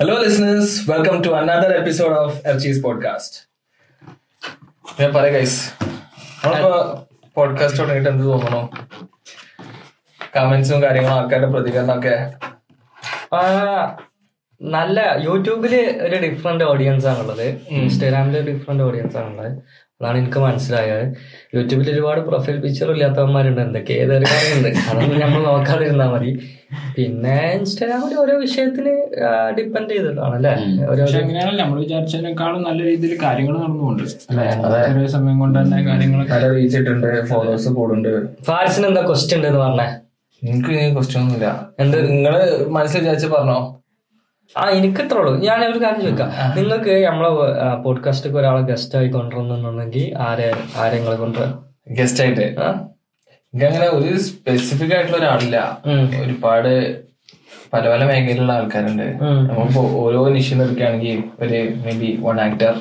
[0.00, 0.14] Hello,
[0.90, 3.36] welcome to another episode of L cheese podcast
[5.00, 5.70] ഞാൻ പറയാം guys
[6.44, 8.70] നമ്മളിപ്പോ podcast തുടങ്ങിയിട്ട് എന്ത് തോന്നണോ
[10.36, 12.32] കമന്റ്സും കാര്യങ്ങളും ആൾക്കാരുടെ പ്രതികരണമൊക്കെ.
[14.62, 17.46] നല്ല യൂട്യൂബിൽ ഒരു ഡിഫറെന്റ് ഓഡിയൻസ് ആണുള്ളത്.
[17.68, 19.52] ഇൻസ്റ്റാഗ്രാമിൽ ഡിഫറെന്റ് ഓഡിയൻസ് ആണുള്ളത്.
[20.00, 21.14] അതാണ് എനിക്ക് മനസ്സിലായത്.
[21.54, 23.60] യൂട്യൂബിൽ ഒരുപാട് പ്രൊഫൈൽ പിക്ചർ ഇല്ലാത്തവന്മാരുണ്ട്.
[23.60, 26.58] എന്തൊക്കെ ഏതൊരു കാര്യമുണ്ട് അതൊന്നും നമ്മൾ നോക്കാതിരുന്നാൽ മതി.
[26.96, 28.92] പിന്നെ ഇൻസ്റ്റാഗ്രാമിൽ ഓരോ വിഷയത്തിന്
[29.58, 30.52] ഡിപ്പെൻഡ് ചെയ്തിട്ടാണ് അല്ലേ
[31.20, 34.02] അങ്ങനെയാണല്ലോ നമ്മൾ വിചാരിച്ചതിനേക്കാളും നല്ല രീതിയിൽ കാര്യങ്ങൾ നടന്നുകൊണ്ട്.
[34.92, 39.86] ഓരോ സമയം കൊണ്ട് തന്നെ കാര്യങ്ങൾ നല്ല റീച്ച് ഫോളോവേഴ്സ് കൂടുന്നുണ്ട് ഫാരിസിന് എന്താ ക്വസ്റ്റ്യൻ ഉണ്ടെന്ന് പറഞ്ഞേ?
[40.42, 41.48] എനിക്ക് ക്വസ്റ്റ്യൻ ഒന്നുമില്ല.
[41.78, 41.98] എന്ത്?
[42.10, 42.34] നിങ്ങൾ
[42.78, 43.58] മനസ്സിൽ വിചാരിച്ച് പറഞ്ഞോ?
[44.56, 45.32] ആ എനിക്ക് ഇത്രേ ഉള്ളൂ.
[45.46, 46.28] ഞാൻ ഒരു കാര്യം ചോദിക്കാം.
[46.56, 47.30] നിങ്ങൾക്ക് നമ്മളെ
[47.84, 50.46] പോഡ്കാസ്റ്റ് ഒരാളെ ഗസ്റ്റ് ആയി കൊണ്ടുവരണമെന്നുണ്ടെങ്കിൽ ആരെ
[50.82, 51.54] ആരെ നിങ്ങളെ കൊണ്ടുവരാം
[52.00, 52.46] ഗസ്റ്റ് ആയിട്ട്?
[53.56, 53.58] ആ?
[53.58, 55.58] എനിക്ക് അങ്ങനെ ഒരു സ്പെസിഫിക് ആയിട്ടുള്ള ഒരാളില്ല.
[56.22, 56.70] ഒരുപാട്
[57.72, 59.06] പല പല മേഖലയിലുള്ള ആൾക്കാരുണ്ട്.
[59.48, 61.56] നമ്മളിപ്പോ ഓരോ നിശ്ചയം എടുക്കുകയാണെങ്കിൽ ഒരു
[62.00, 62.74] maybe one actor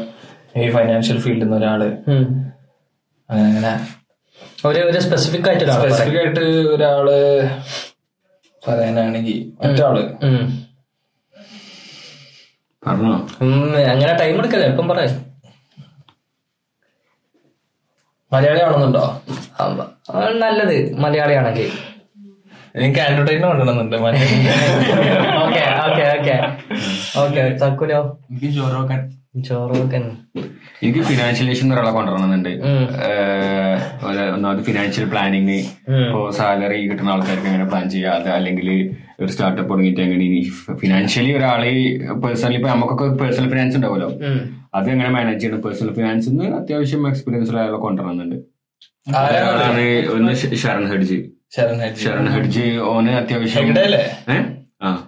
[0.66, 1.82] maybe financial ഫീൽഡിൽ നിന്ന് ഒരാൾ
[3.30, 3.74] അങ്ങനെ അങ്ങനെ.
[4.66, 7.08] ഒരു ഒരു സ്പെസിഫിക് ആയിട്ട് സ്പെസിഫിക് ആയിട്ട് ഒരാൾ
[8.64, 10.46] പറയാനാണെങ്കിൽ മറ്റാൾ ഉം.
[13.86, 14.68] അങ്ങനെ ടൈം എടുക്കല്ലേ?
[14.68, 15.14] എപ്പം പറയാം.
[18.34, 19.04] മലയാളി ആണെന്നുണ്ടോ
[20.44, 21.70] നല്ലത് മലയാളിയാണെങ്കിൽ.
[22.78, 23.96] എനിക്ക് ആൻഡ്രോയിഡിന് കൊണ്ടുവരുന്നുണ്ട്
[25.44, 26.36] ഓക്കെ ഓക്കെ ഓക്കെ
[27.24, 28.00] ഓക്കെ തക്കുലോ
[28.32, 29.00] എനിക്ക് ജോറോക്കൻ.
[29.48, 30.00] ചോറൊക്കെ
[30.84, 32.52] എനിക്ക് ഫിനാൻഷ്യലേഷൻ ഒരാളെ കൊണ്ടുവരണമെന്നുണ്ട്.
[34.36, 35.58] ഒന്നാമത് ഫിനാൻഷ്യൽ പ്ലാനിങ്.
[36.04, 38.70] ഇപ്പോ സാലറി കിട്ടുന്ന ആൾക്കാർക്ക് എങ്ങനെ പ്ലാൻ ചെയ്യാതെ അത് അല്ലെങ്കിൽ
[39.22, 40.28] ഒരു സ്റ്റാർട്ടപ്പ് തുടങ്ങിയിട്ട് എങ്ങനെ
[40.84, 41.74] ഫിനാൻഷ്യലി ഒരാളെ
[42.24, 44.10] പേഴ്സണലി ഇപ്പൊ നമുക്കൊക്കെ പേഴ്സണൽ ഫിനാൻസ് ഉണ്ടാവുമല്ലോ.
[44.76, 45.62] അത് എങ്ങനെ മാനേജ് ചെയ്യണം?
[45.62, 51.20] പേഴ്സണൽ ഫിനാൻസ് അത്യാവശ്യം എക്സ്പീരിയൻസ് ഉള്ള കൊണ്ടുവരുന്നുണ്ട് ഒരാളാണ് ഒന്ന് ശരൺ ഹെഡ്ജി.
[51.56, 52.78] ശരൺ ഹെഡ്ജി.
[52.78, 53.64] ഓന് അത്യാവശ്യം?
[54.84, 55.08] ആ.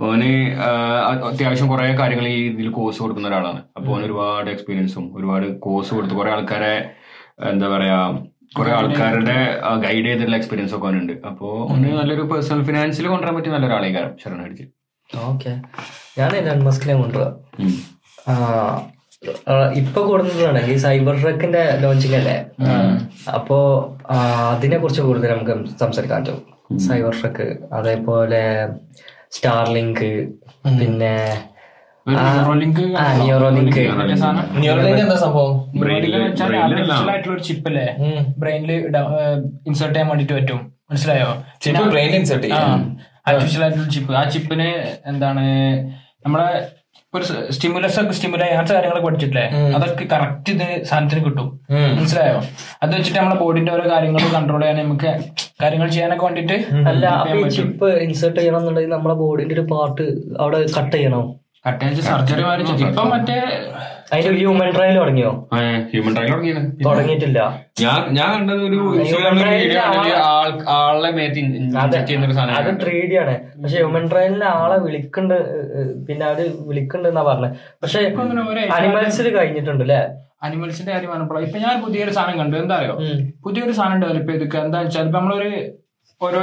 [0.00, 0.30] ഓന്
[1.30, 3.62] അത്യാവശ്യം കുറെ കാര്യങ്ങൾ ഈ ഇതിൽ കോഴ്സ് കൊടുക്കുന്ന ഒരാളാണ്.
[3.76, 6.90] അപ്പൊ ഓന് ഒരുപാട് എക്സ്പീരിയൻസും ഒരുപാട് കോഴ്സ് കൊടുത്ത് കുറെ ആൾക്കാരെ
[7.48, 7.98] എന്താ പറയാ
[8.58, 9.36] കുറെ ആൾക്കാരുടെ
[9.82, 11.12] ഗൈഡ് ചെയ്തിട്ടുള്ള എക്സ്പീരിയൻസ് ഒക്കെ ഓനുണ്ട്.
[11.26, 14.64] അപ്പൊ ഓന് നല്ലൊരു പേഴ്സണൽ ഫിനാൻസിൽ കൊണ്ടുവരാൻ പറ്റിയ നല്ല ആളെ കാരണം ശരണം ഹെഡ്ജി.
[15.16, 15.62] ഓക്കെ.
[16.18, 17.36] ഞാൻ എലൻ മസ്കിനെ കൊണ്ടുവരാം.
[19.22, 19.34] ഉം.
[19.48, 20.00] ആ, ഈ ഇപ്പൊ
[20.76, 22.36] സൈബർ ട്രക്കിന്റെ ലോഞ്ചിങ് അല്ലേ?
[23.34, 23.58] അപ്പോ
[24.50, 26.38] അതിനെ കുറിച്ച് കൂടുതൽ നമുക്ക് സംസാരിക്കാൻ പറ്റും.
[26.78, 28.42] സൈബർ ട്രക്ക് അതേപോലെ
[29.30, 30.08] സ്റ്റാർലിങ്ക്
[30.78, 31.14] പിന്നെ
[38.38, 38.72] ബ്രെയിനിൽ
[39.66, 40.60] ഇൻസേർട്ട് ചെയ്യാൻ വേണ്ടിട്ട് പറ്റും.
[40.90, 41.28] മനസ്സിലായോ?
[41.60, 42.58] ചിപ്പ് ബ്രെയിൻ ഇൻസേർട്ട് ചെയ്യും.
[43.28, 44.68] ആർട്ടിഫിഷ്യൽ ആയിട്ടുള്ള ചിപ്പ് ആ ചിപ്പിന്
[45.06, 45.44] എന്താണ്
[46.26, 46.48] നമ്മളെ
[47.14, 47.24] ഒരു
[47.54, 49.44] സ്റ്റിമുലസ് ഒക്കെ സ്റ്റിമുലായി അങ്ങനത്തെ കാര്യങ്ങളൊക്കെ പഠിച്ചിട്ടില്ലേ?
[49.76, 51.48] അതൊക്കെ കറക്റ്റ് ഇത് സാധനത്തിന് കിട്ടും.
[51.96, 52.38] മനസ്സിലായോ?
[52.82, 55.10] അത് വെച്ചിട്ട് നമ്മളെ ബോഡിന്റെ ഓരോ കാര്യങ്ങൾ കൺട്രോൾ ചെയ്യാൻ നമുക്ക്
[55.62, 56.56] കാര്യങ്ങൾ ചെയ്യാനൊക്കെ വേണ്ടിട്ട്
[56.90, 57.04] അല്ല
[57.56, 60.06] ചിപ്പ് ഇൻസേർട്ട് ചെയ്യണം എന്നുണ്ടെങ്കിൽ നമ്മളെ ബോഡിന്റെ ഒരു പാർട്ട്
[60.40, 61.22] അവിടെ കട്ട് ചെയ്യണോ?
[61.82, 63.36] ചെയ്ത് സർജറി മാറി ഇപ്പം മറ്റേ
[64.12, 65.30] അതിന്റെ ഹ്യൂമൻ ട്രയൽ തുടങ്ങിയോ?
[65.90, 66.30] ഹ്യൂമൻ ട്രയൽ
[66.86, 67.38] തുടങ്ങിയിട്ടില്ല.
[67.82, 68.78] ഞാൻ ഞാൻ കണ്ടത് ഒരു
[69.84, 70.64] ആളെ-
[71.78, 71.98] അതെ.
[72.82, 73.34] ത്രീ ഡി ആണ്.
[73.62, 75.36] പക്ഷെ ഹ്യൂമൻ ട്രയലിന് ആളെ വിളിക്കണ്ട്
[76.08, 78.02] പിന്നെ അവർ വിളിക്കണ്ട് എന്നാ പറഞ്ഞത് പക്ഷെ
[78.78, 80.00] അനിമൽസിൽ കഴിഞ്ഞിട്ടുണ്ട് അല്ലേ
[80.42, 82.56] അനിമൽസിന്റെ കാര്യം പറഞ്ഞപ്പോൾ ഇപ്പൊ ഞാൻ പുതിയൊരു സാധനം കണ്ടു.
[82.56, 82.94] എന്താ അറിയോ?
[83.44, 85.50] പുതിയൊരു സാധനം ഡെവലപ്പ് ചെയ്തിട്ട് എന്താ വെച്ചാൽ നമ്മളൊരു
[86.20, 86.40] ഓരോ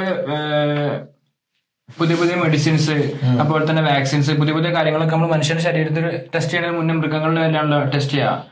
[1.98, 2.96] പുതിയ പുതിയ മെഡിസിൻസ്
[3.40, 8.14] അതുപോലെ തന്നെ വാക്സിൻസ് പുതിയ പുതിയ കാര്യങ്ങളൊക്കെ നമ്മൾ മനുഷ്യന്റെ ശരീരത്തിൽ ടെസ്റ്റ് ചെയ്യുന്നതിന് മുന്നേ മൃഗങ്ങളുടെ മേലാണല്ലോ ടെസ്റ്റ്
[8.14, 8.46] ചെയ്യുക.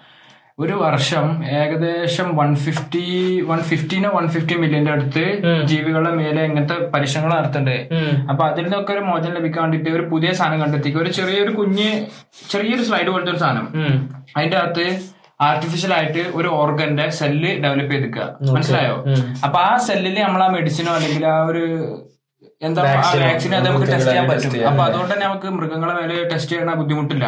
[0.60, 7.38] ഒരു വർഷം ഏകദേശം വൺ ഫിഫ്റ്റി വൺ ഫിഫ്റ്റീനോ വൺ ഫിഫ്റ്റി മില്യന്റെ അടുത്ത് ജീവികളുടെ മേലെ ഇങ്ങനത്തെ പരീക്ഷണങ്ങൾ
[7.38, 7.94] നടത്തുന്നുണ്ട്.
[8.30, 11.02] അപ്പൊ അതിൽ നിന്നൊക്കെ ഒരു മോചനം ലഭിക്കാൻ വേണ്ടിട്ട് ഒരു പുതിയ സാധനം കണ്ടെത്തിക്കുക.
[11.02, 12.06] ഒരു ചെറിയൊരു കുഞ്ഞ്
[12.50, 13.68] ചെറിയൊരു സ്ലൈഡ് പോലത്തെ ഒരു സാധനം.
[14.38, 15.00] അതിന്റെ അകത്ത്
[15.42, 18.54] ആർട്ടിഫിഷ്യൽ ആയിട്ട് ഒരു ഓർഗന്റെ സെല്ല് ഡെവലപ്പ് ചെയ്തിരിക്കുക.
[18.54, 19.06] മനസ്സിലായോ?
[19.44, 21.64] അപ്പൊ ആ സെല്ലിൽ നമ്മൾ ആ മെഡിസിനോ അല്ലെങ്കിൽ ആ ഒരു
[22.62, 26.72] എന്താ വാക്സിൻ അത് നമുക്ക് ടെസ്റ്റ് ചെയ്യാൻ പറ്റും അപ്പൊ അതുകൊണ്ട് തന്നെ നമുക്ക് മൃഗങ്ങളെ മേലെ ടെസ്റ്റ് ചെയ്യണ
[26.80, 27.26] ബുദ്ധിമുട്ടില്ല.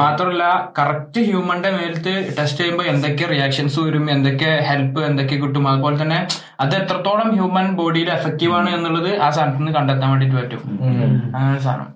[0.00, 0.42] മാത്രമല്ല
[0.78, 5.64] കറക്റ്റ് ഹ്യൂമന്റെ മേലത്ത് ടെസ്റ്റ് ചെയ്യുമ്പോൾ എന്തൊക്കെ റിയാക്ഷൻസ് വരും എന്തൊക്കെ ഹെൽപ്പ് എന്തൊക്കെ കിട്ടും?
[5.72, 6.18] അതുപോലെ തന്നെ
[6.64, 10.62] അത് എത്രത്തോളം ഹ്യൂമൻ ബോഡിയിൽ എഫക്റ്റീവ് ആണ് എന്നുള്ളത് ആ സാധനത്തിൽ നിന്ന് കണ്ടെത്താൻ വേണ്ടിട്ട് പറ്റും.
[11.36, 11.88] അങ്ങനെ സാധനം.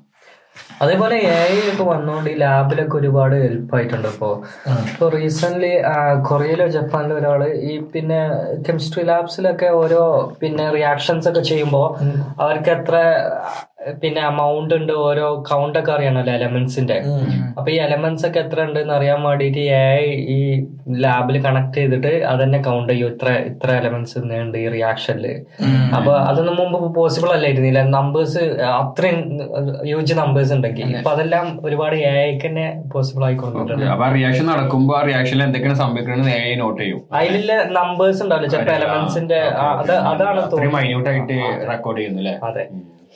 [0.82, 4.31] അതേപോലെ എ ഐ ഒക്കെ വന്നുകൊണ്ട് ഈ ലാബിലൊക്കെ ഒരുപാട് ഹെൽപ്പ് ആയിട്ടുണ്ട് ഇപ്പോ
[4.84, 5.70] ഇപ്പൊ റീസെന്റ്
[6.22, 8.20] കൊറിയയിലോ ജപ്പാനിലോ ഒരാൾ ഈ പിന്നെ
[8.69, 10.02] കെമിസ്ട്രി ലാബ്സിലൊക്കെ ഓരോ
[10.40, 11.84] പിന്നെ റിയാക്ഷൻസ് ഒക്കെ ചെയ്യുമ്പോ
[12.40, 12.96] അവർക്ക് എത്ര
[14.02, 16.96] പിന്നെ എമൗണ്ട് ഉണ്ട് ഓരോ കൗണ്ട് ഒക്കെ അറിയണല്ലോ എലമെന്റ്സിന്റെ
[17.56, 19.87] അപ്പൊ ഈ എലമെന്റ്സ് ഒക്കെ എത്ര ഉണ്ട് എന്ന് അറിയാൻ വേണ്ടിയിട്ട് എ
[20.34, 20.38] ഈ
[21.05, 24.14] ലാബിൽ കണക്ട് ചെയ്തിട്ട് അതന്നെ കൗണ്ട് ചെയ്യും ഇത്ര ഇത്ര എലമെന്റ്സ്
[24.44, 25.26] ഉണ്ട് ഈ റിയാക്ഷനിൽ
[25.99, 27.82] അപ്പൊ അതൊന്നും മുമ്പ് പോസിബിൾ അല്ലായിരുന്നില്ല.
[27.96, 28.43] നമ്പേഴ്സ്
[28.81, 29.19] അത്രയും
[29.93, 33.84] യൂജ് നമ്പേഴ്സ് ഉണ്ടെങ്കിൽ ഇപ്പൊ അതെല്ലാം ഒരുപാട് എ ഐക്ക് തന്നെ പോസിബിൾ ആയിക്കൊണ്ടിട്ടുണ്ട്.
[33.94, 37.02] അപ്പൊ റിയാക്ഷൻ നടക്കുമ്പോ ആ റിയാക്ഷനിൽ എന്തൊക്കെയാണ് സംഭവിക്കുന്നത് എ നോട്ട് ചെയ്യും.
[37.20, 39.40] അതിലുള്ള നമ്പേഴ്സ് ഉണ്ടാവില്ല ചിലപ്പോ എലമെന്റ്സിന്റെ
[40.12, 40.40] അതാണ്
[40.79, 41.38] മൈന്യൂട്ട് ആയിട്ട്
[41.73, 42.67] റെക്കോർഡ് ചെയ്യുന്നു അതെ.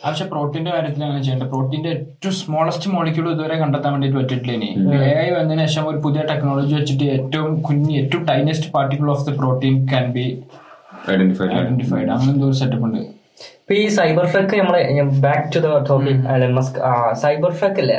[0.05, 1.45] പക്ഷെ പ്രോട്ടീന്റെ കാര്യത്തിൽ അങ്ങനെ ചെയ്യേണ്ട.
[1.53, 4.71] പ്രോട്ടീന്റെ ഏറ്റവും സ്മോളസ്റ്റ് മോളിക്യൂൾ ഇതുവരെ കണ്ടെത്താൻ വേണ്ടിട്ട് പറ്റിയിട്ടില്ല ഇനി.
[5.09, 9.35] എ ഐ വന്നതിന് ശേഷം ഒരു പുതിയ ടെക്നോളജി വെച്ചിട്ട് ഏറ്റവും കുഞ്ഞ് ഏറ്റവും tiniest particle of the
[9.43, 10.27] protein can be
[11.15, 13.01] identified identified അങ്ങനെ എന്തോ ഒരു സെറ്റപ്പ് ഉണ്ട്.
[13.63, 14.83] ഇപ്പൊ ഈ സൈബർ ട്രക്ക് നമ്മളെ
[15.27, 16.79] back to the topic Elon Musk
[17.25, 17.99] cyber truck അല്ലേ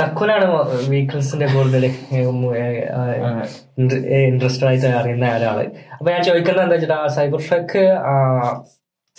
[0.00, 0.46] ടക്കുനാണ്
[0.90, 1.84] വെഹിക്കിൾസിന്റെ കൂടുതൽ
[4.28, 5.58] ഇൻട്രസ്റ്റഡ് ആയിട്ട് അറിയുന്ന ഒരാൾ.
[5.98, 7.84] അപ്പൊ ഞാൻ ചോദിക്കുന്നത് എന്താ വെച്ചിട്ടാ സൈബർ ട്രക്ക്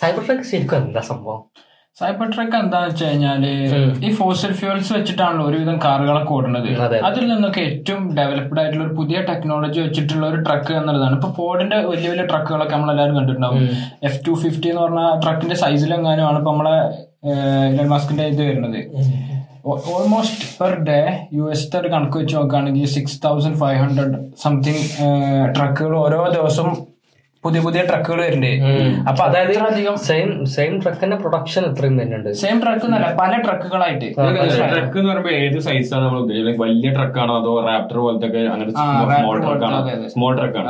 [0.00, 1.40] സൈബർ ട്രക്ക് ശരിക്കും എന്താ സംഭവം?
[1.98, 3.42] സൈബർ ട്രക്ക് എന്താന്ന് വെച്ച് കഴിഞ്ഞാൽ
[4.06, 6.68] ഈ ഫോസിൽ ഫ്യൂൽസ് വെച്ചിട്ടാണല്ലോ ഒരുവിധം കാറുകളൊക്കെ ഓടുന്നത്.
[6.84, 6.98] അതെ.
[7.08, 11.14] അതിൽ നിന്നൊക്കെ ഏറ്റവും ഡെവലപ്ഡ് ആയിട്ടുള്ള ഒരു പുതിയ ടെക്നോളജി വെച്ചിട്ടുള്ള ഒരു ട്രക്ക് എന്നുള്ളതാണ്.
[11.14, 13.62] ഇപ്പൊ ഫോർഡിന്റെ വലിയ വലിയ ട്രക്കുകളൊക്കെ നമ്മളെല്ലാവരും കണ്ടിട്ടുണ്ടാവും.
[14.08, 16.76] എഫ് ടു ഫിഫ്റ്റി എന്ന് പറഞ്ഞ ട്രക്കിന്റെ സൈസിലെങ്ങാനും ആണ് ഇപ്പൊ നമ്മളെ
[17.72, 18.80] ഇലൻ മാസ്കിന്റെ ഇത് വരുന്നത്.
[19.92, 20.98] Almost per day
[21.34, 24.82] U S ഒരു കണക്ക് വെച്ച് നോക്കുകയാണെങ്കിൽ six thousand five hundred something
[25.56, 26.68] ട്രക്കുകൾ ഓരോ ദിവസം
[27.44, 28.64] പുതിയ പുതിയ ട്രക്കുകൾ വരുന്നുണ്ട്
[29.10, 32.30] അപ്പൊ അതായത് അധികം സെയിം സെയിം ട്രക്കിന്റെ പ്രൊഡക്ഷൻ ഇത്രയും വരുന്നുണ്ട്.
[32.42, 34.06] സെയിം ട്രക്ക് എന്നല്ല പല ട്രക്കുകളായിട്ട്
[34.74, 38.70] ട്രക്ക് എന്ന് പറയുമ്പോൾ ഏത് സൈസാണ് നമ്മൾ ഉദ്ദേശിക്കുന്നത് വലിയ ട്രക്കാണോ അതോ റാപ്റ്റർ പോലത്തെ അങ്ങനെ
[39.16, 39.78] സ്മോൾ ട്രക്കാണോ.
[40.14, 40.68] സ്മോൾ ട്രക്കാണ്.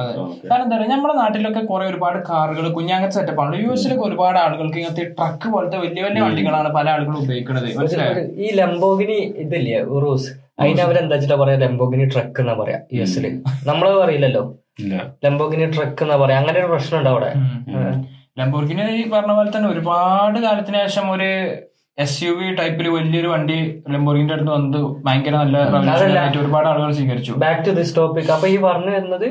[0.50, 3.55] കാരണം എന്താ പറയുക നമ്മുടെ നാട്ടിലൊക്കെ കുറെ ഒരുപാട് കാറുകൾ കുഞ്ഞാങ്ങത്തെ സെറ്റപ്പ് ആണ്.
[3.65, 7.69] യു എസിലൊക്കെ ഒരുപാട് ആളുകൾക്ക് ഇങ്ങനത്തെ ട്രക്ക് പോലത്തെ വലിയ വലിയ വണ്ടികളാണ് പല ആളുകളും ഉപയോഗിക്കുന്നത്.
[7.81, 8.25] മനസ്സിലായോ?
[8.44, 10.31] ഈ ലംബോഗിനി ഇതില്ലേ റോസ്
[10.61, 11.56] അതിന് അവരെന്താ വെച്ചിട്ടാ പറയാ?
[11.65, 13.25] ലംബോഗിനി ട്രക്ക് എന്നാ പറയാ യു എസിൽ
[13.70, 14.44] നമ്മൾ പറയില്ലല്ലോ.
[15.25, 16.38] ലംബോഗിനി ട്രക്ക് എന്നാ പറയാ.
[16.41, 17.31] അങ്ങനെ ഒരു പ്രശ്നം ഉണ്ട് അവിടെ
[18.41, 21.29] ലംബോർഗിനി ഈ പറഞ്ഞ പോലെ തന്നെ ഒരുപാട് കാലത്തിന് ശേഷം ഒരു
[21.99, 23.59] എസ് യു വി ടൈപ്പിൽ വലിയൊരു വണ്ടി
[23.94, 25.59] ലംബോർഗിന്റെ അടുത്ത് വന്നത് ഭയങ്കര നല്ല
[26.43, 27.32] ഒരുപാട് ആളുകൾ സ്വീകരിച്ചു.
[27.44, 29.29] ബാക്ക് ടു ദിസ് ടോപ്പിക് അപ്പൊ ഈ പറഞ്ഞു വരുന്നത്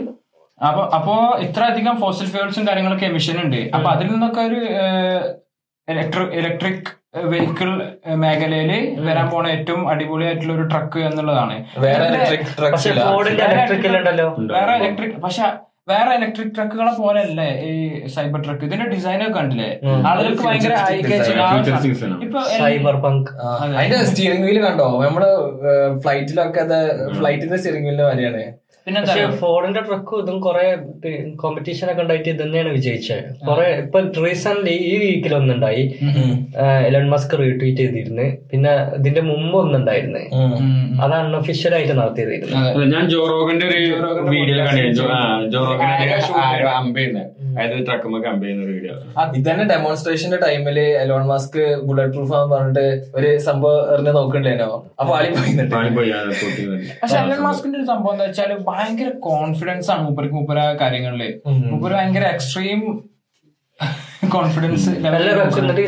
[0.61, 1.15] അപ്പൊ അപ്പോ
[1.45, 3.61] ഇത്ര അധികം ഫോസിൽ ഫ്യൂൾസും കാര്യങ്ങളൊക്കെ എമിഷൻ ഉണ്ട്.
[3.75, 4.59] അപ്പൊ അതിൽ നിന്നൊക്കെ ഒരു
[5.87, 11.65] ഇലക്ട്രിക് ഇലക്ട്രിക് വെഹിക്കിൾ മേഖലയിൽ വരാൻ പോണ ഏറ്റവും അടിപൊളിയായിട്ടുള്ള ഒരു ട്രക്ക് എന്നുള്ളതാണ്.
[11.77, 12.05] വേറെ
[14.79, 15.43] ഇലക്ട്രിക് പക്ഷെ
[15.87, 17.71] വേറെ ഇലക്ട്രിക് ട്രക്കുകളെ പോലെ അല്ലേ ഈ
[18.13, 19.67] സൈബർ ട്രക്ക് ഇതിന്റെ ഡിസൈൻ ഒക്കെ കണ്ടില്ലേ?
[20.09, 20.75] ആളുകൾക്ക് ഭയങ്കര
[22.63, 23.29] സൈബർ പങ്ക്
[23.77, 24.89] അതിന്റെ സ്റ്റിയറിംഗ് വീൽ കണ്ടോ?
[25.05, 25.25] നമ്മൾ
[26.05, 26.79] ഫ്ലൈറ്റിലൊക്കെ അത്
[27.19, 28.43] ഫ്ലൈറ്റിന്റെ സ്റ്റിയറിംഗ് വീലിന് വരെയാണ്
[28.87, 29.01] പിന്നെ
[29.41, 30.63] ഫോണിന്റെ ട്രക്കും ഇതും കുറെ
[31.41, 35.83] കോമ്പറ്റീഷൻ ഒക്കെ ഉണ്ടായിട്ട് ഇത് തന്നെയാണ് വിജയിച്ചത് കുറെ ഇപ്പൊ റീസെന്റ് ഈ വീക്കിൽ ഒന്നുണ്ടായി.
[36.87, 38.25] എലൺ മസ്ക് റീട്വീറ്റ് ചെയ്തിരുന്നു.
[38.51, 40.23] പിന്നെ ഇതിന്റെ മുമ്പ് ഒന്നുണ്ടായിരുന്നു.
[41.03, 42.57] അത് അൺഒഫീഷ്യൽ ആയിട്ട് നടത്തിയതായിരുന്നു
[42.95, 43.79] ഞാൻ ജോറോഗന്റെ ഒരു
[44.33, 45.07] വീഡിയോ കണ്ടിരുന്നു.
[49.37, 52.85] ഇതന്നെ ഡെമോൺസ്ട്രേഷന്റെ ടൈമിൽ എലോൺ മാസ്ക് ബുള്ളറ്റ് പ്രൂഫ് ആണെന്ന് പറഞ്ഞിട്ട്
[53.15, 54.69] ഒരു സംഭവം എറിഞ്ഞ് നോക്കണ്ടേനോ?
[54.99, 56.89] അപ്പൊ ആളി പോയിട്ടുണ്ട് പോയി അത് പൊട്ടി വന്നു.
[57.01, 61.33] പക്ഷെ എലോൺ മാസ്കിന്റെ ഒരു സംഭവം എന്താ വെച്ചാൽ ഭയങ്കര കോൺഫിഡൻസ് ആണ് മൂപ്പർക്ക് മൂപ്പര കാര്യങ്ങളിൽ.
[61.71, 62.81] മൂപ്പര് ഭയങ്കര എക്സ്ട്രീം
[64.33, 64.91] കോൺഫിഡൻസ്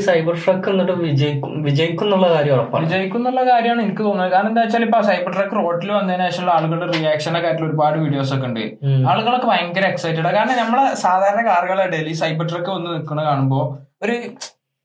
[0.07, 2.83] സൈബർ ട്രക്ക് എന്നിട്ട് വിജയിക്കും വിജയിക്കും എന്നുള്ള കാര്യം ഉറപ്പാണ്.
[2.85, 4.31] വിജയിക്കും എന്നുള്ള കാര്യമാണ് എനിക്ക് തോന്നുന്നത്.
[4.33, 8.47] കാരണം എന്താ വെച്ചാൽ ഇപ്പൊ സൈബർ ട്രക്ക് റോഡിൽ വന്നതിന് ശേഷമുള്ള ആളുകളുടെ റിയാക്ഷനൊക്കെ ആയിട്ടുള്ള ഒരുപാട് വീഡിയോസ് ഒക്കെ
[8.49, 8.65] ഉണ്ട്.
[9.11, 13.61] ആളുകളൊക്കെ ഭയങ്കര എക്സൈറ്റഡ് കാരണം നമ്മളെ സാധാരണ കാറുകളുടെ ഇടയിൽ സൈബർ ട്രക്ക് വന്ന് നിൽക്കുന്ന കാണുമ്പോ
[14.05, 14.17] ഒരു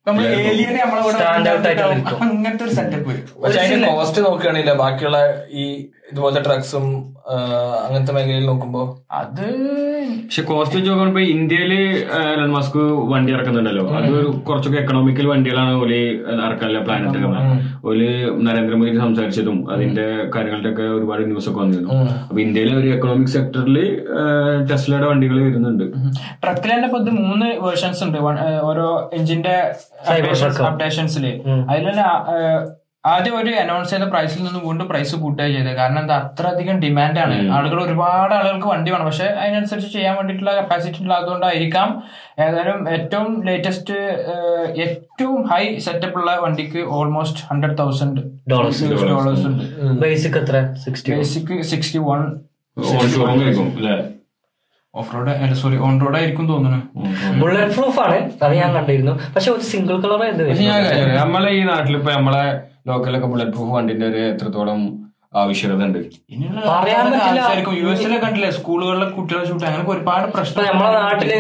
[0.07, 2.21] നമ്മൾ ഏലിയനെ നമ്മളെ കൂടെ Stand ആയിട്ട് നിൽക്കും.
[2.27, 3.15] അങ്ങനത്തെ ഒരു സെറ്റപ്പ്
[3.89, 5.19] കോസ്റ്റ് നോക്കുകയാണെങ്കിൽ ബാക്കിയുള്ള
[5.63, 5.65] ഈ
[6.13, 6.87] ഇതുപോലത്തെ ഡ്രഗ്സും
[7.85, 8.83] അങ്ങനത്തെ മേഖലയിൽ നോക്കുമ്പോ?
[9.21, 9.45] അത്
[10.23, 11.73] പക്ഷെ കോസ്റ്റ് വെച്ച് നോക്കുമ്പോ ഇന്ത്യയിൽ
[12.33, 12.79] എലൻ മസ്ക്
[13.13, 13.85] വണ്ടി ഇറക്കുന്നുണ്ടല്ലോ.
[13.99, 14.09] അത്
[14.49, 15.93] കുറച്ചൊക്കെ എക്കണോമിക്കൽ വണ്ടികളാണ് ഓൽ
[16.47, 17.21] ഇറക്കാനുള്ള പ്ലാനറ്റ്
[17.89, 18.01] ഓൽ
[18.47, 22.01] നരേന്ദ്രമോദി സംസാരിച്ചതും അതിന്റെ കാര്യങ്ങളുടെ ഒക്കെ ഒരുപാട് ന്യൂസ് ഒക്കെ വന്നിരുന്നു.
[22.29, 23.79] അപ്പൊ ഇന്ത്യയിലെ ഒരു എക്കണോമിക് സെക്ടറിൽ
[24.71, 25.87] ടെസ്ലയുടെ വണ്ടികൾ വരുന്നുണ്ട്.
[26.45, 28.19] ട്രക്കിൽ തന്നെ ഇപ്പൊ മൂന്ന് വേർഷൻസ് ഉണ്ട്.
[28.71, 28.89] ഓരോ
[29.21, 29.57] എഞ്ചിന്റെ
[30.71, 31.27] അപ്ഡേഷൻസിൽ
[31.71, 32.07] അതിൽ തന്നെ
[33.05, 35.75] ആദ്യം ഒരു അനൗൺസ് ചെയ്ത പ്രൈസിൽ നിന്ന് വീണ്ടും പ്രൈസ് കൂട്ടുക ചെയ്തത്.
[35.77, 36.17] കാരണം എന്താ?
[36.17, 39.05] അത്രയധികം ഡിമാൻഡാണ് ആളുകൾ ഒരുപാട് ആളുകൾക്ക് വണ്ടി വേണം.
[39.07, 41.89] പക്ഷെ അതിനനുസരിച്ച് ചെയ്യാൻ വേണ്ടിയിട്ടുള്ള കപ്പാസിറ്റി ഇല്ലാത്തതുകൊണ്ടായിരിക്കാം
[42.45, 43.97] ഏതായാലും ഏറ്റവും ലേറ്റസ്റ്റ്
[44.85, 49.65] ഏറ്റവും ഹൈ സെറ്റപ്പ് ഉള്ള വണ്ടിക്ക് almost hundred thousand dollars dollars ഉണ്ട്.
[50.05, 50.75] ബേസിക് എത്ര?
[50.87, 52.23] Sixty basic sixty one
[54.95, 56.81] off road sorry on road ആയിരിക്കും തോന്നുന്നു.
[57.41, 58.19] ബുള്ളറ്റ് പ്രൂഫ് ആണ്.
[58.43, 59.13] അത് ഞാൻ കണ്ടിരുന്നു.
[59.35, 60.45] പക്ഷെ ഒരു സിംഗിൾ കളർ എന്ത്.
[61.23, 62.45] നമ്മളെ ഈ നാട്ടിൽ ഇപ്പൊ നമ്മളെ
[62.89, 64.81] ലോക്കലൊക്കെ ബുള്ളറ്റ് പ്രൂഫ് വണ്ടിന്റെ ഒരു എത്രത്തോളം
[65.41, 65.99] ആവശ്യകത ഉണ്ട്.
[66.69, 67.41] പറയാൻ പറ്റില്ല.
[67.81, 68.49] യു എസിലെ കണ്ടില്ലേ?
[68.59, 71.31] സ്കൂളുകളിലെ കുട്ടികളെ ഷൂട്ട് അങ്ങനെ ഒരുപാട് പ്രശ്നം നമ്മളെ നാട്ടിൽ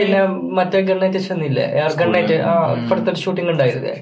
[0.00, 0.20] പിന്നെ
[0.58, 2.38] മറ്റേ ഗണ്ണേറ്റ് ചെന്നില്ലേ എയർ ഗണ്ണേറ്റ്
[2.80, 3.94] ഇപ്പോഴത്തെ ഷൂട്ടിംഗ് ഉണ്ടായിരുന്നേ.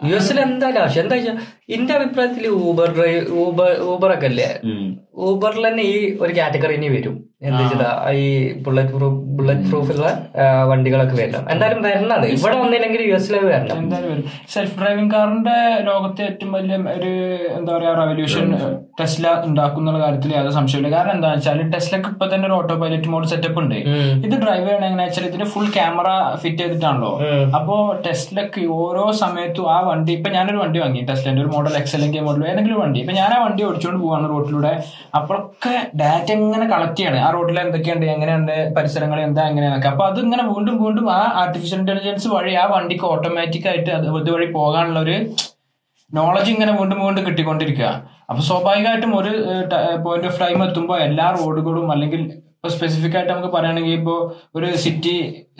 [0.00, 1.02] യു എസിൽ എന്തായാലും ആവശ്യം.
[1.04, 1.38] എന്താ വെച്ചാൽ
[1.76, 4.50] എന്റെ അഭിപ്രായത്തിൽ ഊബർ ഡ്രൈവ് ഊബർ ഊബർ ഒക്കെ അല്ലേ
[5.28, 7.16] ഊബറിൽ തന്നെ ഈ ഒരു കാറ്റഗറി ഇനി വരും.
[7.46, 7.90] എന്താ ചെയ്താ
[8.20, 8.22] ഈ
[8.66, 10.06] ബുള്ളറ്റ് പ്രൂഫ് ബുള്ളറ്റ് പ്രൂഫുള്ള
[10.70, 11.44] വണ്ടികളൊക്കെ വരണം.
[11.52, 13.76] എന്തായാലും വരണത് ഇവിടെ വന്നില്ലെങ്കിൽ യു എസിലേക്ക് വരണം.
[13.82, 14.22] എന്തായാലും
[14.54, 17.12] സെൽഫ് ഡ്രൈവിംഗ് കാറിന്റെ ലോകത്തെ ഏറ്റവും വലിയ ഒരു
[17.58, 18.48] എന്താ പറയാ റവല്യൂഷൻ
[19.00, 23.30] ടെസ്ല ഉണ്ടാക്കുന്ന കാര്യത്തിൽ യാതൊരു സംശയമില്ല കാരണം എന്താ വെച്ചാൽ ടെസ്ലക്ക് ഇപ്പൊ തന്നെ ഒരു ഓട്ടോ പൈലറ്റ് മോഡ്
[23.34, 23.78] സെറ്റപ്പ് ഉണ്ട്
[24.26, 26.08] ഇത് ഡ്രൈവ് ചെയ്യണ എങ്ങനെ വെച്ചാൽ ഇതിന് ഫുൾ ക്യാമറ
[26.42, 27.12] ഫിറ്റ് ചെയ്തിട്ടാണല്ലോ.
[27.60, 27.76] അപ്പോ
[28.08, 31.04] ടെസ്ലക്ക് ഓരോ സമയത്തും ആ വണ്ടി ഇപ്പൊ ഞാനൊരു വണ്ടി വാങ്ങി.
[31.12, 32.98] ടെസ്ലന്റെ ഒരു മോഡൽ എക്സ് അല്ലെങ്കിൽ മോഡൽ ഏതെങ്കിലും വണ്ടി.
[33.04, 34.74] ഇപ്പൊ ഞാൻ ആ വണ്ടി ഓടിച്ചുകൊണ്ട് പോവാണ് റോഡിലൂടെ
[35.20, 37.24] അപ്പോഴൊക്കെ ഡാറ്റ എങ്ങനെ കളക്ട് ചെയ്യണം.
[37.28, 42.28] ആ റോഡിൽ എന്തൊക്കെയുണ്ട് എങ്ങനെയുണ്ട് പരിസരങ്ങൾ എന്താ എങ്ങനെയാണ് അപ്പൊ അത് ഇങ്ങനെ വീണ്ടും വീണ്ടും ആ ആർട്ടിഫിഷ്യൽ ഇന്റലിജൻസ്
[42.34, 45.16] വഴി ആ വണ്ടിക്ക് ഓട്ടോമാറ്റിക് ആയിട്ട് അത് ഇതുവഴി പോകാനുള്ള ഒരു
[46.10, 47.88] നോളജ് ഇങ്ങനെ വീണ്ടും വീണ്ടും കിട്ടിക്കൊണ്ടിരിക്കുക.
[48.30, 49.32] അപ്പൊ സ്വാഭാവികമായിട്ടും ഒരു
[50.04, 52.22] പോയിന്റ് ഓഫ് ടൈം എത്തുമ്പോൾ എല്ലാ റോഡുകളും അല്ലെങ്കിൽ
[52.58, 54.14] ഇപ്പൊ സ്പെസിഫിക് ആയിട്ട് നമുക്ക് പറയുകയാണെങ്കിൽ ഇപ്പോ
[54.56, 55.12] ഒരു സിറ്റി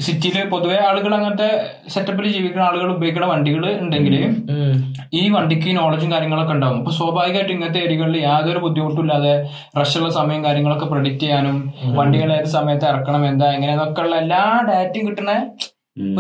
[0.07, 1.51] സിറ്റിയിൽ പൊതുവെ ആളുകൾ അങ്ങനത്തെ
[1.95, 4.15] സെറ്റപ്പിൽ ജീവിക്കുന്ന ആളുകൾ ഉപയോഗിക്കുന്ന വണ്ടികൾ ഉണ്ടെങ്കിൽ
[5.19, 6.79] ഈ വണ്ടിക്ക് നോളജും കാര്യങ്ങളൊക്കെ ഉണ്ടാവും.
[6.81, 9.35] അപ്പൊ സ്വാഭാവികമായിട്ട് ഇങ്ങനത്തെ ഏരിയകളിൽ യാതൊരു ബുദ്ധിമുട്ടും ഇല്ലാതെ
[9.81, 11.59] റഷുള്ള സമയം കാര്യങ്ങളൊക്കെ പ്രൊഡിക്റ്റ് ചെയ്യാനും
[11.99, 15.35] വണ്ടികൾ ഏത് സമയത്ത് ഇറക്കണം എന്താ എങ്ങനെയെന്നൊക്കെ ഉള്ള എല്ലാ ഡാറ്റയും കിട്ടുന്ന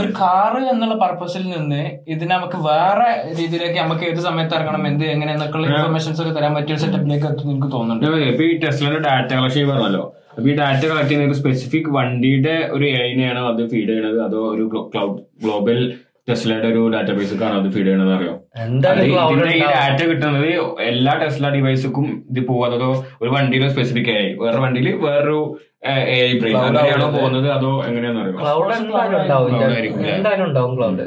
[0.01, 1.83] ഒരു കാറ് എന്നുള്ള പർപ്പസിൽ നിന്ന്
[2.13, 3.09] ഇതിനെ നമുക്ക് വേറെ
[3.41, 8.43] രീതിയിലേക്ക് നമുക്ക് ഏത് സമയത്ത് ഇറങ്ങണം എന്ത് എങ്ങനെയെന്നൊക്കെയുള്ള ഇൻഫർമേഷൻസ് ഒക്കെ തരാൻ പറ്റിയ സെറ്റപ്പിലേക്ക് എത്തും എനിക്ക് തോന്നുന്നുണ്ട്.
[8.49, 10.05] ഈ ടെസ്ലയുടെ ഡാറ്റ കളക്ഷൻ പറഞ്ഞല്ലോ.
[10.39, 14.19] അപ്പൊ ഈ ഡാറ്റ കളക്ട് ചെയ്യുന്ന ഒരു സ്പെസിഫിക് വണ്ടിയുടെ ഒരു എഐനെയാണോ അത് ഫീഡ് ചെയ്യണത്?
[14.27, 15.79] അതോ ഒരു ക്ലൗഡ് ഗ്ലോബൽ
[16.29, 18.33] ടെസ്ലയുടെ ഒരു ഡാറ്റാബേസിലേക്കാണോ അത് ഫീഡ് ചെയ്യണത് അറിയോ?
[19.27, 20.49] ഇതിന്റെ ഈ ഡാറ്റ കിട്ടുന്നത്
[20.89, 22.41] എല്ലാ ടെസ്ല ഡിവൈസുക്കും ഇത്
[22.77, 22.91] അതോ
[23.23, 25.39] ഒരു വണ്ടിയിൽ സ്പെസിഫിക് ആയി വേറെ വണ്ടിയിൽ വേറൊരു
[26.61, 27.49] അങ്ങനെയാണോ പോകുന്നത്?
[27.53, 29.51] അതോ എങ്ങനെയാണെന്ന് അറിയോ ക്ലൗഡ് എന്തായാലും ഉണ്ടാവും?
[30.13, 30.73] എന്തായാലും ഉണ്ടാവും.
[30.79, 31.07] ക്ലൗഡ്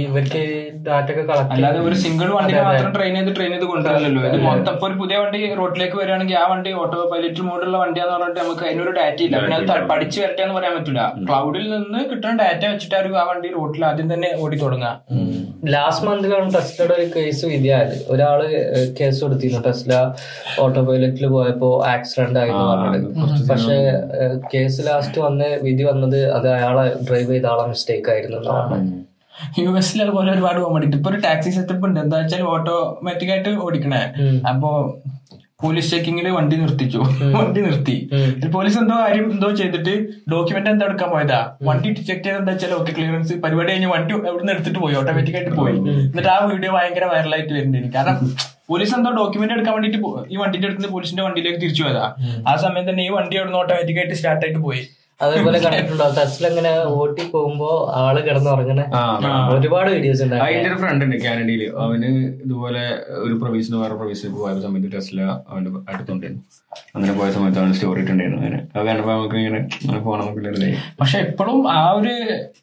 [0.00, 0.40] ഇവർക്ക്
[0.84, 4.74] ഡാറ്റ ഒക്കെ കളക്ട് അല്ലാതെ ഒരു സിംഗിൾ വണ്ടി മാത്രം ട്രെയിൻ ചെയ്ത് ട്രെയിൻ ചെയ്ത് കൊണ്ടുവരില്ലല്ലോ ഇത് മൊത്തം
[4.82, 9.20] ഒരു പുതിയ വണ്ടി റോഡിലേക്ക് വരികയാണെങ്കിൽ ആ വണ്ടി ഓട്ടോ പൈലറ്റ് മോഡുള്ള വണ്ടിയാന്ന് പറഞ്ഞിട്ട് നമുക്ക് അതിനൊരു ഡാറ്റ
[9.22, 9.36] ഇല്ല.
[9.38, 9.78] പിന്നെ അത് ത-
[10.18, 14.58] വരട്ടെ എന്ന് പറയാൻ പറ്റില്ല ക്ലൗഡിൽ നിന്ന് കിട്ടുന്ന ഡാറ്റ വെച്ചിട്ടായിരിക്കും ആ വണ്ടി റോഡിൽ ആദ്യം തന്നെ ഓടി
[14.62, 14.92] തുടങ്ങുക
[15.74, 18.40] ലാസ്റ്റ് മന്തിലാണ് ടെസ്ലയുടെ ഒരു കേസ് വിധിയായത് ഒരാൾ
[18.98, 19.60] കേസ് കൊടുത്തിരുന്നു.
[19.66, 19.92] ടെസ്ല
[20.62, 23.46] ഓട്ടോ പൈലറ്റിൽ പോയപ്പോ ആക്സിഡന്റ് ആയി എന്ന് പറഞ്ഞിട്ട്.
[23.50, 23.76] പക്ഷെ
[24.54, 28.40] കേസ് ലാസ്റ്റ് വന്ന് വിധി വന്നത് അത് അയാളെ ഡ്രൈവ് ചെയ്ത ആളെ മിസ്റ്റേക്ക് ആയിരുന്നു.
[29.58, 31.98] യു എസിൽ അതുപോലെ ഒരുപാട് പോകാൻ വേണ്ടിട്ട് ഇപ്പൊ ഒരു ടാക്സി സെറ്റപ്പ് ഉണ്ട്.
[32.00, 34.02] എന്താ വെച്ചാൽ ഓട്ടോമാറ്റിക് ആയിട്ട് ഓടിക്കണേ.
[34.50, 34.70] അപ്പോ
[35.62, 37.00] പോലീസ് ചെക്കിങ്ങിൽ വണ്ടി നിർത്തിച്ചു.
[37.38, 37.96] വണ്ടി നിർത്തി.
[38.56, 39.94] പോലീസ് എന്തോ കാര്യം എന്തോ ചെയ്തിട്ട്
[40.32, 41.40] ഡോക്യുമെന്റ് എന്താ എടുക്കാൻ പോയതാ?
[41.68, 45.54] വണ്ടി ചെക്ക് ചെയ്ത് എന്താ വെച്ചാൽ ഓക്കെ ക്ലിയറൻസ് പരിപാടി കഴിഞ്ഞ് വണ്ടി എവിടുന്ന് എടുത്തിട്ട് പോയി ഓട്ടോമാറ്റിക് ആയിട്ട്
[45.60, 45.76] പോയി.
[46.06, 47.90] എന്നിട്ട് ആ വീഡിയോ ഭയങ്കര വൈറലായിട്ട് വരുന്നുണ്ട്.
[47.98, 48.18] കാരണം
[48.70, 49.98] പോലീസ് എന്തോ ഡോക്യുമെന്റ് എടുക്കാൻ വേണ്ടിട്ട്
[50.34, 52.04] ഈ വണ്ടിന്റെ അടുത്ത് പോലീസിന്റെ വണ്ടിയിലേക്ക് തിരിച്ചു പോയതാ.
[52.50, 54.82] ആ സമയം തന്നെ ഈ വണ്ടി അവിടുന്ന് ഓട്ടോമാറ്റിക് ആയിട്ട് സ്റ്റാർട്ട് ആയിട്ട് പോയി.
[55.22, 56.06] അതേപോലെ കണ്ടിട്ടുണ്ടോ?
[56.16, 61.62] ടെസ്റ്റിൽ ഇങ്ങനെ ഓട്ടി പോകുമ്പോ ആൾ കിടന്നുറങ്ങണേ ഉറങ്ങണേ ഒരുപാട് വീഡിയോസ് ഉണ്ട് ഉണ്ടായി ഒരു ഫ്രണ്ട് ഉണ്ട് കാനഡയിൽ
[61.82, 62.10] അവന്
[62.44, 62.82] ഇതുപോലെ
[63.22, 66.42] ഒരു പ്രൊവിഷന് വേറെ പ്രൊവിഷന് പോയ സമയത്ത് ടെസ്ല അവന്റെ അടുത്തുണ്ടായിരുന്നു
[66.94, 68.58] അങ്ങനെ പോയ സമയത്ത് അവന് സ്റ്റോറി ഇട്ടുണ്ടായിരുന്നു അങ്ങനെ.
[68.74, 69.60] അത് കണ്ടപ്പോ നമുക്ക് ഇങ്ങനെ
[70.00, 72.14] പോകണം എന്നൊക്കെ പക്ഷെ എപ്പോഴും ആ ഒരു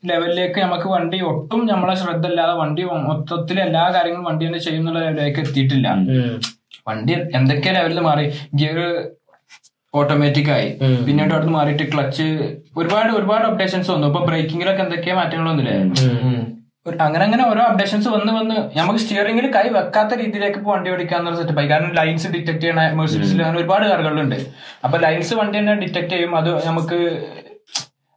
[0.06, 5.42] ലെവലിലേക്ക് നമുക്ക് വണ്ടി ഒട്ടും നമ്മളെ ശ്രദ്ധ ഇല്ലാതെ വണ്ടി മൊത്തത്തിൽ എല്ലാ കാര്യങ്ങളും വണ്ടി തന്നെ ചെയ്യുന്നുള്ള ലെവലിലേക്ക്
[5.46, 5.88] എത്തിയിട്ടില്ല.
[6.88, 8.26] വണ്ടി എന്തൊക്കെ ലെവലിൽ മാറി?
[8.56, 8.78] ഗിയർ
[9.96, 10.78] ഓട്ടോമാറ്റിക് ആയി.
[10.82, 12.24] പിന്നെ പിന്നീട് അവിടുന്ന് മാറിയിട്ട് ക്ലച്ച്
[12.78, 14.08] ഒരുപാട് ഒരുപാട് അപ്ഡേഷൻസ് വന്നു.
[14.08, 15.76] ഇപ്പൊ ബ്രേക്കിങ്ങിലൊക്കെ എന്തൊക്കെയാ മാറ്റങ്ങൾ വന്നില്ലേ.
[16.88, 21.38] ഒരു- അങ്ങനെ അങ്ങനെ ഓരോ അപ്ഡേഷൻസ് വന്ന് വന്ന് നമുക്ക് സ്റ്റിയറിംഗിൽ കൈ വെക്കാത്ത രീതിയിലേക്ക് ഇപ്പൊ വണ്ടി ഓടിക്കാന്നുള്ള
[21.38, 21.70] സെറ്റപ്പ് ആയി.
[21.70, 24.36] കാരണം ലൈൻസ് ഡിറ്റക്ട് ചെയ്യണ മെഴ്സിഡീസിൽ അങ്ങനെ ഒരുപാട് കാറുകളുണ്ട്.
[24.84, 26.38] അപ്പൊ ലൈൻസ് വണ്ടി തന്നെ ഡിറ്റക്ട് ചെയ്യും.
[26.38, 27.24] അത് നമുക്ക്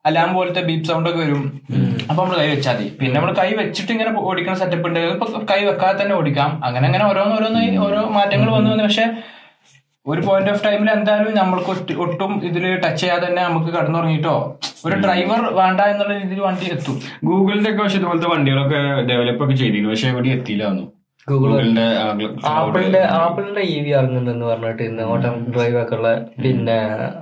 [0.07, 1.61] അലാം പോലത്തെ ബീപ് സൗണ്ട് ഒക്കെ വരും.
[2.11, 2.97] അപ്പൊ നമ്മൾ കൈ വെച്ചാൽ മതി.
[3.01, 6.65] പിന്നെ നമ്മൾ കൈ വെച്ചിട്ട് ഇങ്ങനെ ഓടിക്കുന്ന സെറ്റപ്പ് ഉണ്ട് ഇപ്പൊ കൈ വെക്കാതെ തന്നെ ഓടിക്കാം.
[6.65, 8.85] അങ്ങനെ അങ്ങനെ ഓരോന്നോരോന്നായി ഓരോ മാറ്റങ്ങൾ വന്നു വന്നു.
[8.85, 9.05] പക്ഷെ
[10.07, 14.35] ഒരു പോയിന്റ് ഓഫ് ടൈമിൽ എന്തായാലും നമ്മൾക്ക് ഒട്ടും ഇതിൽ ടച്ച് ചെയ്യാതെ തന്നെ നമുക്ക് കടന്നുറങ്ങിയിട്ടോ
[14.87, 16.97] ഒരു ഡ്രൈവർ വേണ്ട എന്നുള്ള രീതിയിൽ വണ്ടി എത്തും.
[17.25, 19.91] ഗൂഗിളിന്റെ ഒക്കെ പക്ഷെ ഇതുപോലത്തെ വണ്ടികളൊക്കെ ഡെവലപ്പ് ഒക്കെ ചെയ്തിരുന്നു.
[19.91, 20.89] പക്ഷെ എവിടെ എത്തിയില്ല ഒന്നും
[21.27, 21.85] Google- ഗൂഗിളിന്റെ
[22.53, 26.09] ആപ്പിളിന്റെ ആപ്പിളിന്റെ ഇ വി ഇറങ്ങുന്നെന്ന് പറഞ്ഞിട്ട് ഇന്ന് ഓട്ടം ഡ്രൈവ് ഒക്കെ ഉള്ള
[26.43, 26.79] പിന്നെ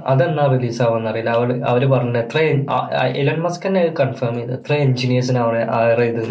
[0.06, 2.38] അതെന്നാ റിലീസ് ആവാന്ന് അറിയില്ല അവർ അവർ പറഞ്ഞു എത്ര
[3.16, 4.52] എലൻ മസ്ക് തന്നെ കൺഫേം ചെയ്ത്.
[4.52, 6.22] എത്ര എഞ്ചിനീയേഴ്സിനെ അവിടെ ഹയർ ചെയ്ത്.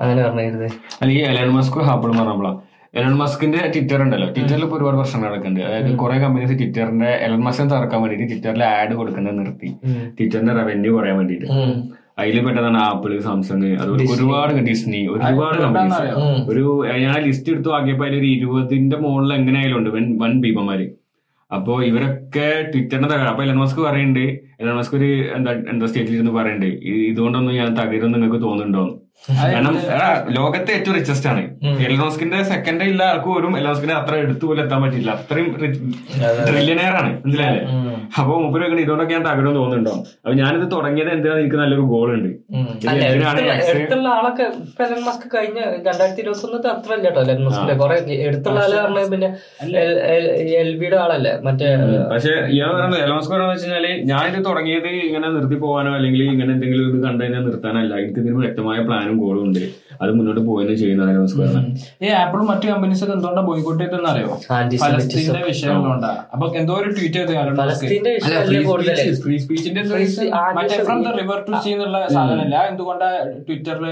[0.00, 0.68] അങ്ങനെ പറഞ്ഞിരുന്നത്
[1.02, 2.52] അല്ലെങ്കിൽ എലൻ മസ്ക് ആപ്പിൾ പറഞ്ഞപ്പോളാ.
[2.94, 4.26] എലൺ മസ്കിന്റെ ട്വിറ്റർ ഉണ്ടല്ലോ.
[4.30, 5.60] ട്വിറ്ററിൽ ഇപ്പൊ ഒരുപാട് പ്രശ്നങ്ങൾ നടക്കുന്നുണ്ട്.
[5.66, 9.68] അതായത് കുറെ കമ്പനീസ് ട്വിറ്ററിന്റെ എലൺ മസ്കിനെ തറക്കാൻ വേണ്ടിയിട്ട് ട്വിറ്ററിൽ ആഡ് കൊടുക്കുന്നത് നിർത്തി.
[10.16, 11.48] ട്വിറ്ററിന്റെ റവന്യൂ കുറയാൻ വേണ്ടിയിട്ട്.
[12.18, 15.32] അതിൽ പെട്ടതാണ് ആപ്പിൾ സാംസങ് അതുപോലെ ഒരുപാട് ഡിസ്നി ഒരുപാട്
[15.64, 15.96] കമ്പനീസ്
[16.50, 16.62] ഒരു
[17.02, 20.86] ഞാൻ ലിസ്റ്റ് എടുത്തു ആക്കിയപ്പോ അതിൽ ഒരു ഇരുപതിന്റെ മുകളിൽ എങ്ങനെയായാലും ഉണ്ട് വൻ വൻ ഭീമന്മാര്.
[21.50, 24.24] അപ്പോ ഇവരൊക്കെ ട്വിറ്ററിനെ തകരാ അപ്പൊ എലൻ മസ്ക് പറയുന്നുണ്ട്
[24.60, 28.84] എലൻ മസ്ക് ഒരു എന്താ എന്താ സ്റ്റേറ്റിൽ ഇരുന്ന് പറയുന്നുണ്ട് "ഇ- ഇതുകൊണ്ടൊന്നും ഞാൻ തകരുമെന്ന് നിങ്ങൾക്ക് തോന്നുന്നുണ്ടോ
[29.24, 29.74] കാരണം
[30.34, 31.42] ലോകത്തെ ഏറ്റവും റിച്ചസ്റ്റ് ആണ്.
[31.86, 35.48] എലോസ്കിന്റെ സെക്കൻഡ് ഇല്ല ആർക്കും പോലും എലോസ്കിന്റെ അത്ര എടുത്തു പോലും എത്താൻ പറ്റില്ല അത്രയും
[36.46, 37.10] ട്രില്യനെയർ ആണ്.
[37.24, 37.62] മനസ്സിലായില്ലേ?
[38.18, 39.94] അപ്പൊ മുമ്പിൽ വെക്കണ ഇതുകൊണ്ടൊക്കെ ഞാൻ തകരും തോന്നുന്നുണ്ടോ?
[40.20, 42.30] അപ്പൊ ഞാനിത് തുടങ്ങിയത് എന്തിനാ എനിക്ക് നല്ലൊരു ഗോൾ ഉണ്ട്.
[43.72, 44.44] എടുത്തുള്ള- ആളൊക്കെ
[44.84, 47.20] എലൻ മസ്ക് കഴിഞ്ഞ രണ്ടായിരത്തി ഇരുപത്തി ഒന്നത്തെ അത്ര ഇല്ല കേട്ടോ.
[47.26, 47.96] എലൻ മസ്കിന്റെ കുറെ
[48.26, 49.30] എടുത്തുള്ള ആൾ പിന്നെ
[50.60, 51.34] എൽ ബിയുടെ ആളല്ലേ?
[51.46, 51.68] മറ്റേ
[52.12, 56.50] പക്ഷെ ഇയാൾ പറയുന്നത് എലൺ മസ്ക് പറയുന്നത് വെച്ചാൽ ഞാൻ ഇത് തുടങ്ങിയത് ഇങ്ങനെ നിർത്തി പോകാനോ അല്ലെങ്കിൽ ഇങ്ങനെ
[56.54, 57.92] എന്തെങ്കിലും ഇത് കണ്ടു കഴിഞ്ഞാൽ നിർത്താനല്ല.
[58.02, 59.64] എനിക്ക് ഇതിന് വ്യക്തമായ പ്ലാനും ഗോളും ഉണ്ട്.
[60.02, 61.66] അത് മുന്നോട്ട് പോയെന്ന് ചെയ്യുന്നത് നമസ്കാരം
[62.04, 64.32] ഈ ആപ്പിളും മറ്റു കമ്പനീസ് ഒക്കെ എന്തുകൊണ്ടാണ് ബോയ്ക്കോട്ട് ചെയ്തെന്ന് അറിയോ.
[64.82, 67.20] ഫലസ്തീന്റെ വിഷയം കൊണ്ടാ അപ്പൊ എന്തോ ഒരു ട്വീറ്റ്
[67.82, 69.82] ചെയ്ത് ഫ്രീ സ്പീച്ചിന്റെ
[70.58, 72.56] മറ്റേ from the river to sea എന്നുള്ള സാധനമല്ല.
[72.70, 73.10] എന്തുകൊണ്ടാ
[73.48, 73.86] ട്വിറ്ററിൽ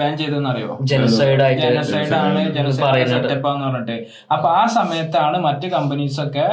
[0.00, 0.72] ബാൻ ചെയ്തെന്ന് അറിയോ?
[0.92, 3.98] ജനസൈഡ് ആയിട്ട് ജനസൈഡ് ആണ് ജനസൈഡ് സെറ്റപ്പ് എന്ന് പറഞ്ഞിട്ട്.
[4.36, 6.48] അപ്പൊ ആ സമയത്താണ് മറ്റ് കമ്പനീസ് ഒക്കെ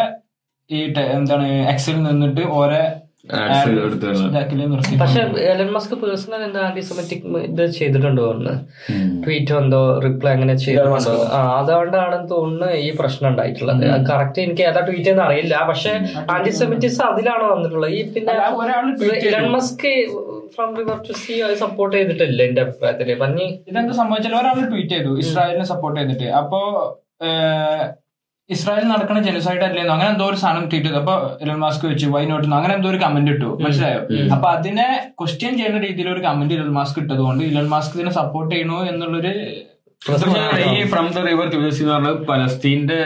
[0.69, 0.79] ഈ
[1.17, 2.81] എന്താണ് എക്സിൽ നിന്നിട്ട് ഓരോ
[4.99, 8.49] പക്ഷെ എലൻ മസ്ക് പേഴ്സണൽ എന്താ ആന്റിസെമിറ്റിക് ഇത് ചെയ്തിട്ടുണ്ടോ ഒന്ന്?
[9.23, 14.05] ട്വീറ്റ് എന്തോ റിപ്ലൈ അങ്ങനെ ചെയ്തിട്ടുണ്ടോ ആ അതുകൊണ്ടാണെന്ന് തോന്നുന്നു ഈ പ്രശ്നം ഉണ്ടായിട്ടുള്ളത്.
[14.11, 15.65] കറക്റ്റ് എനിക്ക് ഏതാ ട്വീറ്റ് എന്ന് അറിയില്ല.
[15.67, 15.93] പക്ഷെ
[16.31, 17.91] ആന്റിസെമെറ്റിസ് അതിലാണോ വന്നിട്ടുള്ളത്?
[17.91, 18.33] ഈ പിന്നെ.
[19.27, 19.87] Elon Musk
[20.55, 23.13] from river to sea support ചെയ്തിട്ടില്ല എന്റെ അഭിപ്രായത്തിൽ.
[23.13, 25.19] പഞ്ഞി ഇതെന്താ സംഭവിച്ചാൽ ഒരാൾ ട്വീറ്റ് ചെയ്തു.
[25.19, 26.23] ഇസ്രായേലിനെ സപ്പോർട്ട് ചെയ്തിട്ട്.
[26.23, 26.61] അപ്പോ
[28.49, 32.07] ഏഹ്, ഇസ്രായേൽ നടക്കുന്ന ജനസൈഡ് അല്ലേന്നോ അങ്ങനെ എന്തോ ഒരു സാധനം ട്വീറ്റ് ചെയ്തു അപ്പൊ എലൻ മാസ്ക് വെച്ച്
[32.13, 34.01] വൈ നോട്ട് അങ്ങനെ എന്തോ ഒരു കമന്റ് ഇട്ടു മനസ്സിലായോ?
[34.35, 34.87] അപ്പൊ അതിനെ
[35.19, 39.33] ക്വസ്റ്റ്യൻ ചെയ്യുന്ന രീതിയിൽ ഒരു കമന്റ് ഇലൻ മാസ്ക് ഇട്ടത് കൊണ്ട് ഇലൻ മാസ്ക് ഇതിനെ സപ്പോർട്ട് ചെയ്യണോ എന്നുള്ളൊരു
[40.71, 42.97] ഈ ഫ്രം ദ റിവർ ട്യൂസി എന്ന് പറഞ്ഞത് പലസ്തീന്റെ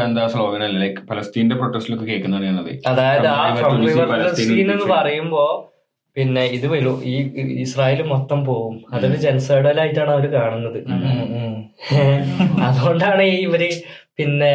[0.00, 0.78] എന്താ സ്ലോഗൻ അല്ലേ?
[0.82, 2.72] ലൈക്ക് പലസ്തീന്റെ പ്രൊട്ടസ്റ്റിലൊക്കെ കേൾക്കുന്നതാണ് ഞാനത്.
[2.90, 4.08] അതായത് ആ ഫ്രം റിവർ
[4.68, 5.44] എന്ന് പറയുമ്പോ
[6.16, 7.12] പിന്നെ ഇത് വരും ഈ
[7.64, 8.74] ഇസ്രായേൽ മൊത്തം പോവും.
[8.94, 10.78] അതൊരു ജനസൈഡലായിട്ടാണ് അവർ കാണുന്നത്.
[12.66, 13.62] അതുകൊണ്ടാണ് ഈ ഇവർ
[14.20, 14.54] പിന്നെ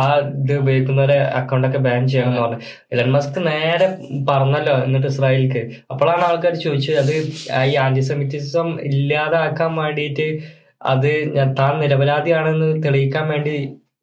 [0.00, 0.04] ആ
[0.42, 2.60] ഇത് ഉപയോഗിക്കുന്നവരെ അക്കൗണ്ട് ഒക്കെ ബാൻ ചെയ്യണമെന്ന് പറഞ്ഞു.
[2.92, 3.88] ഇലൻ മസ്ക് നേരെ
[4.30, 7.14] പറഞ്ഞല്ലോ എന്നിട്ട് ഇസ്രായേലിക്ക് അപ്പോഴാണ് ആൾക്കാർ ചോദിച്ചത് അത്
[7.70, 10.28] ഈ ആന്റിസെമിറ്റിസം ഇല്ലാതാക്കാൻ വേണ്ടിയിട്ട്
[10.82, 13.54] അത് ഞാൻ താൻ നിരപരാധിയാണെന്ന് തെളിയിക്കാൻ വേണ്ടി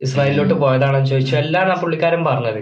[0.02, 1.36] ഇസ്രായേലിലോട്ട് പോയതാണെന്ന് ചോദിച്ചു.
[1.36, 2.60] എല്ലാം ആ പുള്ളിക്കാരൻ പറഞ്ഞത്.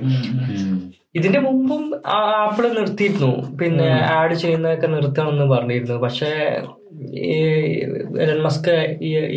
[1.15, 1.83] ഇതിന്റെ മുമ്പും
[2.17, 3.57] ആപ്പിൾ നിർത്തിയിരുന്നു.
[3.59, 5.97] പിന്നെ ആഡ് ചെയ്യുന്നതൊക്കെ നിർത്തണമെന്ന് പറഞ്ഞിരുന്നു.
[6.05, 6.31] പക്ഷേ
[7.31, 7.33] ഈ
[8.23, 8.71] എലൻ മസ്ക്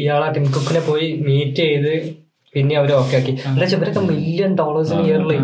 [0.01, 1.95] ഇയാളെ ടിം കുക്കിനെ പോയി മീറ്റ് ചെയ്ത്
[2.57, 3.33] പിന്നെ അവർ ഓക്കെ ആക്കി.
[3.47, 5.39] എന്താ വെച്ചാൽ ഇവരൊക്കെ million ഡോളേഴ്സിന് yearly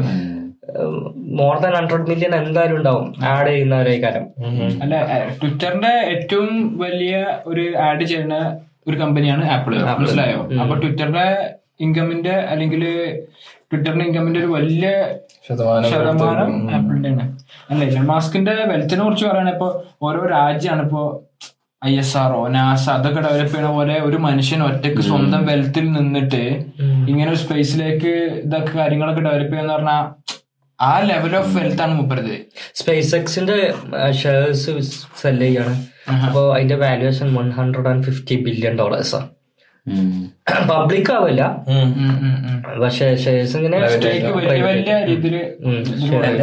[1.39, 4.25] more than hundred million എന്തായാലും ഉണ്ടാവും ആഡ് ചെയ്യുന്നവരെ കാലം.
[4.83, 4.95] അല്ല
[5.41, 6.53] ട്വിറ്ററിന്റെ ഏറ്റവും
[6.83, 7.15] വലിയ
[7.51, 8.37] ഒരു ആഡ് ചെയ്യുന്ന
[8.89, 10.41] ഒരു കമ്പനിയാണ് ആപ്പിൾ മനസ്സിലായോ?
[10.63, 11.27] അപ്പൊ ട്വിറ്ററിന്റെ
[11.81, 12.83] ഇൻകമിന്റെ അല്ലെങ്കിൽ
[13.71, 14.89] ട്വിറ്ററിന്റെ ഇൻകമിന്റെ ഒരു വലിയ
[15.47, 17.25] ശതമാനം ആപ്പിളിന്റെ ആണ്
[17.71, 19.69] അല്ല മാസ്കിന്റെ വെൽത്തിനെ കുറിച്ച് പറയുകയാണെങ്കിൽ ഇപ്പൊ
[20.07, 21.03] ഓരോ രാജ്യമാണ് ഇപ്പോ
[21.91, 26.43] ഐ എസ് ആർഒ നാസ അതൊക്കെ ഡെവലപ്പ് ചെയ്യണ പോലെ ഒരു മനുഷ്യൻ ഒറ്റയ്ക്ക് സ്വന്തം വെൽത്തിൽ നിന്നിട്ട്
[27.11, 28.13] ഇങ്ങനെ ഒരു സ്പേസിലേക്ക്
[28.45, 30.05] ഇതൊക്കെ കാര്യങ്ങളൊക്കെ ഡെവലപ്പ് ചെയ്യാന്ന് പറഞ്ഞാൽ
[30.79, 32.33] ആ ലെവൽ ഓഫ് വെൽത്ത് ആണ് മുപ്പത്
[32.81, 33.57] സ്പേസ് എക്സിന്റെ
[34.23, 34.71] ഷെയർസ്
[35.23, 35.75] സെൽ ചെയ്യാണ്.
[36.27, 39.29] അപ്പോൾ അതിന്റെ valuation one hundred and fifty billion dollars ആണ്
[40.71, 41.43] പബ്ലിക് ആവില്ല.
[42.83, 43.79] പക്ഷെ ഷെയർസ് ഇങ്ങനെ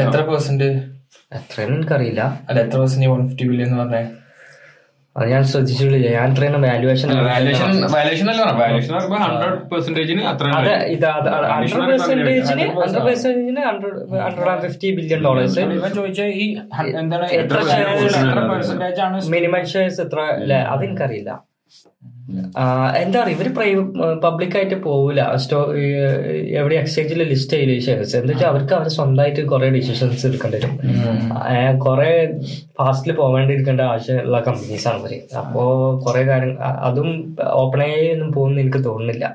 [0.06, 0.70] എത്ര പെർസെന്റ്
[1.38, 2.22] എത്രയെന്ന് എനിക്കറിയില്ല.
[2.50, 4.04] അല്ല എത്ര പെർസെന്റ് വൺ ഫിഫ്റ്റി ബില്യൺ എന്ന് പറഞ്ഞേ?
[5.20, 5.98] അത് ഞാൻ ശ്രദ്ധിച്ചിട്ടില്ല.
[6.12, 7.10] ഞാൻ ഇത്രയും വാല്യുവേഷൻ
[7.94, 8.44] വാല്യുവേഷൻ അല്ല
[9.24, 10.22] hundred പെർസെന്റേജിന്
[13.66, 13.98] hundred
[14.48, 16.48] and fifty billion dollars ഇവൻ ചോദിച്ച ഈ
[16.96, 20.60] എന്താണ് എത്ര എത്ര shares ആണ് മിനിമം ഷെയർസ് എത്ര അല്ലെ?
[20.74, 21.32] അതെനിക്കറിയില്ല
[22.62, 22.64] ആ,
[23.02, 23.48] എന്താ പറയുക ഇവർ
[24.26, 25.60] പബ്ലിക് ആയിട്ട് പോവില്ല സ്റ്റോ
[26.60, 30.74] എവിടെ എക്സ്ചേഞ്ചിൽ ലിസ്റ്റ് ചെയ്യില്ല ഈ ഷെയർസ് എന്താ വെച്ചാൽ അവർക്ക് അവർ സ്വന്തമായിട്ട് കുറെ ഡിസിഷൻസ് എടുക്കേണ്ടി വരും.
[31.86, 32.12] കുറെ
[32.80, 35.14] ഫാസ്റ്റിൽ പോവേണ്ടിയിരിക്കേണ്ട ആവശ്യമുള്ള കമ്പനീസ് ആണ് ഇവർ.
[35.42, 35.64] അപ്പോ
[36.06, 36.58] കുറെ കാര്യങ്ങൾ
[36.90, 37.10] അതും
[37.62, 39.26] ഓപ്പൺ ആയി ഒന്നും പോകുന്ന എനിക്ക് തോന്നുന്നില്ല.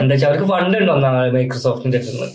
[0.00, 0.94] എന്താ വെച്ചാൽ അവർക്ക് ഫണ്ട് ഉണ്ടോ
[1.36, 2.28] മൈക്രോസോഫ്റ്റിന്റെ അടുത്ത്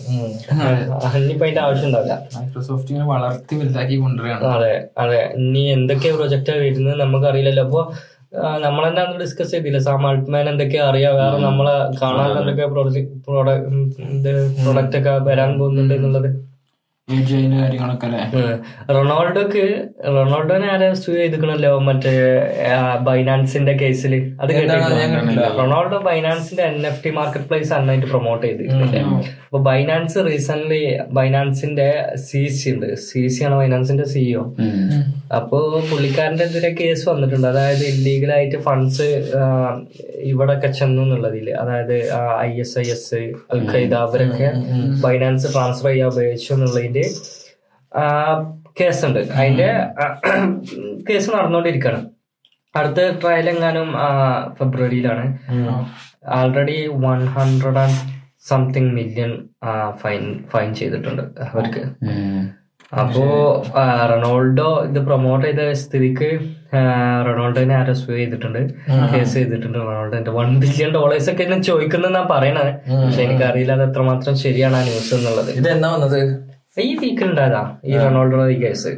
[1.18, 2.14] ഇനിയിപ്പോ അതിന്റെ ആവശ്യം ഉണ്ടാവില്ല.
[2.36, 4.46] മൈക്രോസോഫ്റ്റിനെ വളർത്തി വലുതാക്കി കൊണ്ടുവരികയാണ്.
[4.56, 4.72] അതെ
[5.04, 5.20] അതെ.
[5.40, 7.64] ഇനി എന്തൊക്കെ പ്രൊജക്റ്റ് വരുന്നത് നമുക്ക് അറിയില്ലല്ലോ.
[7.68, 7.82] അപ്പൊ
[8.64, 9.78] നമ്മൾ തന്നെ അന്ന് ഡിസ്കസ് ചെയ്തില്ല?
[9.86, 11.14] സാം അൾട്ട്മാൻ എന്തൊക്കെയാ അറിയാം?
[11.20, 13.00] വേറെ നമ്മളെ കാണാൻ എന്തൊക്കെ പ്രോഡക്റ്റ്
[15.00, 16.28] ഒക്കെ വരാൻ പോകുന്നുണ്ട് എന്നുള്ളത്?
[17.62, 18.08] കാര്യങ്ങളൊക്കെ
[18.96, 19.62] റൊണാൾഡോക്ക്
[20.16, 21.72] റൊണാൾഡോനെ ആരെ സൂ ചെയ്തിക്കണല്ലോ?
[21.88, 22.12] മറ്റേ
[23.08, 24.12] ബൈനാൻസിന്റെ കേസിൽ
[24.42, 28.98] അത് കേട്ടിട്ടില്ല Ronaldo ബൈനാൻസിന്റെ N F T market place അന്നായിട്ട് promote ചെയ്തിട്ടുണ്ട്
[29.46, 30.78] അപ്പൊ ബൈനാൻസ് റീസെന്റ്
[31.18, 31.88] ബൈനാൻസിന്റെ
[32.28, 32.86] സി സി ഉണ്ട്.
[33.06, 34.44] സി സി ആണ് ബൈനാൻസിന്റെ സിഇഒ
[35.38, 35.58] അപ്പോ
[35.90, 37.48] പുള്ളിക്കാരന്റെ എതിരെ കേസ് വന്നിട്ടുണ്ട്.
[37.52, 39.08] അതായത് ഇല്ലീഗലായിട്ട് ഫണ്ട്സ്
[40.30, 41.46] ഇവിടൊക്കെ ചെന്നു എന്നുള്ളതിൽ.
[41.62, 41.96] അതായത്
[42.48, 43.20] I S I S
[43.52, 44.48] al Qaeda അവരൊക്കെ
[45.06, 47.01] ബൈനാൻസ് ട്രാൻസ്ഫർ ചെയ്യാൻ ഉപയോഗിച്ചു എന്നുള്ളതിന്റെ
[48.80, 49.20] കേസുണ്ട്.
[49.38, 49.70] അതിന്റെ
[51.08, 52.02] കേസ് നടന്നുകൊണ്ടിരിക്കുകയാണ്
[52.74, 53.88] അടുത്ത ട്രയൽ എങ്ങാനും
[54.58, 55.24] ഫെബ്രുവരിയിലാണ്.
[56.38, 58.00] Already one hundred and
[58.50, 59.32] something million
[60.00, 61.82] fine fine ചെയ്തിട്ടുണ്ട് അവർക്ക്.
[63.02, 63.24] അപ്പോ
[64.10, 66.30] റൊണാൾഡോ ഇത് പ്രൊമോട്ട് ചെയ്ത സ്ഥിതിക്ക്
[67.26, 68.58] റൊണാൾഡോനെ അറസ്റ്റ് ചെയ്തിട്ടുണ്ട്.
[69.12, 72.72] കേസ് ചെയ്തിട്ടുണ്ട് റൊണാൾഡോന്റെ വൺ ബില്യൺ ഡോളേഴ്സ് ഒക്കെ എന്നെ ചോദിക്കുന്നതെന്നാ പറയണത്.
[73.04, 75.50] പക്ഷെ എനിക്കറിയില്ല അത് എത്രമാത്രം ശരിയാണ് ആ ന്യൂസ് എന്നുള്ളത്.
[75.60, 76.20] ഇത് എന്നാ വന്നത്?
[76.76, 78.92] ഈ വീക്കിൽ ഉണ്ടായതാ ഈ റൊണാൾഡോ കേസ്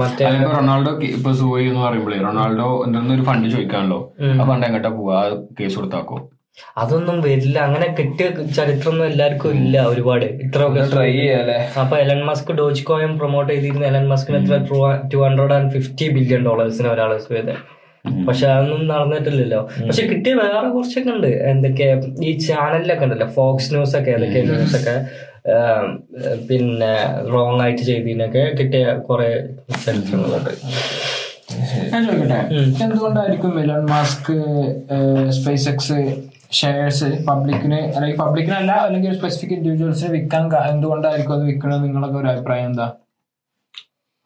[0.00, 0.24] മറ്റേ
[0.56, 3.98] റൊണാൾഡോ ഇപ്പൊ സൂയി എന്ന് പറയുമ്പോഴേ റൊണാൾഡോ എന്തെങ്കിലും ഒരു ഫണ്ട് ചോദിക്കാണല്ലോ.
[4.40, 5.18] ആ ഫണ്ട് എങ്ങോട്ടാ പോവാ?
[5.60, 6.16] കേസ് കൊടുത്താക്കോ?
[6.78, 7.58] അതൊന്നും വരില്ല.
[7.58, 10.24] അങ്ങനെ കിട്ടിയ ചരിത്രമൊന്നും എല്ലാവർക്കും ഇല്ല ഒരുപാട്.
[10.24, 14.58] ഇത്ര ട്രൈ ചെയ്യാല്ലേ അപ്പൊ Elon Musk Doge coin promote ചെയ്തിരുന്ന എലൻ മസ്കിന് എത്ര?
[15.12, 17.54] Two hundred and fifty billion ഡോളേഴ്സിന് ഒരാൾ ചെയ്തത്
[18.26, 19.60] പക്ഷെ അതൊന്നും നടന്നിട്ടില്ലല്ലോ.
[19.88, 21.30] പക്ഷെ കിട്ടിയ വേറെ കുറച്ചൊക്കെ ഉണ്ട്.
[21.52, 21.86] എന്തൊക്കെ
[22.28, 23.28] ഈ ചാനലിലൊക്കെ ഉണ്ടല്ലോ.
[23.36, 24.96] ഫോക്സ് ന്യൂസ് ഒക്കെ ഏതൊക്കെ ന്യൂസ് ഒക്കെ.
[26.48, 26.92] പിന്നെ
[27.32, 29.28] റോങ് ആയിട്ട് ചെയ്തതിനൊക്കെ കിട്ടിയ കുറെ
[29.84, 30.52] ചരിത്രങ്ങളുണ്ട്
[31.92, 32.38] ഞാൻ ചോദിക്കട്ടെ?
[32.84, 34.32] എന്തുകൊണ്ടായിരിക്കും Elon Musk
[35.38, 35.98] Space X
[36.60, 41.82] shares പബ്ലിക്കിന് അല്ലെങ്കിൽ പബ്ലിക്കിനല്ല അല്ലെങ്കിൽ സ്പെസിഫിക് ഇൻഡിവിജ്വൽസിന് വിൽക്കാൻ എന്തുകൊണ്ടായിരിക്കും അത് വിൽക്കണത്?
[41.86, 42.86] നിങ്ങളൊക്കെ ഒരു അഭിപ്രായം എന്താ?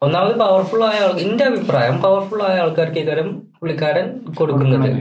[0.01, 3.29] ഒന്നാമത് പവർഫുൾ ആയ ആൾ എന്റെ അഭിപ്രായം പവർഫുൾ ആയ ആൾക്കാർക്ക് ഇക്കാരം
[3.59, 4.05] പുള്ളിക്കാരൻ
[4.39, 4.91] കൊടുക്കുന്നുണ്ട്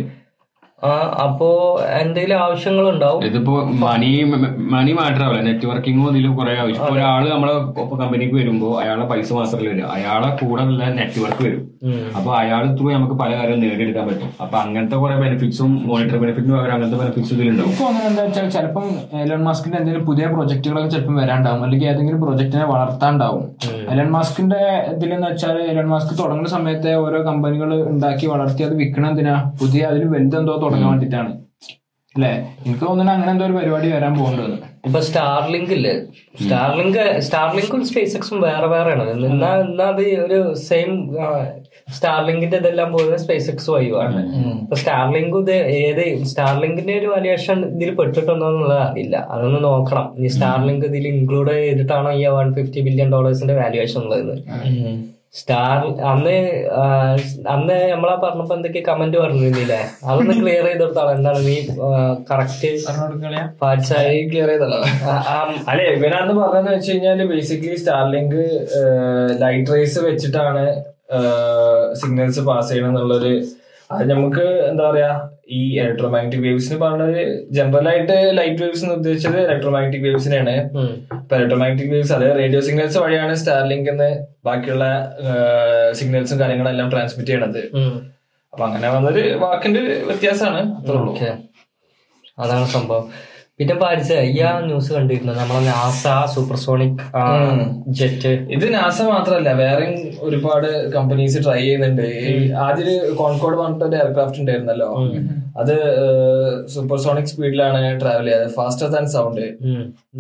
[1.25, 1.49] അപ്പോ
[2.01, 3.21] എന്തെങ്കിലും ആവശ്യങ്ങൾ ആവശ്യങ്ങളുണ്ടാവും?
[3.29, 4.11] ഇതിപ്പോ മണി
[4.75, 5.43] മണി മാറ്റർ ആവില്ല.
[5.49, 7.55] നെറ്റ്വർക്കിംഗും ഇതിലും കുറെ ആവശ്യം ഇപ്പൊ ഒരാൾ നമ്മളെ
[8.03, 11.63] കമ്പനിക്ക് വരുമ്പോ അയാളെ പൈസ മാത്രമല്ല വരും അയാളെ കൂടെ ഉള്ള നെറ്റ്വർക്ക് വരും.
[12.19, 14.31] അപ്പൊ അയാൾ ത്രൂ നമുക്ക് പല കാര്യം നേടിയെടുക്കാൻ പറ്റും.
[14.45, 17.71] അപ്പൊ അങ്ങനത്തെ കുറെ ബെനിഫിറ്റ്സും മോണിറ്ററി ബെനിഫിറ്റിന് പകരം അങ്ങനത്തെ ബെനിഫിറ്റ്സ് ഇതിലുണ്ടാവും.
[17.71, 18.87] എനിക്ക് തോന്നുന്നത് എന്താ വെച്ചാൽ ചിലപ്പം
[19.23, 21.63] എലൻ മാസ്കിന്റെ എന്തെങ്കിലും പുതിയ പ്രൊജക്ടുകളൊക്കെ ചിലപ്പം വരാണ്ടാവും.
[21.67, 23.45] അല്ലെങ്കിൽ ഏതെങ്കിലും പ്രൊജക്ടിനെ വളർത്താണ്ടാവും.
[23.93, 24.61] എലൻ മാസ്കിന്റെ
[24.93, 29.53] ഇതിലെന്ന് വെച്ചാൽ എലൻ മാസ്ക് തുടങ്ങുന്ന സമയത്തെ ഓരോ കമ്പനികൾ ഉണ്ടാക്കി വളർത്തി അത് വിൽക്കണം എന്തിനാ?
[29.61, 31.33] പുതിയ അതിൽ വലുതെന്തോ തുടങ്ങാൻ വേണ്ടിയിട്ടാണ്
[32.15, 32.33] അല്ലെ?
[32.67, 34.57] എനിക്ക് തോന്നുന്നു അങ്ങനെ എന്തോ ഒരു പരിപാടി വരാൻ പോകുന്നുണ്ട്.
[34.87, 35.95] ഇപ്പൊ സ്റ്റാർലിങ്ക് ഇല്ലേ?
[36.43, 39.05] സ്റ്റാർലിങ്ക് സ്റ്റാർലിങ്കും സ്പേസ് എക്സും വേറെ വേറെയാണ്.
[39.31, 39.51] എന്നാ
[39.93, 40.91] അത് ഒരു സെയിം
[41.97, 44.21] സ്റ്റാർലിങ്കിന്റെ ഇതെല്ലാം പോകുന്നത് സ്പേസ് എക്സ് വൈവ് ആണ്
[44.63, 44.77] അപ്പൊ
[45.43, 49.17] ഇത് ഏത് സ്റ്റാർലിങ്കിന്റെ ഒരു വാല്യുവേഷൻ ഇതിൽ പെട്ടിട്ടുണ്ടോ എന്നുള്ളത് അറിയില്ല.
[49.35, 50.07] അതൊന്ന് നോക്കണം.
[50.19, 54.35] ഇനി സ്റ്റാർലിങ്ക് ഇതിൽ ഇൻക്ലൂഡ് ചെയ്തിട്ടാണോ ഈ വൺ ഫിഫ്റ്റി ബില്യൺ ഡോളേഴ്സിന്റെ വാല്യുവേഷൻ ഉള്ളത്?
[55.39, 55.79] സ്റ്റാർ
[56.11, 56.37] അന്ന്
[57.55, 59.81] അന്ന് നമ്മളാ പറഞ്ഞപ്പോ എന്തൊക്കെ കമന്റ് പറഞ്ഞിരുന്നില്ലേ?
[60.09, 61.57] അതൊന്ന് ക്ലിയർ ചെയ്ത് കൊടുത്താളോ എന്താണ് നീ
[62.31, 62.71] കറക്റ്റ്
[64.31, 64.81] ക്ലിയർ ചെയ്തല്ലോ
[65.71, 68.41] അല്ലെ ഇവനന്ന് പറഞ്ഞെന്ന് വെച്ച് കഴിഞ്ഞാൽ ബേസിക്കലി സ്റ്റാർലിങ്ക്
[69.43, 70.65] ലൈറ്റ് റേസ് വെച്ചിട്ടാണ്
[71.95, 73.33] സിഗ്നൽസ് പാസ് ചെയ്യണം എന്നുള്ളൊരു
[73.91, 75.13] അത് നമുക്ക് എന്താ പറയാ
[75.49, 77.21] ഈ ഇലക്ട്രോമാഗ്നറ്റിക് വേവ്സിന് പറഞ്ഞത്
[77.57, 80.55] ജനറൽ ആയിട്ട് ലൈറ്റ് വേവ്സ് എന്ന് ഉദ്ദേശിച്ചത് ഇലക്ട്രോമാഗ്നറ്റിക് വേവ്സിനെയാണ്
[81.21, 84.11] ഇപ്പൊ ഇലക്ട്രോമാഗ്നറ്റിക് വേവ്സ് അതായത് റേഡിയോ സിഗ്നൽസ് വഴിയാണ് സ്റ്റാർലിങ്ക് എന്ന്
[84.45, 84.87] ബാക്കിയുള്ള
[85.93, 87.63] സിഗ്നൽസും കാര്യങ്ങളും എല്ലാം ട്രാൻസ്മിറ്റ് ചെയ്യണത്.
[88.53, 91.15] അപ്പൊ അങ്ങനെ വന്നൊരു വാക്കിന്റെ വ്യത്യാസമാണ് അത്രേ ഉള്ളൂ.
[92.39, 93.07] അതാണ് സംഭവം.
[93.59, 95.33] പിന്നെ പാരിച്ച ഈ ആ ന്യൂസ് കണ്ടിരുന്നു?
[95.39, 97.01] നമ്മളെ നാസ സൂപ്പർസോണിക്
[97.99, 102.07] ജെറ്റ് ഇത് നാസ മാത്രല്ല വേറെയും ഒരുപാട് കമ്പനീസ് ട്രൈ ചെയ്യുന്നുണ്ട്.
[102.67, 104.91] ആദ്യം കോൺകോഡ് പറഞ്ഞിട്ട് ഒരു എയർക്രാഫ്റ്റ് ഉണ്ടായിരുന്നല്ലോ.
[105.61, 105.75] അത്
[106.75, 108.51] സൂപ്പർസോണിക് സ്പീഡിലാണ് ട്രാവൽ ചെയ്തത്.
[108.57, 109.45] ഫാസ്റ്റർ ദാൻ സൗണ്ട്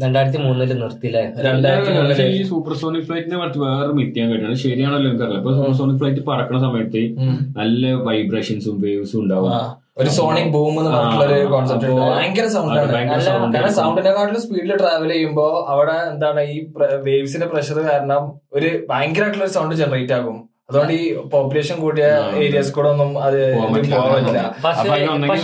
[0.03, 5.41] രണ്ടായിരത്തി മൂന്നിൽ നിർത്തില്ലേ രണ്ടായിരത്തി സൂപ്പർ ഈ സൂപ്പർസോണിക് ഫ്ലൈറ്റിനെ പറ്റി വേറെ മിത്യാൻ കേട്ടാണ് ശരിയാണല്ലോ എനിക്കറിയില്ല.
[5.43, 7.03] ഇപ്പൊ സൂപ്പർസോണിക് ഫ്ലൈറ്റ് പറക്കുന്ന സമയത്ത്
[7.61, 9.53] നല്ല വൈബ്രേഷൻസും വേവ്സും ഉണ്ടാവും.
[10.01, 12.03] ഒരു സോണിക് ബൂം എന്ന് പറഞ്ഞിട്ടുള്ള ഒരു കോൺസെപ്റ്റ് ഉണ്ട്.
[12.17, 16.59] ഭയങ്കര സൗണ്ടാണ് കാരണം സൗണ്ടിനെക്കാട്ടിലും സ്പീഡിൽ ട്രാവൽ ചെയ്യുമ്പോ അവിടെ എന്താണ് ഈ
[17.09, 18.23] വേവ്സിന്റെ പ്രഷർ കാരണം
[18.59, 20.39] ഒരു ഭയങ്കരമായിട്ടുള്ള ഒരു സൗണ്ട് ജനറേറ്റ് ആകും.
[20.69, 21.03] അതുകൊണ്ട് ഈ
[21.33, 22.07] പോപ്പുലേഷൻ കൂടിയ
[22.47, 23.37] ഏരിയസ് കൂടെ ഒന്നും അത്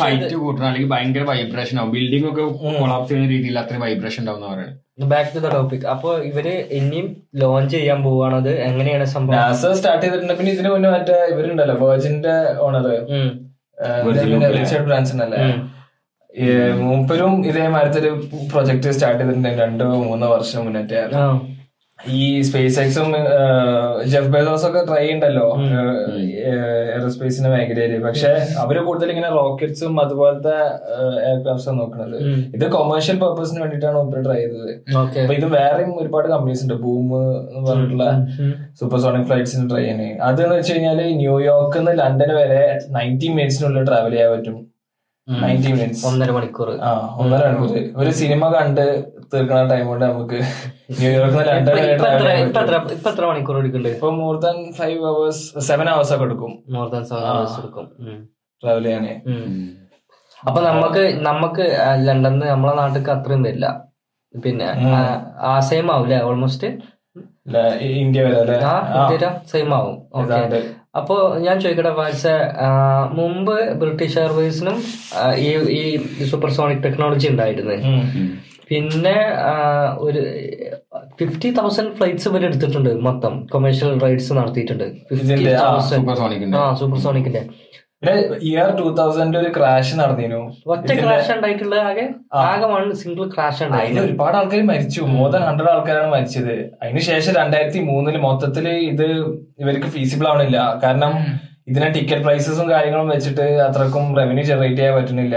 [0.01, 0.67] ഹൈറ്റ് കൂട്ടണം.
[0.69, 1.91] അല്ലെങ്കിൽ ഭയങ്കര വൈബ്രേഷൻ ആവും.
[1.95, 2.43] ബിൽഡിംഗ് ഒക്കെ
[2.81, 4.75] കൊളാപ്സ് ചെയ്യുന്ന രീതിയിൽ അത്രയും വൈബ്രേഷൻ ഉണ്ടാവും പറയുന്നത്.
[5.13, 6.47] ബാക്ക് ടു ദ ടോപ്പിക് അപ്പൊ ഇവർ
[6.79, 7.07] ഇനിയും
[7.43, 9.37] ലോഞ്ച് ചെയ്യാൻ പോവാണത് എങ്ങനെയാണ് സംഭവം?
[9.39, 10.35] നാസ സ്റ്റാർട്ട് ചെയ്തിട്ടുണ്ട്.
[10.41, 12.35] പിന്നെ ഇതിന് മുന്നേ മറ്റേ ഇവരുണ്ടല്ലോ വേർജിന്റെ
[12.67, 12.87] ഓണർ
[14.59, 15.41] റിച്ചർഡ് ബ്രാൻസൺ അല്ലേ
[16.85, 17.33] മൂപ്പരും.
[17.51, 18.13] ഇതേമാരത്തെ ഒരു
[18.53, 19.51] പ്രൊജക്ട് സ്റ്റാർട്ട് ചെയ്തിട്ടുണ്ട്.
[19.65, 20.85] രണ്ടോ മൂന്നോ വർഷം മുന്നേ
[21.19, 21.25] ആ.
[22.13, 23.09] ഈ സ്പേസ് എക്സും
[24.13, 25.47] ജെഫ് ബേസോസ് ഒക്കെ ട്രൈ ഉണ്ടല്ലോ
[26.95, 27.93] എയറോസ്പേസിന്റെ മേഖലയിൽ.
[28.07, 28.31] പക്ഷെ
[28.63, 30.57] അവർ കൂടുതൽ ഇങ്ങനെ റോക്കറ്റ്സും അതുപോലത്തെ
[31.29, 32.19] എയർക്രാഫ്റ്റ്സ് നോക്കുന്നത്
[32.57, 34.73] ഇത് കൊമേഴ്ഷ്യൽ പർപ്പസിന് വേണ്ടിയിട്ടാണ് മുമ്പ് ട്രൈ ചെയ്തത്.
[35.23, 36.77] അപ്പൊ ഇത് വേറെയും ഒരുപാട് കമ്പനീസ് ഉണ്ട്.
[36.85, 37.09] ബൂം
[37.57, 38.07] എന്ന് പറഞ്ഞിട്ടുള്ള
[38.81, 40.11] സൂപ്പർസോണിക് ഫ്ലൈറ്റ്സിന് ട്രൈ ചെയ്യണേ.
[40.29, 42.63] അത് എന്ന് വെച്ച് കഴിഞ്ഞാൽ ന്യൂയോർക്ക് നിന്ന് ലണ്ടൻ വരെ
[42.99, 44.59] നയന്റി മിനിറ്റ്സിനുള്ളിൽ ട്രാവൽ ചെയ്യാൻ പറ്റും.
[45.29, 46.91] നയന്റി മിനിറ്റ്സ് ഒന്നര മണിക്കൂർ ആ
[47.21, 48.83] ഒന്നര മണിക്കൂർ ഒരു സിനിമ കണ്ട്
[49.35, 50.39] തീർക്കുന്ന ടൈം കൊണ്ട് നമുക്ക്
[50.99, 51.79] ന്യൂയോർക്ക് നിന്ന് ലണ്ടൻ
[52.97, 53.91] ഇപ്പൊ എത്ര മണിക്കൂർ എടുക്കണ്ടേ?
[53.91, 56.53] ഇപ്പൊ more than five hours seven hours ഒക്കെ എടുക്കും.
[56.77, 57.87] മോർ ദാൻ സെവൻ അവേഴ്സ് എടുക്കും.
[58.63, 59.15] ട്രാവൽ ചെയ്യാനേ.
[60.49, 61.65] അപ്പൊ നമുക്ക് നമുക്ക്
[62.07, 63.67] ലണ്ടനിൽ നമ്മളെ നാട്ടിൽ അത്രയും വരില്ല.
[64.35, 64.69] പിന്നെ
[65.49, 66.21] ആ, സെയിം ആവൂലേ?
[66.31, 66.71] ഓൾമോസ്റ്റ്
[68.03, 68.57] ഇന്ത്യ വരെ
[69.53, 69.97] സെയിം ആവും.
[70.15, 70.61] ഓക്കെ.
[70.99, 72.25] അപ്പോ ഞാൻ ചോദിക്കട്ടെ വാച്ച
[73.19, 74.77] മുമ്പ് ബ്രിട്ടീഷ് എയർവേസിനും
[75.47, 75.83] ഈ ഈ
[76.33, 77.77] സൂപ്പർസോണിക് ടെക്നോളജി ഉണ്ടായിരുന്നു.
[78.71, 79.17] പിന്നെ
[80.07, 80.21] ഒരു
[81.21, 83.35] ഫിഫ്റ്റി തൗസൻഡ് ഫ്ലൈറ്റ്സ് വരെ എടുത്തിട്ടുണ്ട് മൊത്തം.
[83.53, 84.87] കൊമേഴ്ഷ്യൽ റൈഡ്സ് നടത്തിയിട്ടുണ്ട്.
[85.93, 87.01] സൂപ്പർ സോണിക്കിന്റെ ആ, സൂപ്പർ
[88.49, 90.41] ഇയർ ടൂ തൗസൻഡ് ഒരു ക്രാഷ് നടന്നിരുന്നു.
[90.73, 92.05] ഒറ്റ ക്രാഷ് ഉണ്ടായിട്ടുള്ളത് ആകെ
[92.49, 95.01] ആകെ വൺ സിംഗിൾ ക്രാഷ് ഉണ്ടായിരുന്നു ഒരുപാട് ആൾക്കാർ മരിച്ചു.
[95.15, 96.55] മോർ ദാൻ ഹൺഡ്രഡ് ആൾക്കാരാണ് മരിച്ചത്.
[96.83, 99.07] അതിനുശേഷം രണ്ടായിരത്തി മൂന്നിൽ മൊത്തത്തിൽ ഇത്
[99.63, 100.59] ഇവർക്ക് ഫീസിബിൾ ആവണില്ല.
[100.85, 101.15] കാരണം
[101.69, 105.37] ഇതിനെ ടിക്കറ്റ് പ്രൈസസും കാര്യങ്ങളും വെച്ചിട്ട് അത്രക്കും റവന്യൂ ജനറേറ്റ് ചെയ്യാൻ പറ്റുന്നില്ല.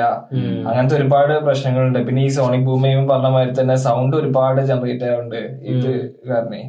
[0.67, 1.99] അങ്ങനത്തെ ഒരുപാട് പ്രശ്നങ്ങളുണ്ട്.
[2.07, 5.41] പിന്നെ ഈ സോണിക് ഭൂമിയും പറഞ്ഞ മാതിരി തന്നെ സൗണ്ട് ഒരുപാട് ജനറേറ്റ് ചെയ്യാറുണ്ട്.
[5.73, 5.91] ഇത്
[6.29, 6.61] കാരണേ.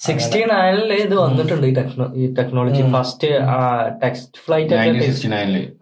[0.00, 2.82] സിക്സ്റ്റി നയനിൽ ഇത് വന്നിട്ടുണ്ട് ഈ ടെക്നോ ഈ ടെക്നോളജി.
[2.94, 3.28] ഫസ്റ്റ്
[4.02, 4.74] ടെക്സ്റ്റ് ഫ്ലൈറ്റ്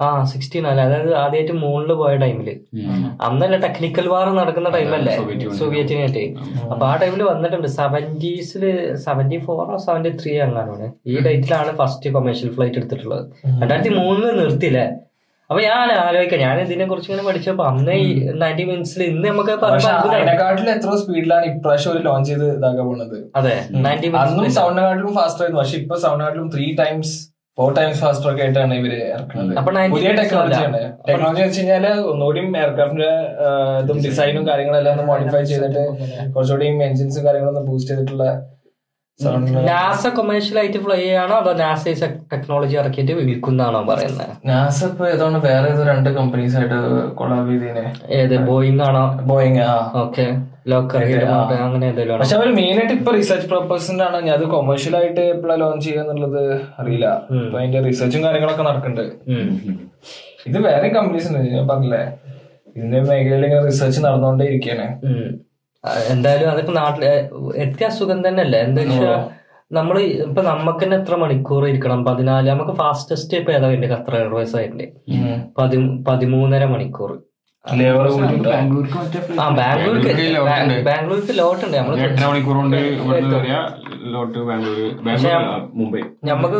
[0.07, 2.49] ആ സിക്സ്റ്റി നയൻ അതായത് ആദ്യമായിട്ട് മൂണിൽ പോയ ടൈമിൽ.
[3.29, 5.14] അന്നല്ല ടെക്നിക്കൽ വാർ നടക്കുന്ന ടൈമല്ലേ?
[5.20, 5.59] Soviet Union.
[5.61, 6.25] സോവിയറ്റിനായിട്ട്.
[6.73, 7.68] അപ്പൊ ആ ടൈമിൽ വന്നിട്ടുണ്ട്.
[7.81, 8.64] സെവന്റീസിൽ
[9.07, 13.25] സെവന്റി ഫോറോ സെവന്റി ത്രീ അങ്ങാനാണ് ഈ ഡേറ്റിലാണ് ഫസ്റ്റ് കൊമേഴ്ഷ്യൽ ഫ്ലൈറ്റ് എടുത്തിട്ടുള്ളത്.
[13.62, 14.87] രണ്ടായിരത്തി മൂന്നിൽ നിർത്തിയില്ലേ?
[15.51, 16.41] അപ്പൊ ഞാൻ ആലോചിക്കാം.
[16.45, 17.95] ഞാൻ ഇതിനെ കുറിച്ച് ഇങ്ങനെ പഠിച്ചപ്പോ അന്ന്
[18.43, 23.17] നയന്റി മിനിറ്റ്സിൽ ഇന്ന് നമുക്ക് അതിനെക്കാട്ടിലും എത്ര സ്പീഡിലാണ് ഇപ്രാവശ്യം ഒരു ലോഞ്ച് ചെയ്ത് ഇതാക്കാൻ പോണത്.
[23.39, 25.61] അതെ നയന്റി മിനിറ്റ്സ് സൗണ്ടിനെക്കാട്ടിലും ഫാസ്റ്റർ ആയിരുന്നു.
[25.63, 27.15] പക്ഷെ ഇപ്പൊ സൗണ്ടിനെക്കാട്ടിലും three times
[27.59, 33.11] four times faster ഒക്കെ ആയിട്ടാണ് ഇവർ ഇറക്കുന്നത് പുതിയ ടെക്നോളജി ടെക്നോളജിയാണ് ടെക്നോളജി വെച്ച് കഴിഞ്ഞാൽ ഒന്നുകൂടി എയർക്രാഫ്റ്റിന്റെ
[33.83, 35.85] ഇതും ഡിസൈനും കാര്യങ്ങളെല്ലാം ഒന്ന് മോഡിഫൈ ചെയ്തിട്ട്
[36.35, 38.27] കുറച്ചുകൂടി എൻജിൻസും കാര്യങ്ങളൊന്നും ബൂസ്റ്റ് ചെയ്തിട്ടുള്ള
[39.69, 41.83] നാസ കൊമേഴ്ഷ്യൽ ആയിട്ട് ഫ്ലൈ ചെയ്യാണോ അതോ നാസ
[42.33, 46.79] ടെക്നോളജി ഇറക്കിയിട്ട് വിൽക്കുന്നതാണോ പറയുന്നത് നാസ ഇപ്പൊ ഏതാണ് വേറെ ഏതോ രണ്ട് കമ്പനീസ് ആയിട്ട്
[47.15, 47.85] കൊളാബ് ചെയ്തേനെ.
[48.11, 49.05] ഏത് ബോയിങ് ആണോ?
[49.23, 49.75] ബോയിങ് ആ.
[50.03, 50.27] ഓക്കെ
[51.59, 54.19] അങ്ങനെ പക്ഷെ അവർ മെയിൻ ആയിട്ട് ഇപ്പൊ റിസർച്ച് പർപ്പസിന്റെ ആണ്.
[54.27, 56.43] ഞാൻ അത് കൊമേഴ്ഷ്യൽ ആയിട്ട് എപ്പോഴാണ് ലോഞ്ച് ചെയ്യാന്നുള്ളത്
[56.81, 57.07] അറിയില്ല.
[57.39, 59.05] ഇപ്പൊ അതിന്റെ റിസർച്ചും കാര്യങ്ങളൊക്കെ നടക്കുന്നുണ്ട്.
[60.47, 61.49] ഇത് വേറെ കമ്പനീസ് ഉണ്ട്.
[61.55, 62.03] ഞാൻ പറഞ്ഞില്ലേ?
[62.77, 64.87] ഇതിന്റെ മേഖലയിൽ ഇങ്ങനെ റിസർച്ച് നടന്നുകൊണ്ടേ ഇരിക്കാണ്
[66.11, 67.05] എന്തായാലും അതൊക്കെ നാട്ടിൽ
[67.57, 68.59] എത്തിയ സുഖം തന്നെയല്ലേ?
[68.61, 69.12] എന്താ വെച്ചാ
[69.71, 72.01] നമ്മൾ ഇപ്പൊ നമുക്ക് തന്നെ എത്ര മണിക്കൂർ ഇരിക്കണം?
[72.05, 74.87] പതിനാല് നമുക്ക് ഫാസ്റ്റസ്റ്റ് ഇപ്പൊ ഏതാ വേണ്ടി ഖത്തർ എയർവേസ് ആയിട്ട്
[75.59, 77.12] പതി പതിമൂന്നര മണിക്കൂർ
[80.87, 81.77] ബാംഗ്ലൂർക്ക് ലോട്ട് ഉണ്ട്.
[82.07, 82.25] എട്ടര
[83.35, 83.57] വരിക
[84.14, 84.79] ലോട്ട് ബാംഗ്ലൂർ
[85.81, 86.01] മുംബൈ.
[86.31, 86.59] നമുക്ക്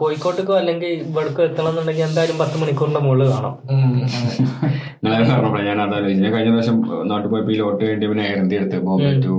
[0.00, 3.54] കോഴിക്കോട്ടേക്കോ അല്ലെങ്കിൽ ഇവിടേക്കോ എത്തണം എന്നുണ്ടെങ്കിൽ എന്തായാലും പത്ത് മണിക്കൂറിന്റെ മുകളിൽ കാണാം
[5.68, 6.78] ഞാൻ അതാലോചിച്ചു ഞാൻ കഴിഞ്ഞ പ്രാവശ്യം
[7.12, 9.34] നാട്ടിൽ പോയപ്പോ ഈ ലോട്ട് വേണ്ടി പിന്നെ എയർ ഇന്ത്യ എടുത്ത് ബോംബെ ടു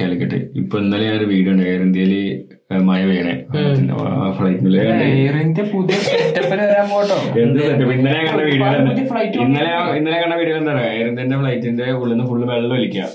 [0.00, 0.38] കാലിക്കറ്റ്.
[0.60, 2.14] ഇപ്പൊ ഇന്നലെ ഞാൻ ഒരു വീഡിയോ ഉണ്ട് എയർ ഇന്ത്യയിൽ
[2.70, 3.34] മഴ വീണേ
[4.38, 4.74] ഫ്ലൈറ്റിൽ
[5.70, 5.96] പുതിയ?
[7.92, 8.66] ഇന്നലെ കണ്ട വീഡിയോ
[9.44, 13.06] ഇന്നലെ ഇന്നലെ കണ്ട വീഡിയോ എന്താ പറയാ എയർ ഇന്ത്യന്റെ ഫ്ലൈറ്റിന്റെ ഉള്ളിൽ നിന്ന് ഫുള്ള് വെള്ളം ഒലിക്കുക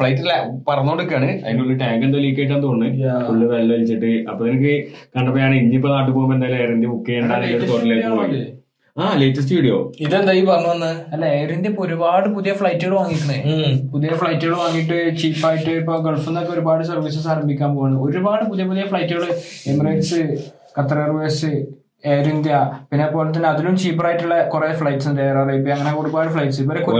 [0.00, 0.22] ഫ്ലൈറ്റ്
[0.70, 1.28] പറന്നോണ്ടിരിക്കാണ്.
[1.44, 3.10] അതിന്റെ ഉള്ളിൽ ടാങ്ക് എന്തോ ലീക്ക് ആയിട്ടാന്ന് തോന്നുന്നു.
[3.28, 4.12] ഫുള്ള് വെള്ളം ഒലിച്ചിട്ട്.
[4.32, 4.72] അപ്പൊ എനിക്ക്
[5.16, 7.32] കണ്ടപ്പോഴാണ് ഇനിയിപ്പോ നാട്ടിൽ പോകുമ്പോ എന്തായാലും എയർ ഇന്ത്യ ബുക്ക് ചെയ്യേണ്ട
[7.72, 8.42] തോട്ടിലേക്ക് പോയി.
[8.96, 10.90] ആ ലേറ്റസ്റ്റ് വീഡിയോ ഇതെന്താ ഈ പറഞ്ഞു വന്ന്?
[11.14, 13.38] അല്ല എയർ ഇന്ത്യ ഇപ്പൊ ഒരുപാട് പുതിയ ഫ്ലൈറ്റുകൾ വാങ്ങിക്കണേ.
[13.92, 19.24] പുതിയ ഫ്ലൈറ്റുകൾ വാങ്ങിയിട്ട് ചീപ്പായിട്ട് ഇപ്പൊ ഗൾഫിൽ നിന്നൊക്കെ ഒരുപാട് സർവീസസ് ആരംഭിക്കാൻ പോകുന്നു ഒരുപാട് പുതിയ പുതിയ ഫ്ലൈറ്റുകൾ
[19.72, 20.20] Emirates
[20.78, 21.50] Qatar airways
[22.12, 22.54] Air India
[22.88, 25.20] പിന്നെ അതുപോലെ തന്നെ അതിലും ചീപ്പർ ആയിട്ടുള്ള കുറെ ഫ്ലൈറ്റ്സ് ഉണ്ട്.
[25.20, 26.90] എയർ അറേബ്യ അങ്ങനെ ഒരുപാട് ഫ്ലൈറ്റ്സ് ഇവരൊക്കെ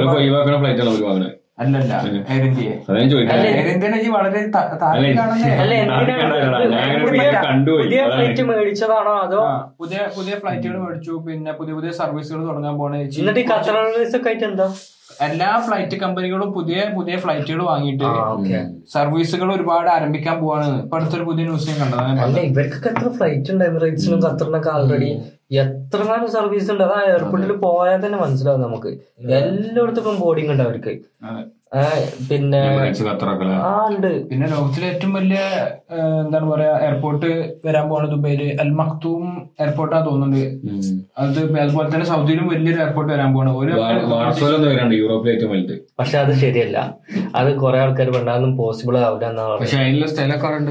[1.58, 1.92] അല്ലല്ല
[2.28, 2.44] എയർ
[3.48, 4.40] എയർ ഇന്ത്യനെ വളരെ
[7.82, 9.40] പുതിയ ഫ്ലൈറ്റ് മേടിച്ചതാണോ അതോ?
[9.78, 14.30] പുതിയ പുതിയ ഫ്ലൈറ്റുകൾ മേടിച്ചു പിന്നെ പുതിയ പുതിയ സർവീസുകൾ തുടങ്ങാൻ പോണേ എന്നിട്ട് ഈ ഖത്തർ എയർവേസ് ഒക്കെ
[14.30, 14.66] ആയിട്ട് എന്താ?
[15.26, 18.04] എല്ലാ ഫ്ലൈറ്റ് കമ്പനികളും പുതിയ പുതിയ ഫ്ലൈറ്റുകൾ വാങ്ങിയിട്ട്
[18.94, 20.68] സർവീസുകൾ ഒരുപാട് ആരംഭിക്കാൻ പോവാണ്.
[20.82, 22.20] ഇപ്പൊ അടുത്തൊരു പുതിയ ന്യൂസ് ഞാൻ കണ്ടതാണ്.
[22.26, 23.64] അല്ല ഇവർക്കൊക്കെ എത്ര ഫ്ലൈറ്റ് ഉണ്ട്?
[23.64, 25.10] എമിറേറ്റ്സിനും ഖത്തറിനൊക്കെ ആൾറെഡി
[25.64, 26.84] എത്ര നാളും സർവീസ് ഉണ്ട്?
[26.84, 28.92] അതാ എയർപോർട്ടിൽ പോയാൽ തന്നെ മനസ്സിലാവും നമുക്ക്.
[29.40, 30.94] എല്ലായിടത്തും ബോർഡിംഗ് ഉണ്ട് അവർക്ക്.
[32.28, 32.60] പിന്നെ
[33.66, 34.10] ആ ഉണ്ട്.
[34.30, 35.38] പിന്നെ ലോകത്തിലെ ഏറ്റവും വലിയ
[36.24, 37.30] എന്താണ് പറയാ എയർപോർട്ട്
[37.66, 39.24] വരാൻ പോണ ദുബൈയിൽ അൽ മക്തൂം
[39.60, 40.44] എയർപോർട്ടാ തോന്നുന്നുണ്ട്.
[41.18, 43.72] അത് അതുപോലെ തന്നെ സൗദിയിലും വലിയൊരു എയർപോർട്ട് വരാൻ പോണ ഒരു
[45.00, 45.74] യൂറോപ്പിലെ ഏറ്റവും വലുത്.
[45.98, 46.78] പക്ഷെ അത് ശരിയല്ല.
[47.34, 49.30] അത് കുറെ ആൾക്കാർ വേണ്ടാന്നും പോസിബിൾ ആവില്ല
[49.62, 50.70] പക്ഷെ അതിനുള്ള സ്ഥലമൊക്കെ ഉണ്ട്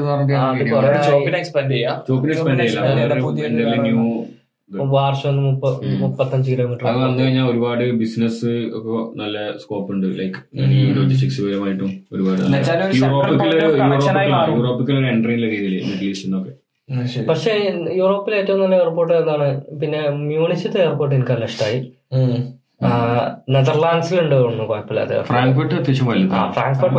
[1.41, 1.97] എക്സ്പാൻഡ് ചെയ്യാം.
[2.07, 2.61] ചോപ്പിന് എക്സ്പെൻഡ്
[4.91, 5.65] വാർഷം മുപ്പ
[5.99, 10.07] മുപ്പത്തഞ്ച് കിലോമീറ്റർ അത് വന്നു കഴിഞ്ഞാൽ ഒരുപാട് ബിസിനസ് ഒക്കെ നല്ല സ്കോപ്പ് ഉണ്ട്.
[10.19, 10.39] ലൈക്ക്
[10.97, 14.55] ലോജിസ്റ്റിക്സ് പരമായിട്ടും ഒരുപാട് എന്നുവെച്ചാൽ ഒരു central point of connection ആയി മാറും.
[14.57, 16.53] യൂറോപ്പിക്കൽ ഒരു എൻട്രി ഉള്ള രീതിയിൽ മിഡിൽ ഈസ്റ്റ് നിന്നൊക്കെ
[17.27, 17.51] പക്ഷെ
[17.97, 19.47] യൂറോപ്പിലെ ഏറ്റവും നല്ല എയർപോർട്ട് ഏതാണ്?
[19.79, 21.79] പിന്നെ മ്യൂണിസിത്തെ എയർപോർട്ട് എനിക്ക് നല്ല ഇഷ്ടമായി
[23.53, 26.97] നെതർലാൻഡ്സിലുണ്ട് തോന്നുന്നു കുഴപ്പമില്ലാതെ ഫ്രാങ്ക്ഫർട്ട് അത്യാവശ്യം വലുതാണ് ആ, ഫ്രാങ്ക്ഫർട്ട്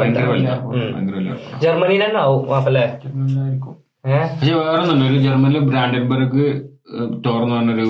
[1.64, 2.87] ജർമ്മനിയിൽ തന്നെ ആവും കുഴപ്പമില്ലേ.
[4.31, 6.46] പക്ഷെ വേറെ ഒന്നുണ്ട് ഒരു ജർമ്മനിലെ ബ്രാൻഡൻബർഗ്
[7.25, 7.87] ടോർ എന്ന് പറഞ്ഞൊരു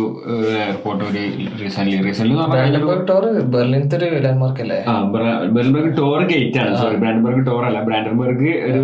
[0.64, 1.22] എയർപോർട്ട് ഒരു
[1.60, 4.78] റീസെന്റ് റീസെന്റ് ബ്രാൻഡൻബർഗ് ടോർ ബെർലിനത്തെ ഒരു ലാൻഡ്മാർക്ക് അല്ലേ?
[4.90, 6.74] ആ ബ്രാൻഡൻബർഗ് ടോർ ഗേറ്റ് ആണ്.
[6.82, 7.80] സോറി ബ്രാൻഡൻബർഗ് ടോർ അല്ല.
[7.88, 8.82] ബ്രാൻഡൻബർഗ് ഒരു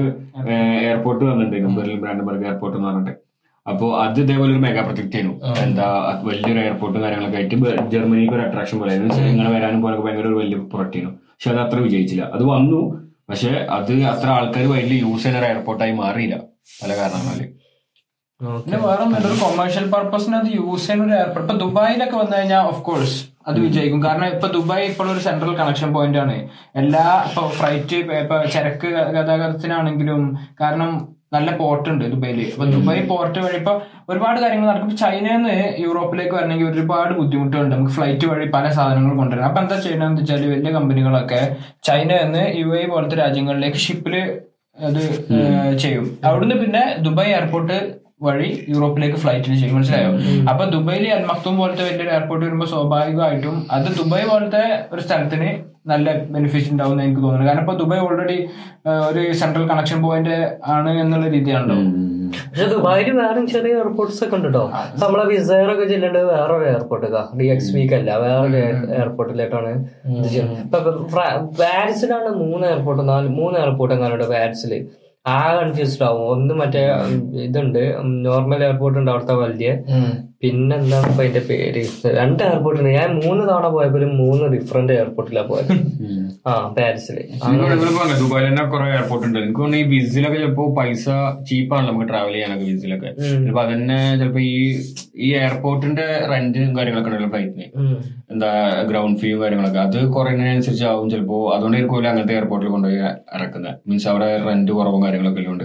[0.89, 1.75] എയർപോർട്ട് വന്നിട്ടുണ്ടായിരുന്നു.
[1.81, 3.15] ബെർലിൻ ബ്രാൻഡൻബർഗ് എയർപോർട്ട് എന്ന് പറഞ്ഞിട്ട്.
[3.67, 5.87] അപ്പോ അത് ഇതേപോലെ ഒരു മെഗാ പ്രൊജക്ട് ചെയ്യുന്നു എന്താ
[6.29, 7.57] വലിയൊരു എയർപോർട്ടും കാര്യങ്ങളൊക്കെ ആയിട്ട്
[7.95, 8.95] ജർമ്മനിക്ക് ഒരു അട്രാക്ഷൻ പോലെ.
[9.33, 12.25] ഇങ്ങനെ വരാനും പോലെ ഭയങ്കര ഒരു വലിയ പ്രൊജക്ട് ചെയ്യുന്നു പക്ഷെ അത് അത്ര വിജയിച്ചില്ല.
[12.37, 12.81] അത് വന്നു.
[13.31, 16.37] പക്ഷെ അത് അത്ര ആൾക്കാർ വലിയ യൂസ് ചെയ്യുന്ന ഒരു എയർപോർട്ടായി മാറിയില്ല.
[16.83, 17.41] പല കാരണങ്ങളാൽ.
[18.41, 22.83] പിന്നെ വേറെ ഒരു കൊമേഴ്ഷ്യൽ പർപ്പസിന് അത് യൂസ് ചെയ്യുന്ന ഒരു എയർപോർട്ട് ഇപ്പൊ ദുബായിലൊക്കെ വന്നു കഴിഞ്ഞാൽ ഓഫ്
[22.89, 24.01] കോഴ്സ് അത് വിജയിക്കും.
[24.07, 26.37] കാരണം ഇപ്പൊ ദുബായ് ഇപ്പോൾ ഒരു സെൻട്രൽ കണക്ഷൻ പോയിന്റ് ആണ്.
[26.81, 30.23] എല്ലാ ഇപ്പൊ ഫ്ലൈറ്റ് ഇപ്പൊ ചരക്ക് ഗതാഗതത്തിനാണെങ്കിലും
[30.61, 30.91] കാരണം
[31.35, 32.41] നല്ല പോർട്ട് ഉണ്ട് ദുബായിൽ.
[32.55, 33.73] അപ്പൊ ദുബായ് പോർട്ട് വഴി ഇപ്പൊ
[34.11, 34.91] ഒരുപാട് കാര്യങ്ങൾ നടക്കും.
[35.03, 37.71] ചൈനയിൽ നിന്ന് യൂറോപ്പിലേക്ക് വരണമെങ്കിൽ ഒരുപാട് ബുദ്ധിമുട്ടുണ്ട്.
[37.75, 39.47] നമുക്ക് ഫ്ലൈറ്റ് വഴി പല സാധനങ്ങൾ കൊണ്ടുവരാം.
[39.51, 41.41] അപ്പൊ എന്താ ചെയ്യണമെന്ന് വെച്ചാൽ വലിയ കമ്പനികളൊക്കെ
[41.89, 44.17] ചൈനയിൽ നിന്ന് യു എ പോലത്തെ രാജ്യങ്ങളിലേക്ക് ഷിപ്പിൽ
[44.89, 45.03] അത്
[45.85, 46.07] ചെയ്യും.
[46.29, 47.79] അവിടുന്ന് പിന്നെ ദുബായ് എയർപോർട്ട്
[48.27, 49.75] വഴി യൂറോപ്പിലേക്ക് ഫ്ലൈറ്റിൽ ചെയ്യും.
[49.77, 50.11] മനസ്സിലായോ?
[50.51, 55.51] അപ്പൊ ദുബൈയിൽ അൽമക്തും പോലത്തെ വലിയൊരു എയർപോർട്ട് വരുമ്പോൾ സ്വാഭാവികമായിട്ടും അത് ദുബായ് പോലത്തെ ഒരു സ്ഥലത്തിന്
[55.91, 57.47] നല്ല ബെനിഫിറ്റ് ഉണ്ടാവും എന്ന് എനിക്ക് തോന്നുന്നു.
[57.49, 58.39] കാരണം ഇപ്പൊ ദുബായ് ഓൾറെഡി
[59.09, 60.37] ഒരു സെൻട്രൽ കണക്ഷൻ പോയിന്റ്
[60.77, 61.79] ആണ് എന്നുള്ള രീതിയാണല്ലോ.
[62.51, 64.65] പക്ഷെ ദുബായിൽ വേറെ ചെറിയ എയർപോർട്ട്സ് ഒക്കെ ഉണ്ട് കേട്ടോ
[65.03, 67.07] നമ്മളെ വിസയർ ഒക്കെ ചെല്ലേണ്ടത് വേറൊരു എയർപോർട്ട്
[67.41, 68.61] ഡി എക്സ് വീക്ക് അല്ല വേറെ
[68.99, 69.73] എയർപോർട്ടിലേക്കാണ്
[70.17, 70.61] ഇത് ചെയ്യുന്നത്.
[70.67, 70.79] ഇപ്പൊ
[71.61, 74.75] പാരീസിലാണ് മൂന്ന് എയർപോർട്ട് നാല് മൂന്ന് എയർപോർട്ട് എങ്ങാനുണ്ട് പാരീസിൽ
[75.31, 76.25] ആ കൺഫ്യൂസ്ഡ് ആവും.
[76.35, 76.83] ഒന്ന് മറ്റേ
[77.47, 77.83] ഇതുണ്ട്.
[78.27, 79.71] നോർമൽ എയർപോർട്ട് ഉണ്ട് അവിടുത്തെ വലിയ.
[80.43, 81.81] പിന്നെ എന്താ ഇപ്പൊ അതിന്റെ പേര്?
[82.19, 82.91] രണ്ട് എയർപോർട്ട് ഉണ്ട്.
[82.99, 85.73] ഞാൻ മൂന്ന് തവണ പോയപ്പോൾ മൂന്ന് ഡിഫറെന്റ് എയർപോർട്ടിലാ പോയത്.
[86.47, 87.17] ആ പാരീസിൽ.
[88.23, 89.39] ദുബായിൽ തന്നെ കുറെ എയർപോർട്ട് ഉണ്ട്.
[89.39, 91.05] എനിക്ക് തോന്നുന്നു ഈ വിസിലൊക്കെ ചിലപ്പോ പൈസ
[91.49, 93.11] ചീപ്പാണ് നമുക്ക് ട്രാവൽ ചെയ്യാനൊക്കെ വിസിലൊക്കെ.
[93.41, 94.57] ചിലപ്പോ അതന്നെ ചിലപ്പോ ഈ
[95.27, 97.67] ഈ എയർപോർട്ടിന്റെ റെന്റും കാര്യങ്ങളൊക്കെ ഉണ്ടല്ലോ ഫ്ലൈറ്റിന്.
[98.33, 98.49] എന്താ
[98.89, 99.79] ഗ്രൗണ്ട് ഫീയും കാര്യങ്ങളൊക്കെ.
[99.79, 101.39] അത് കുറയുന്നതിനനുസരിച്ച് ആവും ചിലപ്പോ.
[101.55, 103.01] അതുകൊണ്ടായിരിക്കും അങ്ങനത്തെ എയർപോർട്ടിൽ കൊണ്ടുപോയി
[103.37, 103.75] ഇറക്കുന്നത്.
[103.89, 105.65] മീൻസ് അവിടെ റെന്റ് കുറവും കാര്യങ്ങളൊക്കെ ഉണ്ട്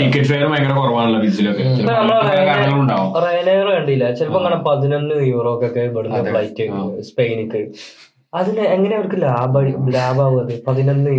[0.00, 3.10] ടിക്കറ്റ് ഫെയർ ഭയങ്കര കുറവാണല്ലോ ബീച്ചിലൊക്കെ ചിലപ്പോ അങ്ങനത്തെ കാരണങ്ങളുണ്ടാവും.
[3.26, 6.66] റയനയർ കണ്ടില്ല ചിലപ്പോ അങ്ങനെ പതിനൊന്ന് യൂറോക്കൊക്കെ ഇവിടുന്ന് ഫ്ലൈറ്റ്
[7.10, 7.62] സ്പെയിനിക്ക്
[8.32, 10.52] അതിന് എങ്ങനെ അവർക്ക് ലാഭം ലാഭാവും അത്?
[10.66, 11.10] പതിനൊന്ന്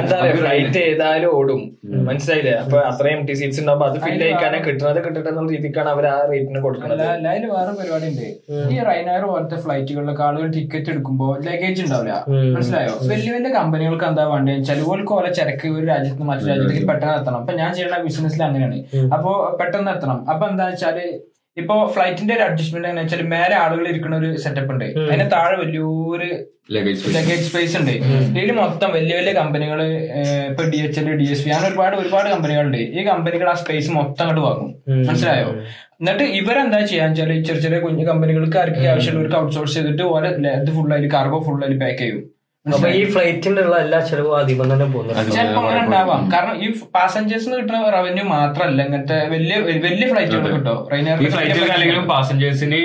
[0.00, 1.60] എന്താ ഫ്ലൈറ്റ് ചെയ്താലും ഓടും.
[2.08, 2.52] മനസ്സിലായില്ലേ?
[2.62, 6.60] അപ്പൊ അത്രയും ടി സീറ്റ്സ് ഉണ്ടാവുമ്പോ അത് ഫിൽ ആയിക്കാനെ കിട്ടുന്നത് കിട്ടട്ടെ എന്നുള്ള രീതിക്കാണ് അവർ ആ റേറ്റിന്
[6.66, 8.28] കൊടുക്കുന്നത് അല്ല അതിൽ വേറെ പരിപാടി ഉണ്ട്.
[8.74, 12.14] ഈ റൈനയർ പോലത്തെ ഫ്ലൈറ്റുകളിലൊക്കെ ആളുകൾ ടിക്കറ്റ് എടുക്കുമ്പോൾ ലഗേജ് ഉണ്ടാവില്ല.
[12.56, 12.94] മനസ്സിലായോ?
[13.12, 17.38] വലിയ വലിയ കമ്പനികൾക്ക് എന്താ വേണ്ടത് ചിലവുകൾക്ക് ഓരോ ചരക്ക് ഒരു രാജ്യത്ത് നിന്ന് മറ്റു രാജ്യത്തേക്ക് പെട്ടെന്ന് എത്തണം.
[17.42, 18.78] അപ്പൊ ഞാൻ ചെയ്യുന്ന ബിസിനസ്സിൽ അങ്ങനെയാണ്.
[19.16, 20.20] അപ്പോ പെട്ടെന്ന് എത്തണം.
[20.34, 20.98] അപ്പൊ എന്താ വെച്ചാൽ
[21.56, 24.86] ഇപ്പൊ ഫ്ലൈറ്റിന്റെ ഒരു അഡ്ജസ്റ്റ്മെന്റ് എങ്ങനെ വെച്ചാൽ മേലെ ആളുകൾ ഇരിക്കുന്ന ഒരു സെറ്റപ്പ് ഉണ്ട്.
[25.06, 26.28] അതിന് താഴെ വലിയൊരു
[26.74, 27.94] ലഗേജ് സ്പേസ് ഉണ്ട്.
[28.38, 29.80] ഇതിൽ മൊത്തം വലിയ വലിയ കമ്പനികൾ
[30.50, 33.90] ഇപ്പൊ D H L D S P അങ്ങനെ ഒരുപാട് ഒരുപാട് കമ്പനികളുണ്ട് ഈ കമ്പനികൾ ആ സ്പേസ്
[33.98, 34.70] മൊത്തം അങ്ങോട്ട് വാങ്ങും.
[35.08, 35.48] മനസ്സിലായോ?
[36.00, 40.90] എന്നിട്ട് ഇവരെന്താ ചെയ്യാന്ന് വെച്ചാൽ ചെറിയ ചെറിയ കുഞ്ഞു കമ്പനികൾക്ക് ആർക്ക് ആവശ്യമുള്ളവർക്ക് ഔട്ട്സോഴ്സ് ചെയ്തിട്ട് ഓരോ ഇത് ഫുൾ
[40.96, 42.22] അതിൽ കാർഗോ ഫുൾ അതിൽ പാക്ക് ചെയ്യും.
[42.66, 45.30] അപ്പൊ ഈ ഫ്ലൈറ്റിനുള്ള എല്ലാ ചെലവും അധികം തന്നെ പോകുന്നുണ്ട്.
[45.36, 46.20] ചിലപ്പോ അങ്ങനെ ഉണ്ടാവാം.
[46.34, 50.74] കാരണം ഈ പാസഞ്ചേഴ്സിന് കിട്ടുന്ന റവന്യൂ മാത്രമല്ല ഇങ്ങനത്തെ വലിയ വലിയ ഫ്ലൈറ്റുകൾ കിട്ടോ?
[51.24, 52.80] ഈ ഫ്ലൈറ്റിൽ അല്ലെങ്കിലും പാസഞ്ചേഴ്സിന്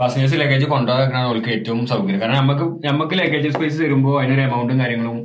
[0.00, 2.20] പാസഞ്ചേഴ്സ് ലഗേജ് കൊണ്ടുപോകാനാണ് അവർക്ക് ഏറ്റവും സൗകര്യം.
[2.22, 5.18] കാരണം നമുക്ക് നമുക്ക് ലഗേജ് സ്പേസ് തരുമ്പോൾ അതിനൊരു എമൗണ്ടും കാര്യങ്ങളും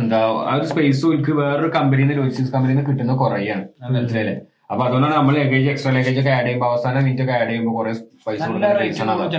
[0.00, 0.18] എന്താ
[0.50, 1.06] ആ ഒരു സ്പേസ്
[1.40, 3.64] വേറൊരു കമ്പനിയിൽ നിന്ന് ലോജിസ്റ്റിക്സ് കമ്പനിയിൽ നിന്ന് കിട്ടുന്ന കുറയാണ്.
[3.96, 4.34] മനസ്സിലായില്ലേ?
[4.74, 7.92] അപ്പൊ അതുകൊണ്ടാണ് നമ്മൾ ലഗേജ് എക്സ്ട്രാ ലഗേജ് ഒക്കെ ആഡ് ചെയ്യുമ്പോൾ അവസാന മിനിറ്റ് ഒക്കെ ആഡ് ചെയ്യുമ്പോൾ കുറെ
[8.26, 8.40] പൈസ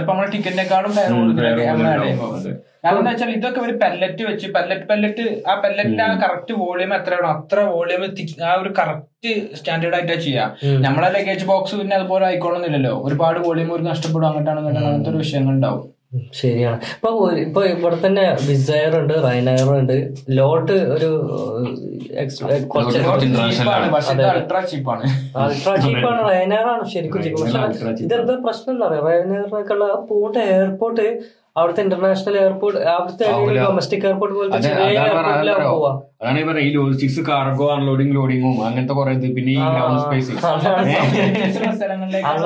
[0.04, 0.92] നമ്മൾ ടിക്കറ്റിനെക്കാളും.
[2.82, 7.30] കാരണം എന്താ വെച്ചാൽ ഇതൊക്കെ ഒരു പെല്ലറ്റ് വെച്ച് പെല്ലറ്റ് പെല്ലറ്റ് ആ പെല്ലറ്റിന്റെ ആ കറക്റ്റ് വോളിയം എത്രയാണോ
[7.36, 8.02] അത്ര വോളിയം
[8.46, 10.46] ആ ഒരു കറക്റ്റ് സ്റ്റാൻഡേർഡ് ആയിട്ടാ ചെയ്യാ.
[10.86, 14.28] നമ്മളെ ലഗേജ് ബോക്സ് പിന്നെ അതുപോലെ ആയിക്കോളന്നില്ലല്ലോ ഒരുപാട് വോളിയം ഒരു നഷ്ടപ്പെടും.
[14.30, 15.84] അങ്ങോട്ടാണെന്നുണ്ടെങ്കിൽ അങ്ങനത്തെ ഒരു വിഷയങ്ങൾ ഉണ്ടാവും
[16.34, 16.80] ശരിയാണ്.
[16.96, 17.10] ഇപ്പൊ
[17.46, 19.96] ഇപ്പൊ ഇവിടെ തന്നെ വിസയർ ഉണ്ട് റൈനയർ ഉണ്ട്
[20.38, 21.10] ലോട്ട് ഒരു.
[24.36, 25.06] അൾട്രാ ചീപ്പാണ്
[25.38, 27.22] റൈനയറാണ് റൈനയർ ആണ് ശരിക്കും
[28.06, 31.08] ഇതെന്താ പ്രശ്നം എന്താ പറയാ റൈനയറിനൊക്കെയുള്ള പൂണ്ട എയർപോർട്ട്
[31.56, 33.26] അവിടുത്തെ ഇന്റർനാഷണൽ എയർപോർട്ട് അവിടുത്തെ
[33.60, 35.92] ഡൊമസ്റ്റിക് എയർപോർട്ട് പോലത്തെ ചെറിയ എയർപോർട്ടിലാണ് പോവാ.
[36.26, 36.68] അതാണ് ഈ പറയുന്നത്.
[36.68, 39.28] ഈ ലോജിസ്റ്റിക്സ് കാർഗോ അൺലോഡിങ് ലോഡിങ്ങും അങ്ങനത്തെ കുറെ ഇത്.
[39.38, 40.32] പിന്നെ ഈ ഗ്രൗണ്ട് സ്പേസ്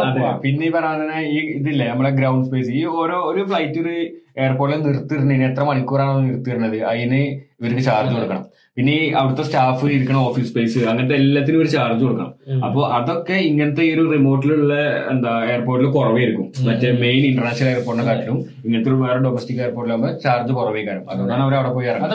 [0.05, 0.21] അതെ.
[0.43, 3.95] പിന്നെ ഈ പറയുന്ന ഈ ഇതില്ലേ നമ്മളെ ഗ്രൗണ്ട് സ്പേസ് ഈ ഓരോ ഒരു ഫ്ലൈറ്റ് ഒരു
[4.43, 7.21] എയർപോർട്ടിൽ നിർത്തിയിരുന്നതിന് എത്ര മണിക്കൂറാണോ നിർത്തിയിരുന്നത് അതിന്
[7.59, 8.43] ഇവർക്ക് ചാർജ് കൊടുക്കണം.
[8.77, 12.29] പിന്നെ ഈ അവിടുത്തെ സ്റ്റാഫ് ഇരിക്കുന്ന ഓഫീസ് സ്പേസ് അങ്ങനത്തെ എല്ലാത്തിനും ഒരു ചാർജ് കൊടുക്കണം.
[12.67, 14.73] അപ്പോൾ അതൊക്കെ ഇങ്ങനത്തെ ഈ ഒരു റിമോട്ടിലുള്ള
[15.13, 16.45] എന്താ എയർപോർട്ടിൽ കുറവായിരിക്കും.
[16.67, 21.55] മറ്റേ മെയിൻ ഇന്റർനാഷണൽ എയർപോർട്ടിനെ കാട്ടിലും ഇങ്ങനത്തെ ഒരു വേറെ ഡൊമസ്റ്റിക് എയർപോർട്ടിലാകുമ്പോൾ ചാർജ് കുറവേ കാണും അതുകൊണ്ടാണ് അവർ
[21.59, 22.13] അവിടെ പോയി ഇറങ്ങുന്നത്.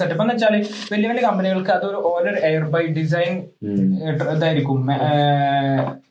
[0.00, 0.54] സെറ്റപ്പ് എന്ന് വെച്ചാൽ
[0.92, 3.32] വലിയ വലിയ കമ്പനികൾക്ക് അതൊരു ഓരോ എയർ ബൈ ഡിസൈൻ
[4.34, 4.78] ഇതായിരിക്കും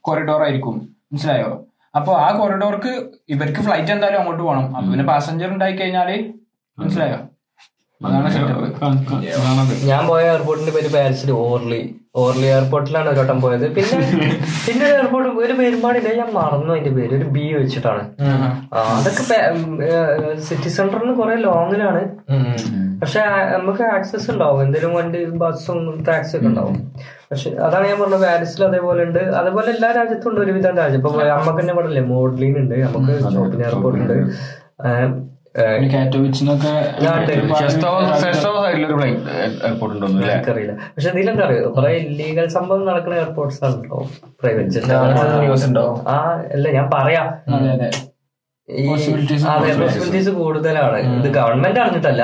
[0.08, 0.76] കൊറിഡോർ ആയിരിക്കും.
[1.12, 1.50] മനസ്സിലായോ?
[1.94, 2.92] അപ്പൊ ആ കൊറിഡോർക്ക്
[3.34, 6.10] ഇവർക്ക് ഫ്ലൈറ്റ് എന്തായാലും അങ്ങോട്ട് പോകണം അപ്പൊ പിന്നെ പാസഞ്ചർ ഉണ്ടായി കഴിഞ്ഞാൽ
[6.78, 7.18] മനസ്സിലായോ?
[9.90, 11.82] ഞാൻ പോയ എയർപോർട്ടിന്റെ പേര് പാരീസിൽ ഓർലി.
[12.24, 13.66] ഓർലി എയർപോർട്ടിലാണ് ഒരു വട്ടം പോയത്.
[13.76, 13.98] പിന്നെ
[14.66, 16.10] പിന്നെ ഒരു എയർപോർട്ട് ഒരു പെരുമാടില്ല.
[16.20, 17.14] ഞാൻ മറന്നു അതിന്റെ പേര്.
[17.20, 18.04] ഒരു ബി വെച്ചിട്ടാണ്.
[18.98, 19.24] അതൊക്കെ
[20.48, 22.02] സിറ്റി സെന്ററിന് കുറെ ലോങ്ങിലാണ്
[23.02, 23.22] പക്ഷെ
[23.56, 24.60] നമുക്ക് ആക്സസ് ഉണ്ടാവും.
[24.66, 25.80] എന്തെങ്കിലും വണ്ടി ബസ്സും
[26.10, 26.78] ടാക്സി ഒക്കെ ഉണ്ടാവും.
[27.32, 28.26] പക്ഷെ അതാണ് ഞാൻ പറഞ്ഞത്.
[28.28, 29.22] പാരീസിൽ അതേപോലെ ഉണ്ട്.
[29.40, 31.00] അതേപോലെ എല്ലാ രാജ്യത്തും ഉണ്ട് ഒരുവിധം രാജ്യം.
[31.02, 32.76] ഇപ്പൊ നമുക്ക് തന്നെ ഇവിടെ അല്ലേ മോഡലിംഗ് ഉണ്ട്.
[32.88, 34.18] നമുക്ക് ഷോപ്പിംഗ് എയർപോർട്ട് ഉണ്ട്.
[40.34, 40.74] എനിക്കറിയില്ല.
[40.96, 41.68] പക്ഷെ ഇതിലെന്താ അറിയോ?
[41.76, 44.00] കുറെ ഇല്ലീഗൽ സംഭവം നടക്കുന്ന എയർപോർട്ട്സ് ആണ് കേട്ടോ
[44.42, 44.82] പ്രൈവറ്റ്
[45.44, 45.86] ന്യൂസ് ഉണ്ടോ?
[46.08, 46.18] ആ
[46.56, 47.30] അല്ല ഞാൻ പറയാം.
[49.80, 51.00] പോസിബിലിറ്റീസ് കൂടുതലാണ്.
[51.18, 52.24] ഇത് ഗവൺമെന്റ് അറിഞ്ഞിട്ടല്ല.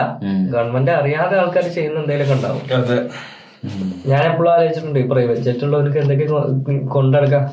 [0.53, 2.63] ഗവൺമെന്റ് അറിയാതെ ആൾക്കാർ ചെയ്യുന്ന എന്തെങ്കിലുമൊക്കെ ഉണ്ടാവും.
[4.11, 6.27] ഞാൻ എപ്പോഴും ആലോചിച്ചിട്ടുണ്ട് ഈ പ്രൈവറ്റ് ജെറ്റ് ഉള്ളവർക്ക് എന്തൊക്കെ
[6.95, 7.43] കൊണ്ടെടുക്കാം?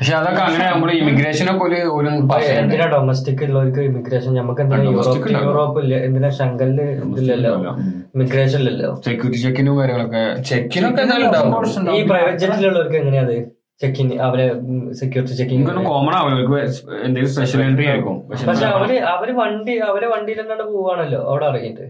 [0.00, 2.10] പക്ഷെ അതൊക്കെ അങ്ങനെ നമ്മൾ ഇമിഗ്രേഷനൊക്കെ ഒരു ഒരു?
[2.60, 6.70] എന്തിനാ ഡൊമസ്റ്റിക് ഉള്ളവർക്ക് ഇമിഗ്രേഷൻ നമുക്ക് എന്തിനാ യൂറോപ്പ് യൂറോപ്പ് ഇല്ല എന്തിനാ ശങ്കൽ
[7.08, 7.52] ഇതില്ലല്ലോ?
[8.14, 10.22] ഇമിഗ്രേഷൻ ഇല്ലല്ലോ സെക്യൂരിറ്റി ചെക്കിനും കാര്യങ്ങളൊക്കെ.
[10.50, 11.02] ചെക്കിനൊക്കെ
[11.98, 13.36] ഈ പ്രൈവറ്റ് ജെറ്റിലുള്ളവർക്ക് എങ്ങനെയാ അത്?
[13.82, 14.46] ചെക്കിങ് അവരെ
[15.00, 16.16] സെക്യൂരിറ്റി ചെക്കിങ് കോമൺ
[17.04, 18.16] എന്തെങ്കിലും സ്പെഷ്യൽ എൻട്രി ആയിരിക്കും.
[18.48, 21.20] പക്ഷെ അവർ അവർ വണ്ടി അവരെ വണ്ടിയിൽ തന്നെ പോവാണല്ലോ.
[21.30, 21.86] അവിടെ ഇറങ്ങിയിട്ട്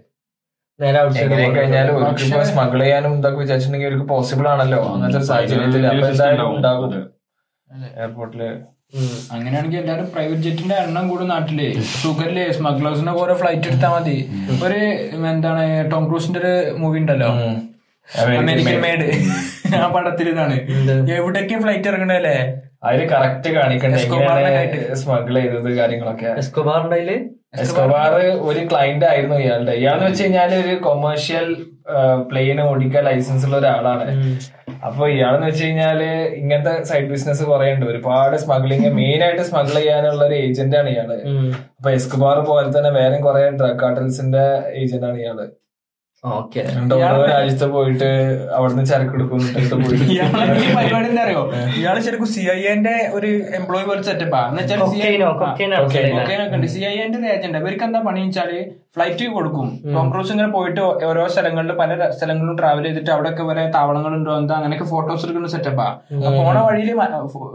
[1.22, 1.96] എങ്ങനെ കഴിഞ്ഞാലും
[2.52, 4.82] സ്മഗിൾ ചെയ്യാനും ഇതൊക്കെ വിചാരിച്ചിട്ടുണ്ടെങ്കിൽ അവർക്ക് പോസിബിൾ ആണല്ലോ.
[4.92, 6.92] അങ്ങനത്തെ ഒരു സാഹചര്യത്തിൽ അപ്പൊ എന്തായാലും ഉണ്ടാകും.
[8.00, 8.42] എയർപോർട്ടിൽ
[9.34, 11.60] അങ്ങനെയാണെങ്കിൽ എല്ലാരും പ്രൈവറ്റ് ജെറ്റിന്റെ എണ്ണം കൂടും നാട്ടിൽ.
[12.02, 14.16] സുഖല്ലേ സ്മഗ്ലേഴ്സിന്റെ ഓരോ ഫ്ലൈറ്റ് എടുത്താൽ മതി.
[14.66, 14.80] ഒരു
[15.32, 17.28] എന്താണ് ടോം ക്രൂസിന്റെ ഒരു മൂവി ഉണ്ടല്ലോ.
[18.40, 19.06] അമേരിക്കൻ മേഡ്
[19.82, 20.56] ആ പടത്തിൽ ഇതാണ്
[21.18, 22.36] എവിടേക്ക് ഫ്ലൈറ്റ് ഇറങ്ങണല്ലേ
[22.88, 23.98] അതിൽ കറക്റ്റ് കാണിക്കണ്ടേ.
[25.02, 26.30] സ്മഗിൾ ചെയ്തത് കാര്യങ്ങളൊക്കെ.
[26.42, 27.18] എസ്കോബാറിന്റെ
[27.62, 28.12] എസ്കോബാർ
[28.48, 29.72] ഒരു ക്ലയന്റ് ആയിരുന്നു ഇയാളുടെ.
[29.80, 31.48] ഇയാളെന്ന് വെച്ച് കഴിഞ്ഞാൽ ഒരു കൊമേഴ്ഷ്യൽ
[32.30, 34.04] പ്ലെയിൻ ഓടിക്കാൻ ലൈസൻസ് ഉള്ള ഒരാളാണ്.
[34.80, 36.00] അപ്പൊ ഇയാളെന്ന് വെച്ച് കഴിഞ്ഞാൽ
[36.38, 41.10] ഇങ്ങനത്തെ സൈഡ് ബിസിനസ് കുറെ ഉണ്ട് ഒരുപാട് സ്മഗ്ലിങ് മെയിൻ ആയിട്ട് സ്മഗിൾ ചെയ്യാനുള്ള ഒരു ഏജന്റ് ആണ് ഇയാൾ.
[41.78, 44.44] അപ്പൊ എസ്കുബാർ പോലെ തന്നെ വേറെ കുറെ ഡ്രഗ് കാർട്ടൽസിന്റെ
[44.80, 45.40] ഏജന്റ് ആണ് ഇയാൾ.
[47.28, 48.08] രാജ്യത്ത് പോയിട്ട്
[48.56, 50.06] അവിടുന്ന് ചരക്ക് എടുക്കും എന്നിട്ട് പോയിട്ട്
[50.64, 51.42] ഈ പരിപാടി എന്താ അറിയോ?
[51.78, 53.28] ഇയാൾ ശരിക്കും സി ഐ എന്റെ ഒരു
[53.58, 58.52] എംപ്ലോയി പോലെ സെറ്റപ്പാ എന്ന് വെച്ചാൽ കൊക്കൈനൊക്കെ ഉണ്ട് സി ഐ എന്റെ ഏജന്റ് ഇവർക്ക് എന്താ പണി വെച്ചാൽ
[58.96, 59.66] ഫ്ലൈറ്റ് കൊടുക്കും.
[59.94, 64.84] ടോം ക്രൂസ് ഇങ്ങനെ പോയിട്ട് ഓരോ സ്ഥലങ്ങളിലും പല സ്ഥലങ്ങളിലും ട്രാവൽ ചെയ്തിട്ട് അവിടെയൊക്കെ വരെ താവളങ്ങളുണ്ടോ എന്താ അങ്ങനെയൊക്കെ
[64.84, 65.86] ഫോട്ടോസ് എടുക്കുന്ന സെറ്റപ്പാ
[66.38, 66.90] പോണ വഴിയിൽ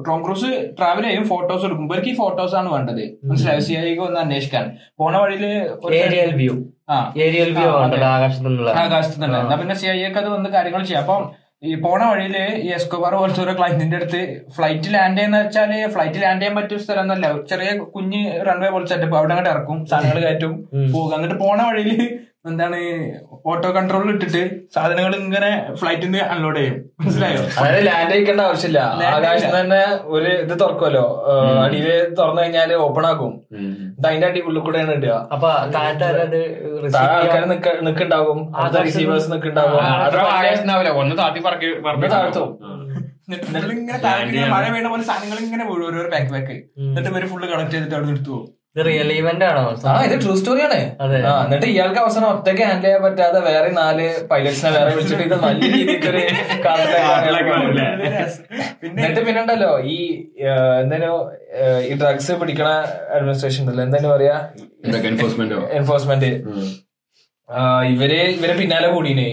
[0.08, 1.86] ടോം ക്രൂസ് ട്രാവൽ ചെയ്യും ഫോട്ടോസ് എടുക്കും.
[1.86, 3.04] ഇവർക്ക് ഈ ഫോട്ടോസ് ആണ് വേണ്ടത്.
[3.26, 3.62] മനസ്സിലായി?
[4.00, 4.66] ഒന്ന് അന്വേഷിക്കാൻ.
[4.98, 5.46] പോണ വഴിയിൽ
[5.86, 6.56] ഒരു ഏരിയൽ വ്യൂ
[6.90, 6.98] ആ.
[7.18, 8.06] ഏരിയൽ വ്യൂ ആ, ആണ് അതെ.
[8.06, 9.76] ആകാശത്തു നിന്നുള്ള ആകാശത്ത് തന്നെ എന്നാ പിന്നെ
[10.08, 11.04] ഒക്കെ അത് വന്ന് കാര്യങ്ങൾ ചെയ്യാം.
[11.04, 11.24] അപ്പം
[11.64, 14.22] ഈ പോണ വഴിയിൽ ഈ എസ്കോബാർ പോലത്തെ ഒരു ക്ലൈന്റിന്റെ അടുത്ത്
[14.56, 19.18] ഫ്ലൈറ്റ് ലാൻഡ് ചെയ്യുന്ന വെച്ചാൽ ഫ്ലൈറ്റ് ലാൻഡ് ചെയ്യാൻ പറ്റിയ സ്ഥലം എന്നല്ല ചെറിയ കുഞ്ഞ് റൺവേ പോലെ സെറ്റപ്പ്
[19.18, 19.78] അവിടെ അങ്ങോട്ട് ഇറക്കും.
[19.86, 20.54] സാധനങ്ങൾ കയറ്റും.
[20.96, 21.92] പോകും എന്നിട്ട് പോണ വഴിയിൽ
[22.50, 22.80] എന്താണ്
[23.52, 24.42] ഓട്ടോ കൺട്രോൾ ഇട്ടിട്ട്
[24.76, 26.76] സാധനങ്ങൾ ഇങ്ങനെ ഫ്ലൈറ്റിൽ നിന്ന് അൺലോഡ് ചെയ്യും.
[27.02, 27.40] മനസ്സിലായോ?
[27.60, 28.80] അതായത് ലാൻഡ് അയക്കേണ്ട ആവശ്യമില്ല.
[29.14, 29.82] ആകാശം തന്നെ
[30.16, 31.06] ഒരു ഇത് തുറക്കുമല്ലോ
[31.64, 31.88] അടിയിൽ
[32.20, 33.34] തുറന്നു കഴിഞ്ഞാൽ ഓപ്പൺ ആക്കും.
[34.06, 35.16] അതിന്റെ അടി ഉള്ളിൽ കൂടെയാണ് ഇടുക.
[35.34, 35.50] അപ്പൊ
[35.84, 36.18] ആൾക്കാർ
[37.90, 38.40] നിക്കുണ്ടാവും.
[38.88, 39.80] റിസീവേഴ്സ് നിക്കുണ്ടാവും.
[41.02, 41.44] ഒന്ന് താത്തി
[41.88, 42.50] പറഞ്ഞു താഴ്ത്തും.
[43.34, 45.86] എന്നിട്ട് ഇങ്ങനെ താഴെ മഴ വീണ പോലെ സാധനങ്ങൾ ഇങ്ങനെ വീഴും.
[45.88, 48.48] ഓരോ പാക്ക് പാക്ക് എന്നിട്ട് ഇവർ ഫുള്ള് കളക്ട് ചെയ്തിട്ട് അവിടെ എടുത്തു പോകും.
[48.76, 49.62] ഇത് റിയൽ ഇവന്റ് ആണോ?
[49.90, 50.80] ആ ഇത് ട്രൂ സ്റ്റോറിയാണ്.
[51.30, 55.62] ആ എന്നിട്ട് ഇയാൾക്ക് അവസാനം ഒറ്റയ്ക്ക് ഹാൻഡിൽ ചെയ്യാൻ പറ്റാതെ വേറെ നാല് പൈലറ്റ്സിനെ വേറെ വിളിച്ചിട്ട് ഇത് നല്ല
[55.76, 56.24] രീതിക്ക് ഒരു
[58.88, 59.98] എന്നിട്ട് പിന്നെ ഉണ്ടല്ലോ ഈ
[60.82, 61.14] എന്തേനോ
[61.90, 62.70] ഈ ഡ്രഗ്സ് പിടിക്കണ
[63.16, 63.84] അഡ്മിനിസ്ട്രേഷൻ ഉണ്ടല്ലോ.
[63.88, 64.36] എന്തായാലും പറയാ?
[65.12, 66.32] എൻഫോഴ്സ്മെന്റോ എൻഫോഴ്സ്മെന്റ്
[67.94, 69.30] ഇവർ ഇവരെ പിന്നാലെ കൂടീനെ.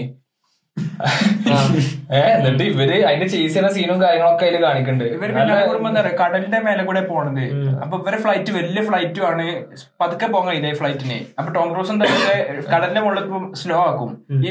[2.17, 6.15] ഏഹ് എന്നിട്ട് ഇവർ അതിന്റെ ചേസ് ചെയ്യുന്ന സീനും കാര്യങ്ങളൊക്കെ അതിൽ കാണിക്കുന്നുണ്ട് ഇവർ പിന്നെ കൂടുമ്പോ എന്താ പറയാ
[6.21, 7.45] കടലിന്റെ മേലെ കൂടെ പോണത്.
[7.83, 9.45] അപ്പൊ ഇവരെ ഫ്ലൈറ്റ് വലിയ ഫ്ലൈറ്റും ആണ്.
[10.01, 12.05] പതുക്കെ പോകാൻ കഴിയില്ല ഈ ഫ്ലൈറ്റിന് അപ്പൊ ടോം ക്രൂസ് എന്താ
[12.73, 13.25] കടലിന്റെ മുകളിൽ
[13.61, 14.11] സ്ലോ ആക്കും.
[14.45, 14.49] ഈ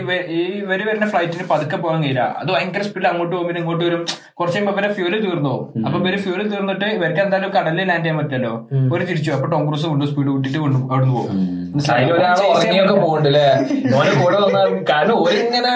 [0.65, 2.25] ഇവർ വരുന്ന ഫ്ലൈറ്റിന് പതുക്കെ പോകാൻ കഴിയില്ല.
[2.43, 4.03] അത് ഭയങ്കര സ്പീഡിൽ അങ്ങോട്ട് പോകുമ്പോൾ ഇങ്ങോട്ട് വരും.
[4.39, 5.67] കുറച്ച് കഴിയുമ്പോ ഇവരെ ഫ്യൂൽ തീർന്നു പോകും.
[5.87, 8.53] അപ്പൊ ഇവർ ഫ്യൂൽ തീർന്നിട്ട് ഇവർക്ക് എന്തായാലും കടലിൽ ലാൻഡ് ചെയ്യാൻ പറ്റല്ലോ
[8.95, 11.39] ഒരു തിരിച്ചു അപ്പൊ ടോം ക്രൂസ് കൊണ്ട് സ്പീഡ് കൂട്ടിട്ട് കൊണ്ടു അവിടുന്ന് പോകും.
[14.91, 15.73] കാരണം ഓരിങ്ങനെ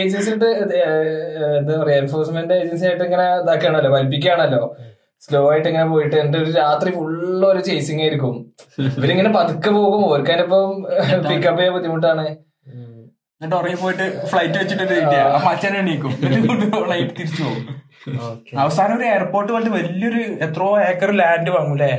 [0.00, 0.30] ഏജൻസി
[1.58, 4.62] എന്താ പറയാ എൻഫോഴ്സ്മെന്റ് ഏജൻസി ആയിട്ട് ഇങ്ങനെ ഇതാക്കുകയാണല്ലോ വലിപ്പിക്കുകയാണല്ലോ
[5.22, 8.34] സ്ലോ ആയിട്ട് ഇങ്ങനെ പോയിട്ട് എന്റെ ഒരു രാത്രി ഫുള്ള് ഒരു ചേസിങ് ആയിരിക്കും.
[8.98, 10.02] ഇവരിങ്ങനെ പതുക്കെ പോകും.
[10.10, 10.68] ഓർക്കാനിപ്പം
[11.28, 12.26] പിക്കപ്പ് ചെയ്യാൻ ബുദ്ധിമുട്ടാണ്.
[13.40, 14.84] എന്നിട്ട് ഉറങ്ങി പോയിട്ട് ഫ്ലൈറ്റ് വെച്ചിട്ട്
[15.24, 16.12] അപ്പൊ എണീക്കും.
[16.86, 17.66] ഫ്ലൈറ്റ് തിരിച്ചു പോകും.
[18.58, 21.90] അവസാനം ഒരു എയർപോർട്ട് പോലത്തെ വലിയൊരു എത്രയോ ഏക്കർ ലാൻഡ് വാങ്ങൂലേ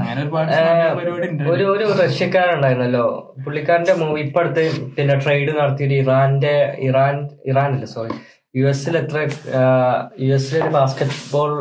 [0.00, 0.22] അങ്ങനെ
[1.52, 3.06] ഒരു ഒരു റഷ്യക്കാരുണ്ടായിരുന്നല്ലോ
[3.44, 4.64] പുള്ളിക്കാരന്റെ മൂവി ഇപ്പൊ അടുത്ത്
[4.96, 6.54] പിന്നെ ട്രേഡ് നടത്തിയൊരു ഇറാന്റെ
[6.88, 7.16] ഇറാൻ
[7.46, 8.16] ഇറാൻ അല്ല സോറി
[8.56, 9.18] യു എസിൽ എത്ര
[10.24, 11.52] യു എസിൽ ഒരു basketball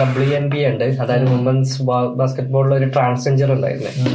[0.00, 0.84] W N B ഉണ്ട്.
[1.02, 1.76] അതായത് വുമൻസ്
[2.20, 4.10] ബാസ്കറ്റ് ബോളിൽ ഒരു ട്രാൻസ്ജെൻഡർ ഉണ്ടായിരുന്നു.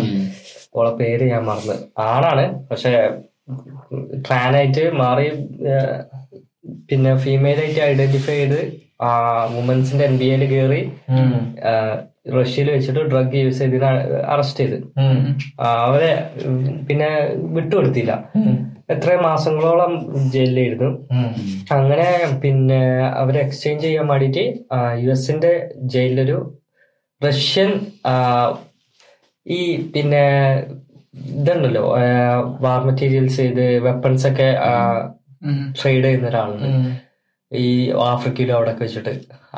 [0.77, 1.75] ഓളെ പേര് ഞാൻ മറന്നു.
[2.11, 2.93] ആണാണ് പക്ഷെ
[4.27, 5.27] ട്രാനായിട്ട് മാറി
[6.89, 8.61] പിന്നെ ഫീമെയിലായിട്ട് ഐഡന്റിഫൈ ചെയ്ത്
[9.55, 10.81] വുമൻസിന്റെ എൻ ബി എയിൽ കയറി
[12.39, 13.77] റഷ്യയിൽ വെച്ചിട്ട് ഡ്രഗ് യൂസ് ചെയ്ത്.
[14.33, 14.77] അറസ്റ്റ് ചെയ്ത്
[15.85, 16.11] അവരെ
[16.89, 17.09] പിന്നെ
[17.55, 18.13] വിട്ടുകൊടുത്തില്ല.
[18.93, 19.93] എത്ര മാസങ്ങളോളം
[20.33, 20.89] ജയിലിലായിരുന്നു
[21.77, 22.07] അങ്ങനെ
[22.43, 22.81] പിന്നെ
[23.21, 24.43] അവരെ എക്സ്ചേഞ്ച് ചെയ്യാൻ വേണ്ടിയിട്ട്
[25.03, 25.51] യു എസിന്റെ
[25.93, 26.37] ജയിലിലൊരു
[27.21, 27.71] റഷ്യൻ
[29.45, 29.59] ഈ
[29.93, 30.23] പിന്നെ
[31.39, 31.85] ഇതുണ്ടല്ലോ
[32.65, 34.49] വാർ മെറ്റീരിയൽസ് ഇത് വെപ്പൺസ് ഒക്കെ
[35.79, 36.67] ട്രേഡ് ചെയ്യുന്ന ഒരാളുണ്ട്.
[37.51, 37.67] ഈ
[38.11, 39.13] ആഫ്രിക്കയിലും അവിടെ ഒക്കെ വെച്ചിട്ട്.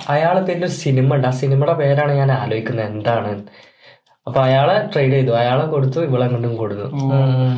[0.10, 1.28] അയാളെ പേരിൽ ഒരു സിനിമ ഉണ്ട്.
[1.28, 2.88] ആ സിനിമയുടെ പേരാണ് ഞാൻ ആലോചിക്കുന്നത്.
[2.94, 3.32] എന്താണ്?
[4.28, 5.32] അപ്പൊ അയാളെ ട്രേഡ് ചെയ്തു.
[5.40, 6.86] അയാളെ കൊടുത്തു ഇവളെ കൊണ്ടും കൊടുത്തു.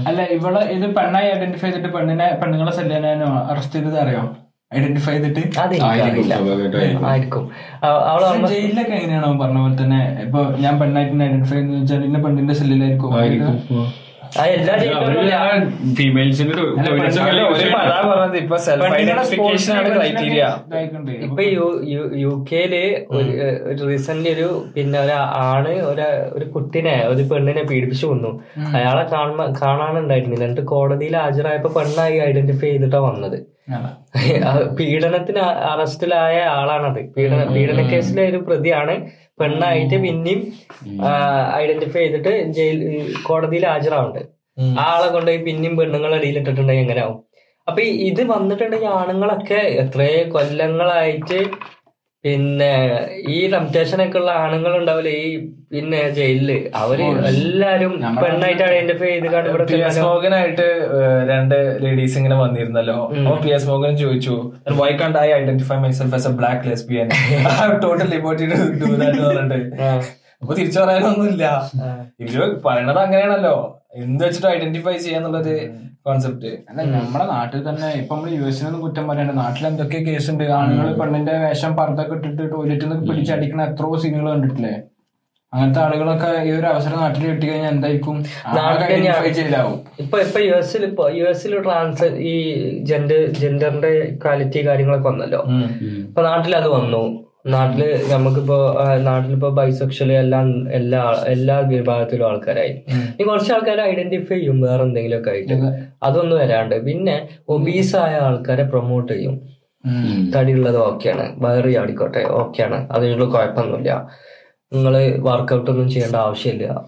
[0.10, 4.24] അല്ല ഇവൾ ഇത് പെണ്ണായി ഐഡന്റിഫൈ ചെയ്തിട്ട് പെണ്ണിനെ പെണ്ണുങ്ങളെ സെല്ലാനോ അറസ്റ്റ് ചെയ്തത് അറിയോ?
[4.78, 5.42] ഐഡന്റിഫൈ ചെയ്തിട്ട്?
[7.10, 7.44] ആയിരിക്കും.
[8.12, 10.02] അവൾ ജയിലിലൊക്കെ എങ്ങനെയാണോ പറഞ്ഞ പോലെ തന്നെ?
[10.26, 13.14] ഇപ്പൊ ഞാൻ പെണ്ണായിട്ട് ഐഡന്റിഫൈ ചെയ്യുന്ന വെച്ചാൽ ഇന്ന പെണ്ണിന്റെ സെല്ലിലായിരിക്കും
[18.42, 20.44] ഇപ്പൊ സെൽഫ് ഐഡന്റിഫിക്കേഷൻ ആണ് ക്രൈറ്റീരിയ
[21.28, 21.44] ഇപ്പൊ
[22.24, 22.74] യു കെയിൽ
[23.70, 25.16] ഒരു റീസെന്റ് ഒരു പിന്നെ ഒരു
[25.54, 26.08] ആണ് ഒരു
[26.38, 28.32] ഒരു കുട്ടിനെ ഒരു പെണ്ണിനെ പീഡിപ്പിച്ചു കൊന്നു.
[28.78, 30.46] അയാളെ കാണുമ്പോ കാണാനുണ്ടായിരുന്നില്ല.
[30.46, 33.38] എന്നിട്ട് കോടതിയിൽ ഹാജരായപ്പോ പെണ്ണായി ഐഡന്റിഫൈ ചെയ്തിട്ടാ വന്നത്.
[34.80, 37.00] പീഡനത്തിന് അറസ്റ്റിലായ ആളാണത്.
[37.16, 38.96] പീഡന പീഡന കേസിലെ ഒരു പ്രതിയാണ്
[39.38, 40.42] പെണ്ണായിട്ട് പിന്നെയും
[41.56, 42.80] ഐഡന്റിഫൈ ചെയ്തിട്ട് ജയിൽ
[43.24, 44.22] കോടതിയിൽ ഹാജരാവുന്നുണ്ട്
[44.90, 47.18] ആളെ കൊണ്ടുപോയി പിന്നെയും പെണ്ണുങ്ങളെ ഇടയിലിട്ടിട്ടുണ്ടെങ്കിൽ എങ്ങനെയാവും?
[47.68, 51.40] അപ്പൊ ഇത് വന്നിട്ടുണ്ടെങ്കിൽ ആണുങ്ങളൊക്കെ എത്രയോ കൊല്ലങ്ങളായിട്ട്
[52.26, 52.70] പിന്നെ
[53.34, 55.28] ഈ ടെംപ്റ്റേഷൻ ഒക്കെ ഉള്ള ആണുങ്ങൾ ഉണ്ടാവില്ല ഈ
[55.74, 56.50] പിന്നെ ജയിലിൽ.
[56.82, 57.00] അവർ
[57.32, 60.68] എല്ലാരും പെണ്ണായിട്ട് ഐഡന്റിഫൈ ചെയ്ത് പി എസ് മോഹനായിട്ട്
[61.32, 62.98] രണ്ട് ലേഡീസ് ഇങ്ങനെ വന്നിരുന്നല്ലോ.
[63.20, 64.36] അപ്പൊ പി എസ് മോഹൻ ചോദിച്ചു
[64.82, 67.10] why can't I identify myself as a black lesbian
[67.86, 68.48] total liberty
[68.82, 69.80] do that പറഞ്ഞിട്ട്.
[70.42, 71.46] അപ്പൊ തിരിച്ചു പറയാനൊന്നുമില്ല.
[72.24, 73.56] ഇവർ പറയണത് അങ്ങനെയാണല്ലോ.
[73.96, 75.56] എന്ത് വെച്ചിട്ട് ഐഡന്റിഫൈ ചെയ്യാന്നുള്ളൊരു
[76.08, 79.34] കോൺസെപ്റ്റ് അല്ല നമ്മുടെ നാട്ടിൽ തന്നെ ഇപ്പൊ നമ്മൾ യു ഒന്നും കുറ്റം പറയണ്ട.
[79.44, 80.44] നാട്ടിൽ എന്തൊക്കെ കേസ് ഉണ്ട്?
[80.58, 84.74] ആണുങ്ങൾ പെണ്ണിന്റെ വേഷം പർദ്ദൊക്കെ ഇട്ടിട്ട് ടോയ്ലറ്റിൽ നിന്ന് പിടിച്ചടിക്കുന്ന എത്രയോ സീനുകൾ കണ്ടിട്ടില്ലേ?
[85.54, 88.16] അങ്ങനത്തെ ആളുകളൊക്കെ ഈ ഒരു അവസരം നാട്ടിൽ കിട്ടി കഴിഞ്ഞാൽ എന്തായിരിക്കും
[90.04, 92.34] ഇപ്പൊ ഇപ്പൊ യു എസിൽ ഇപ്പൊ യു എസിൽ ട്രാൻസ് ഈ
[92.90, 93.92] ജെൻഡർ ജെൻഡറിന്റെ
[94.24, 95.42] ക്വാളിറ്റി കാര്യങ്ങളൊക്കെ വന്നല്ലോ.
[96.08, 97.04] ഇപ്പൊ നാട്ടിൽ അത് വന്നു.
[97.54, 97.82] നാട്ടിൽ
[98.12, 98.58] നമുക്കിപ്പോ
[99.02, 102.74] നാട്ടിലിപ്പോ ബൈസെക്ഷൽ എല്ലാം എല്ലാ എല്ലാ വിഭാഗത്തിലും ആൾക്കാരായി.
[102.92, 105.58] ഇനി കുറച്ച് ആൾക്കാരെ ഐഡന്റിഫൈ ചെയ്യും വേറെ എന്തെങ്കിലും ഒക്കെ ആയിട്ട്
[106.04, 106.76] അതൊന്നും വരാണ്ട്.
[106.86, 107.16] പിന്നെ
[107.50, 109.36] ഒബീസ് ആയ ആൾക്കാരെ പ്രൊമോട്ട് ചെയ്യും.
[110.36, 113.92] തടിയുള്ളത് ഓക്കെയാണ് വയറ് ചാടിക്കോട്ടെ ഓക്കെയാണ് അതിനുള്ള കുഴപ്പമൊന്നുമില്ല.
[114.74, 116.86] നിങ്ങൾ വർക്കൗട്ട് ഒന്നും ചെയ്യേണ്ട ആവശ്യമില്ല.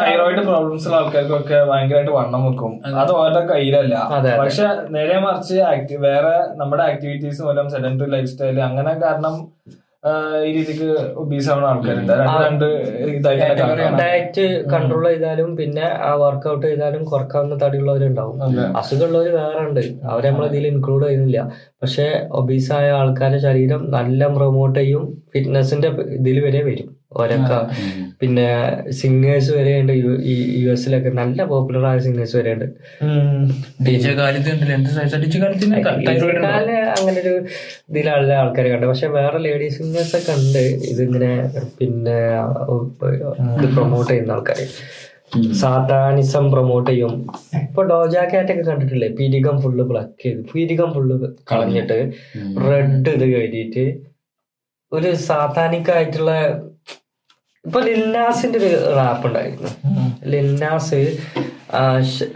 [0.00, 2.80] തൈറോയിഡ് പ്രോബ്ലംസ് ഉള്ള ആൾക്കാർക്കൊക്കെ ഭയങ്കരമായിട്ട് വണ്ണം വെക്കും.
[2.98, 3.12] അത്.
[3.12, 3.94] ഓരോ കയ്യിലല്ല.
[4.38, 5.54] പക്ഷെ നേരെ മറിച്ച്
[5.96, 9.34] വേറെ നമ്മുടെ ആക്ടിവിറ്റീസ് മൂലം സെഡന്ററി ലൈഫ് സ്റ്റൈൽ അങ്ങനെ കാരണം
[10.46, 10.86] ഈ രീതിക്ക്
[11.22, 12.12] ഒബീസ് ആവുന്ന ആൾക്കാരുണ്ട്.
[12.44, 12.64] രണ്ട്.
[14.02, 18.38] ഡയറ്റ് കൺട്രോൾ ചെയ്താലും പിന്നെ ആ വർക്ക്ഔട്ട് ചെയ്താലും കുറക്കാവുന്ന തടിയുള്ളവരുണ്ടാവും.
[18.76, 21.50] അസുഖമുള്ളവർ വേറെ ഉണ്ട് അവരെ നമ്മൾ ഇതിൽ ഇൻക്ലൂഡ് ചെയ്യുന്നില്ല.
[21.82, 25.04] പക്ഷെ ഒബീസായ ആൾക്കാരുടെ ശരീരം നല്ല പ്രൊമോട്ട് ചെയ്യും.
[25.34, 26.99] ഫിറ്റ്നസിന്റെ ഇതിൽ വരെ വരും.
[27.12, 27.56] ഓരൊക്കെ
[28.20, 28.46] പിന്നെ
[29.00, 29.92] സിംഗേഴ്സ് വരെ ഉണ്ട്.
[30.60, 32.66] യു എസിലൊക്കെ നല്ല പോപ്പുലർ ആയ സിംഗേഴ്സ് വരെ ഉണ്ട്.
[36.98, 37.34] അങ്ങനെ ഒരു
[37.90, 38.86] ഇതിലുള്ള ആൾക്കാരെ കണ്ട്.
[38.86, 40.64] പക്ഷെ വേറെ ലേഡീസ് സിംഗേഴ്സ് ഒക്കെ ഉണ്ട്.
[40.92, 41.32] ഇതിങ്ങനെ
[41.78, 42.18] പിന്നെ
[43.56, 44.66] ഇത് പ്രൊമോട്ട് ചെയ്യുന്ന ആൾക്കാര്.
[45.62, 47.12] സാത്താനിസം പ്രൊമോട്ട് ചെയ്യും.
[47.66, 49.08] ഇപ്പൊ ഡോജാ കാറ്റ് ഒക്കെ കണ്ടിട്ടില്ലേ?
[49.18, 50.40] പീരികം ഫുള്ള് ബ്ലക്ക് ചെയ്ത്.
[50.54, 51.16] പീരികം ഫുള്ള്
[51.52, 51.98] കളഞ്ഞിട്ട്
[52.70, 53.84] റെഡ് ഇത് കഴിഞ്ഞിട്ട്
[54.92, 56.32] ഒരു സാത്താനിക് ആയിട്ടുള്ള
[57.64, 59.70] ഇപ്പൊ ലിന്നാസിന്റെ ഒരു റാപ്പ് ഉണ്ടായിരുന്നു.
[60.32, 61.00] ലിന്നാസ്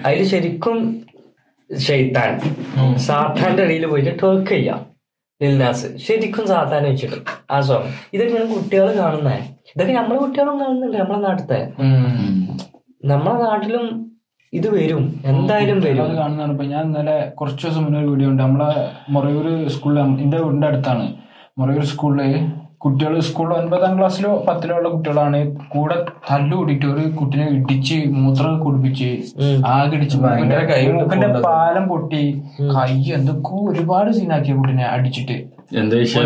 [0.06, 0.76] അതിൽ ശരിക്കും
[1.70, 2.32] ഷെയ്ത്താൻ
[3.06, 4.80] സാത്താന്റെ ഇടയിൽ പോയിട്ട് ടോക്ക് ചെയ്യാം
[5.40, 7.18] ലിന്നാസ് ശരിക്കും സാത്താൻ വെച്ചിട്ട്
[7.54, 9.36] ആ സോങ് ഇതൊക്കെയാണ് കുട്ടികൾ കാണുന്നേ.
[9.74, 11.60] ഇതൊക്കെ നമ്മളെ കുട്ടികളും കാണുന്നുണ്ട് നമ്മളെ നാട്ടിലത്തെ
[13.12, 13.86] നമ്മളെ നാട്ടിലും
[14.52, 15.04] ഇത് വരും.
[15.30, 16.10] എന്തായാലും വരും.
[16.18, 16.52] കാണുന്നതാണ്.
[16.54, 18.42] ഇപ്പൊ ഞാൻ ഇന്നലെ കുറച്ച് ദിവസം മുന്നേ ഒരു വീഡിയോ ഉണ്ട്.
[18.42, 18.68] നമ്മളെ
[19.14, 19.46] മുറയൂർ
[19.76, 21.06] സ്കൂളിൽ എന്റെ വീടിന്റെ അടുത്താണ്.
[21.60, 22.34] മൊറയൂർ സ്കൂളിൽ
[22.84, 25.96] കുട്ടികൾ സ്കൂൾ ഒൻപതാം ക്ലാസ്സിലോ പത്തിലോ ഉള്ള കുട്ടികളാണ് കൂടെ
[26.30, 29.10] തല്ലുകൂടിട്ട് ഒരു കുട്ടിനെ ഇടിച്ച് മൂത്രം കുടിപ്പിച്ച്
[29.66, 32.22] ആകെ ഇടിച്ച് മൂക്കിന്റെ പാലം പൊട്ടി
[32.76, 35.38] കൈ എന്തൊക്കെ ഒരുപാട് സീനാക്കിയ കുട്ടിനെ അടിച്ചിട്ട്.
[35.72, 36.24] എന്താ വിഷയം.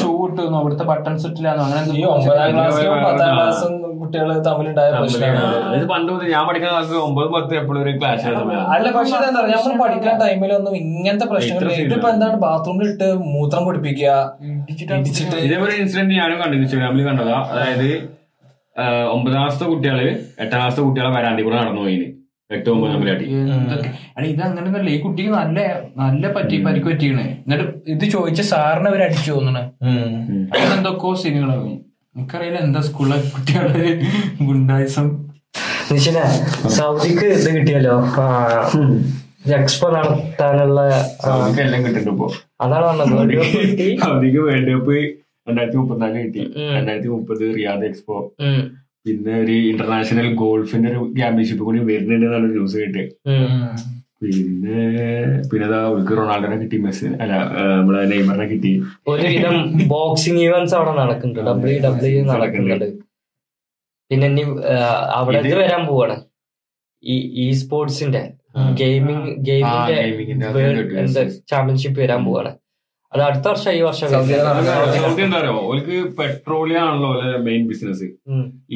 [0.00, 1.80] ഷൂ ഇട്ടുന്നു അവിടുത്തെ ബട്ടൺസ് ഇട്ടില്ലാന്നോ അങ്ങനെ
[2.10, 3.02] ഒമ്പതാം ക്ലാസ്സിലും ആ.
[3.06, 5.42] പത്താം ക്ലാസ്സും കുട്ടികൾ തമ്മിലുണ്ടായ പ്രശ്നമാണ്.
[5.76, 8.26] ഇത് പണ്ട് മുതൽ ഞാൻ പഠിക്കുന്ന കാലത്ത് ഒമ്പത് പത്ത് എപ്പോഴും ഒരു ക്ലാസ്
[8.74, 12.36] അല്ല പക്ഷെ എന്താ പറയാ നമ്മൾ പഠിക്കാൻ ടൈമിലൊന്നും ഇങ്ങനത്തെ പ്രശ്നങ്ങൾ ഇതിപ്പോ എന്താണ്?
[12.44, 14.10] ബാത്റൂമിൽ ഇട്ട് മൂത്രം കുടിപ്പിക്കുക
[15.42, 17.38] ഇതേപോലെ ഇൻസിഡന്റ് ഞാനും കണ്ടിരുന്നു ഫാമിലി കണ്ടതാ.
[17.52, 17.88] അതായത്
[19.12, 19.98] ഒമ്പതാം ക്ലാസത്തെ കുട്ടികൾ
[20.38, 22.06] എട്ടാം ക്ലാസത്തെ കുട്ടികളെ വരാണ്ടി കൂടെ നടന്നു പോയിന്.
[22.54, 23.24] എട്ട് ഒമ്പത് തമ്മിലാട്ടി
[23.54, 25.60] എന്തൊക്കെ അല്ല ഇത് അങ്ങനെയൊന്നല്ല ഈ കുട്ടിക്ക് നല്ല
[26.02, 29.62] നല്ല പറ്റി പരിക്ക് പറ്റിയാണ് എന്നിട്ട് ഇത് ചോദിച്ച സാറിനെ അവർ അടിച്ചു തോന്നണേ.
[30.76, 31.72] എന്തൊക്കെ സീനുകളാകും
[32.16, 33.88] എനിക്കറിയില്ല എന്താ സ്കൂളിലെ കുട്ടികളെ
[34.48, 35.08] ഗുണ്ടായിസം.
[35.92, 36.24] നിഷിനെ
[36.76, 37.96] സൗദിക്ക് ഇത് കിട്ടിയല്ലോ.
[39.58, 40.80] എക്സ്പോ നടത്താനുള്ള
[41.64, 42.28] എല്ലാം കിട്ടുന്നുണ്ട് ഇപ്പൊ.
[42.64, 43.44] അതാണ് പറഞ്ഞത്.
[44.04, 44.96] സൗദിക്ക് വേൾഡ് കപ്പ്
[45.48, 46.42] രണ്ടായിരത്തി മുപ്പത്തിനാല് കിട്ടി.
[46.76, 48.16] രണ്ടായിരത്തി മുപ്പത് റിയാദ് എക്സ്പോ.
[49.06, 53.12] പിന്നെ ഒരു ഇന്റർനാഷണൽ ഗോൾഫിന്റെ ഒരു ചാമ്പ്യൻഷിപ്പ് കൂടി വരുന്നുണ്ട് എന്നുള്ള ന്യൂസ് കിട്ടിയത്
[54.20, 54.76] പിന്നെ
[55.50, 57.32] പിന്നെ അവർക്ക് റൊണാൾഡോനെ കിട്ടി മെസ്സി അല്ല
[57.78, 58.70] നമ്മളെ നെയ്മറിനെ കിട്ടി.
[59.12, 59.56] ഒരുവിധം
[59.92, 61.40] ബോക്സിംഗ് ഇവന്റ്സ് അവിടെ നടക്കുന്നുണ്ട്.
[61.50, 62.86] ഡബ്ല്യു ഡബ്ല്യു നടക്കുന്നുണ്ട്.
[64.10, 64.44] പിന്നെ ഇനി
[65.18, 66.16] അവിടെ ഇത് വരാൻ പോവാണ്.
[67.02, 68.22] ഈ ഈ സ്പോർട്സിന്റെ
[68.82, 71.24] ഗെയിമിംഗ് ഗെയിമിന്റെ.
[71.52, 72.52] ചാമ്പ്യൻഷിപ്പ് വരാൻ പോവാണ്.
[73.16, 77.10] അത് അടുത്ത വർഷം ഈ വർഷം സൗദി എന്താ പറയുക ഓർക്ക് പെട്രോളിയം ആണല്ലോ
[77.46, 78.06] മെയിൻ ബിസിനസ്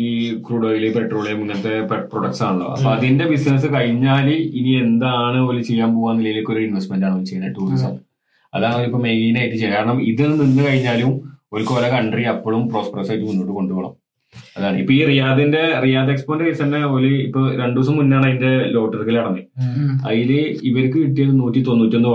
[0.02, 0.06] ഈ
[0.46, 1.74] ക്രൂഡ് ഓയിൽ പെട്രോളിയം ഇങ്ങനത്തെ
[2.12, 2.68] പ്രൊഡക്ട്സ് ആണല്ലോ.
[2.74, 4.28] അപ്പൊ അതിന്റെ ബിസിനസ് കഴിഞ്ഞാൽ
[4.60, 7.94] ഇനി എന്താണ് ഓൽ ചെയ്യാൻ പോവാന്നില്ലേക്ക് ഒരു ഇൻവെസ്റ്റ്മെന്റ് ആണ് ചെയ്യുന്നത് ടൂറിസം
[8.52, 9.74] അതാണ് ഇപ്പൊ മെയിൻ ആയിട്ട് ചെയ്യുക.
[9.76, 11.12] കാരണം ഇത് നിന്ന് കഴിഞ്ഞാലും
[11.54, 13.92] ഓർക്ക് ഓരോ കൺട്രി അപ്പോഴും പ്രോസ്പെറസ് ആയിട്ട് മുന്നോട്ട് കൊണ്ടുപോകണം.
[14.58, 14.76] അതാണ്.
[14.82, 19.42] ഇപ്പൊ ഈ റിയാദിന്റെ റിയാദ് എക്സ്പോന്റെ കേസ് തന്നെ ഓൽ ഇപ്പൊ രണ്ടു ദിവസം മുന്നാണ് അതിന്റെ ലോട്ടറികൾ നടന്നത്
[20.08, 20.30] അതിൽ
[20.70, 22.10] ഇവർക്ക് കിട്ടിയത് നൂറ്റി തൊണ്ണൂറ്റൊന്ന്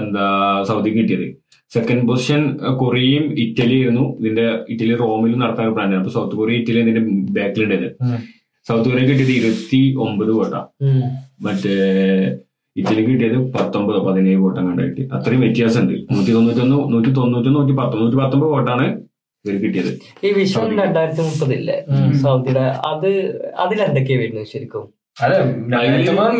[0.00, 0.26] എന്താ
[0.68, 1.26] സൗദിക്ക് കിട്ടിയത്.
[1.72, 2.42] സെക്കൻഡ് പൊസിഷൻ
[2.82, 4.04] കൊറിയയും ഇറ്റലി ആയിരുന്നു.
[4.20, 7.02] ഇതിന്റെ ഇറ്റലി റോമിൽ നടത്താൻ പ്ലാൻ അപ്പൊ സൗത്ത് കൊറിയ ഇറ്റലി ഇതിന്റെ
[7.38, 8.16] ബാക്കിലുണ്ടായത് ഉം.
[8.66, 10.54] സൗത്ത് കൊറിയ കിട്ടിയത് ഇരുപത്തി ഒമ്പത് കോട്ട
[11.46, 11.74] മറ്റേ
[12.76, 15.02] ഇറ്റലി കിട്ടിയത് പത്തൊമ്പത് പതിനേഴ് കോട്ടം കണ്ടായിട്ട്.
[15.16, 18.86] അത്രയും വ്യത്യാസമുണ്ട് നൂറ്റി തൊണ്ണൂറ്റൊന്ന് നൂറ്റി തൊണ്ണൂറ്റൊന്ന് നൂറ്റി പത്തൊമ്പത് നൂറ്റി പത്തൊമ്പത് കോട്ടാണ്
[19.44, 19.90] ഇവർ കിട്ടിയത്.
[20.26, 21.76] ഈ വിഷു രണ്ടായിരത്തി മുപ്പതില്ലേ
[22.24, 23.10] സൗദിയുടെ അത്
[23.64, 24.84] അതിലെന്തൊക്കെയാ വരുന്നത് ശരിക്കും?
[25.24, 25.38] അതെ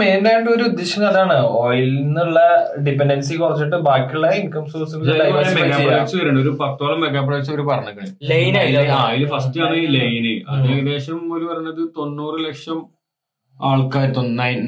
[0.01, 1.37] മെയിൻ ആയിട്ട് ഒരു ഉദ്ദേശം അതാണ്.
[1.61, 2.39] ഓയിലിൽ നിന്നുള്ള
[2.87, 4.97] ഡിപെൻഡൻസി കുറച്ചിട്ട് ബാക്കിയുള്ള ഇൻകം സോഴ്സ്
[6.43, 8.09] ഒരു പത്തോളം മെഗാ പ്രൊജക്ട്സ് അവർ പറഞ്ഞേക്കണേ.
[8.31, 12.81] ലൈൻ ആ അതിൽ ഫസ്റ്റ് ആണ് ഈ ലൈന് അത് ഏകദേശം ഒരു പറയുന്നത് തൊണ്ണൂറ് ലക്ഷം
[13.57, 14.07] ആൾക്കാർ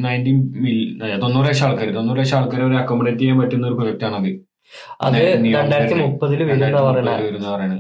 [0.04, 4.32] നയന്റീൻ മില്യൺ തൊണ്ണൂറ് ലക്ഷം ആൾക്കാർ തൊണ്ണൂറ് ലക്ഷം ആൾക്കാരെ ഒരു അക്കോമഡേറ്റ് ചെയ്യാൻ പറ്റുന്ന ഒരു പ്രൊജക്ട് ആണത്.
[5.06, 5.20] അത്
[5.56, 6.82] രണ്ടായിരത്തി മുപ്പതിൽ വരുന്ന
[7.54, 7.72] പറയണ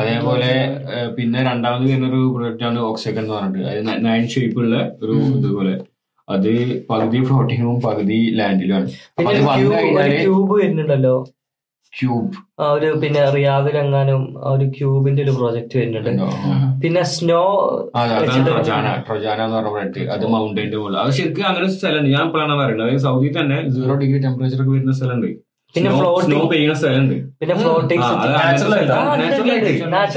[0.00, 0.50] അതേപോലെ
[1.16, 3.68] പിന്നെ രണ്ടാമത് വരുന്ന ഒരു പ്രൊഡക്റ്റ് ആണ് ഓക്സിജൻ എന്ന് പറഞ്ഞിട്ട്.
[3.72, 5.74] അത് നയൻ ഷേപ്പ് ഉള്ള ഒരു ഇതുപോലെ.
[6.28, 6.52] അത്
[6.90, 8.86] പകുതി ഫ്ലോട്ടിങ്ങും പകുതി ലാൻഡിലും
[10.22, 11.16] ക്യൂബ് വരുന്നുണ്ടല്ലോ?
[11.92, 16.10] ക്യൂബ് ആ ഒരു പിന്നെ റിയാദിലെങ്ങാനും ആ ഒരു ക്യൂബിന്റെ ഒരു പ്രോജക്റ്റ് വരുന്നുണ്ട്.
[16.82, 17.42] പിന്നെ സ്നോ
[17.94, 18.86] ട്രൊജാന.
[19.06, 20.98] ട്രൊജാന എന്ന് പറഞ്ഞ പ്രൊഡക്റ്റ് അത് മൗണ്ടൈന്റെ മുകളിൽ.
[21.04, 22.10] അത് ശരിക്കും അങ്ങനെ സ്ഥലമുണ്ട്.
[22.16, 22.86] ഞാൻ ഇപ്പോഴാണ് പറയുന്നത്.
[22.86, 25.30] അതായത് സൗദി തന്നെ സീറോ ഡിഗ്രി ടെമ്പറേച്ചർ ഒക്കെ വരുന്ന സ്ഥലമുണ്ട്.
[25.74, 25.90] പിന്നെ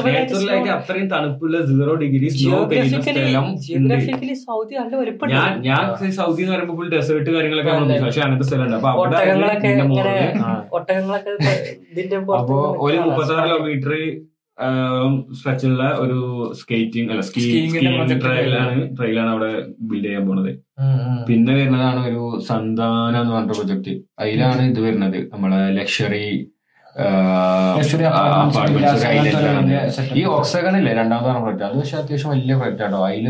[0.05, 3.47] പിന്നെ അത്രയും തണുപ്പുള്ള സീറോ ഡിഗ്രി സ്നോ പെയ്യുന്ന സ്ഥലം
[5.33, 5.83] ഞാൻ ഞാൻ
[6.19, 7.71] സൗദി എന്ന് പറയുമ്പോൾ ഫുൾ ഡെസേർട്ട് കാര്യങ്ങളൊക്കെ.
[8.05, 8.77] പക്ഷെ അങ്ങനത്തെ സ്ഥലമുണ്ട്.
[8.79, 9.17] അപ്പൊ അവിടെ
[10.71, 11.53] ഒട്ടകങ്ങളൊക്കെ
[11.91, 12.17] ഇതിന്റെ.
[12.39, 13.93] അപ്പൊ ഒരു മുപ്പത്തി ആറ് കിലോമീറ്റർ
[15.37, 16.17] സ്ട്രെച്ചുള്ള ഒരു
[16.59, 19.51] സ്കേറ്റിംഗ് അല്ല സ്കീയിങ് ട്രയലാണ് ട്രയലാണ് അവിടെ
[19.89, 20.51] ബിൽഡ് ചെയ്യാൻ പോണത്.
[21.27, 23.93] പിന്നെ വരുന്നതാണ് ഒരു സന്താന എന്ന് പറഞ്ഞ പ്രൊജക്ട്
[24.23, 25.19] അതിലാണ് ഇത് വരുന്നത്.
[25.33, 26.25] നമ്മളെ ലക്ഷറി.
[30.19, 32.99] ഈ ഓക്സഗൺ ഇല്ലേ രണ്ടാമത് പറഞ്ഞ പ്രൊജക്ട് അത് പക്ഷെ അത്യാവശ്യം വലിയ പ്രൊജക്ട് ആട്ടോ.
[33.09, 33.27] അതിൽ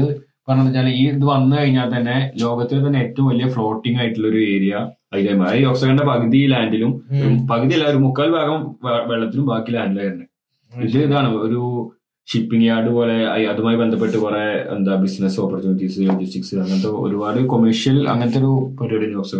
[0.48, 4.74] പറഞ്ഞു വെച്ചാൽ ഈ ഇത് വന്നു കഴിഞ്ഞാൽ തന്നെ ലോകത്തിൽ തന്നെ ഏറ്റവും വലിയ ഫ്ലോട്ടിംഗ് ആയിട്ടുള്ള ഒരു ഏരിയ
[5.14, 6.92] അതിലെ ഈ ഓക്സഗന്റെ പകുതി ലാൻഡിലും
[7.52, 8.60] പകുതി അല്ല ഒരു മുക്കാൽ ഭാഗം
[9.12, 10.26] വെള്ളത്തിലും ബാക്കി ലാൻഡിലായിരുന്നു
[10.72, 11.62] ഇത് ഇതാണ് ഒരു
[12.28, 13.16] ഷിപ്പിംഗ് യാർഡ് പോലെ
[13.52, 14.44] അതുമായി ബന്ധപ്പെട്ട് കുറെ
[14.76, 19.40] എന്താ ബിസിനസ് ഓപ്പർച്യൂണിറ്റീസ് ലോജിസ്റ്റിക്സ് അങ്ങനത്തെ ഒരുപാട് കൊമേഴ്ഷ്യൽ അങ്ങനത്തെ ഒരു പരിപാടി ജോബ്സ്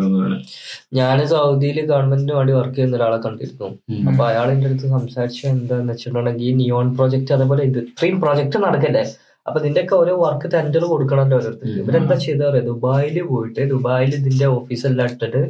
[1.00, 3.70] ഞാൻ സൗദിയിൽ ഗവൺമെന്റിന് വേണ്ടി വർക്ക് ചെയ്യുന്ന ഒരാളെ കണ്ടിരുന്നു.
[4.10, 9.04] അപ്പൊ അയാൾ എന്റെ അടുത്ത് സംസാരിച്ച എന്താന്ന് വെച്ചിട്ടുണ്ടെങ്കിൽ ഈ നിയോൺ പ്രോജക്റ്റ് അതേപോലെ ഇത് ഇത്രയും പ്രോജക്ട് നടക്കല്ലേ
[9.46, 11.80] അപ്പൊ ഇതിന്റെയൊക്കെ ഓരോ വർക്ക് ടെൻഡർ കൊടുക്കണല്ലോ ഓരോരുത്തർക്ക്.
[11.84, 15.42] ഇവരെന്താ ചെയ്താ പറയാ ദുബായിൽ പോയിട്ട് ദുബായിൽ ഇതിന്റെ ഓഫീസെല്ലാം ഇട്ടിട്ട്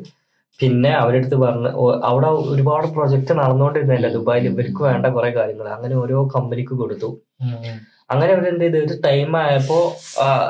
[0.60, 1.70] പിന്നെ അവരെടുത്ത് പറഞ്ഞ്
[2.04, 7.10] അവിടെ ഒരുപാട് പ്രൊജക്ട് നടന്നുകൊണ്ടിരുന്നല്ലേ ദുബായിൽ ഇവർക്ക് വേണ്ട കുറെ കാര്യങ്ങൾ അങ്ങനെ ഓരോ കമ്പനിക്ക് കൊടുത്തു.
[8.12, 8.78] അങ്ങനെ അവരെന്ത് ചെയ്ത്?
[8.86, 9.80] ഒരു ടൈം ആയപ്പോ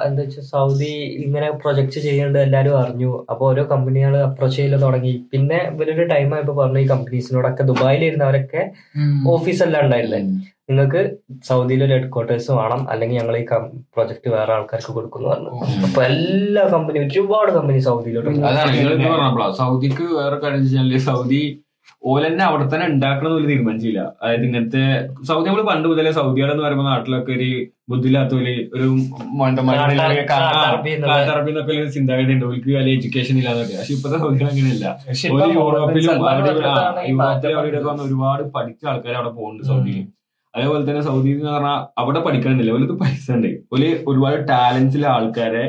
[0.05, 0.93] എന്താ വെച്ചാൽ സൗദി
[1.23, 3.11] ഇങ്ങനെ പ്രൊജക്ട് ചെയ്യുന്നുണ്ട് എല്ലാരും അറിഞ്ഞു.
[3.31, 5.13] അപ്പൊ ഓരോ കമ്പനികൾ അപ്രോച്ച് ചെയ്യാൻ തുടങ്ങി.
[5.33, 8.63] പിന്നെ ഇവരൊരു ടൈം ആയപ്പോ പറഞ്ഞു ഈ കമ്പനീസിനോടൊക്കെ ദുബായിൽ ഇരുന്നവരൊക്കെ
[9.35, 10.21] ഓഫീസെല്ലാം ഉണ്ടായിരുന്നേ.
[10.69, 11.01] നിങ്ങൾക്ക്
[11.47, 13.43] സൗദിയിൽ ഒരു ഹെഡ് ക്വാർട്ടേഴ്സ് വേണം അല്ലെങ്കിൽ ഞങ്ങൾ ഈ
[13.93, 15.51] പ്രൊജക്ട് വേറെ ആൾക്കാർക്ക് കൊടുക്കുന്നു പറഞ്ഞു.
[15.87, 18.29] അപ്പൊ എല്ലാ കമ്പനി ഒരുപാട് കമ്പനി സൗദിയിലോട്ട്
[19.61, 20.89] സൗദിക്ക് വേറെ കാര്യം വെച്ചാൽ
[22.03, 23.99] സൗദി ഓലെന്നെ അവിടെ തന്നെ ഉണ്ടാക്കണം എന്നൊരു തീരുമാനിച്ചില്ല.
[24.21, 24.83] അതായത് ഇങ്ങനത്തെ
[25.27, 27.49] സൗദി നമ്മൾ പണ്ട് മുതലേ സൗദികളെന്ന് പറയുമ്പോൾ നാട്ടിലൊക്കെ ഒരു
[27.91, 28.87] ബുദ്ധിയില്ലാത്തവര് ഒരു
[31.51, 33.75] എന്നൊക്കെ ഒരു ചിന്താഗതി ഉണ്ട് അവർക്ക് വലിയ എഡ്യൂക്കേഷൻ ഇല്ലാന്നൊക്കെ.
[33.81, 34.87] പക്ഷെ ഇപ്പോഴത്തെ സൗദികൾ അങ്ങനെയല്ല.
[35.37, 40.01] ഒരു യൂറോപ്പിലും അവിടെ യൂറോപ്പിലും മാറ്റം വന്ന് ഒരുപാട് പഠിച്ച ആൾക്കാർ അവിടെ പോകുന്നുണ്ട് സൗദിയിൽ.
[40.53, 43.51] അതേപോലെ തന്നെ സൗദി എന്ന് പറഞ്ഞാൽ അവിടെ പഠിക്കണമെന്നില്ല അവർക്ക് പൈസ ഉണ്ട്.
[43.75, 45.65] ഒരു ഒരുപാട് ടാലൻസിലെ ആൾക്കാരെ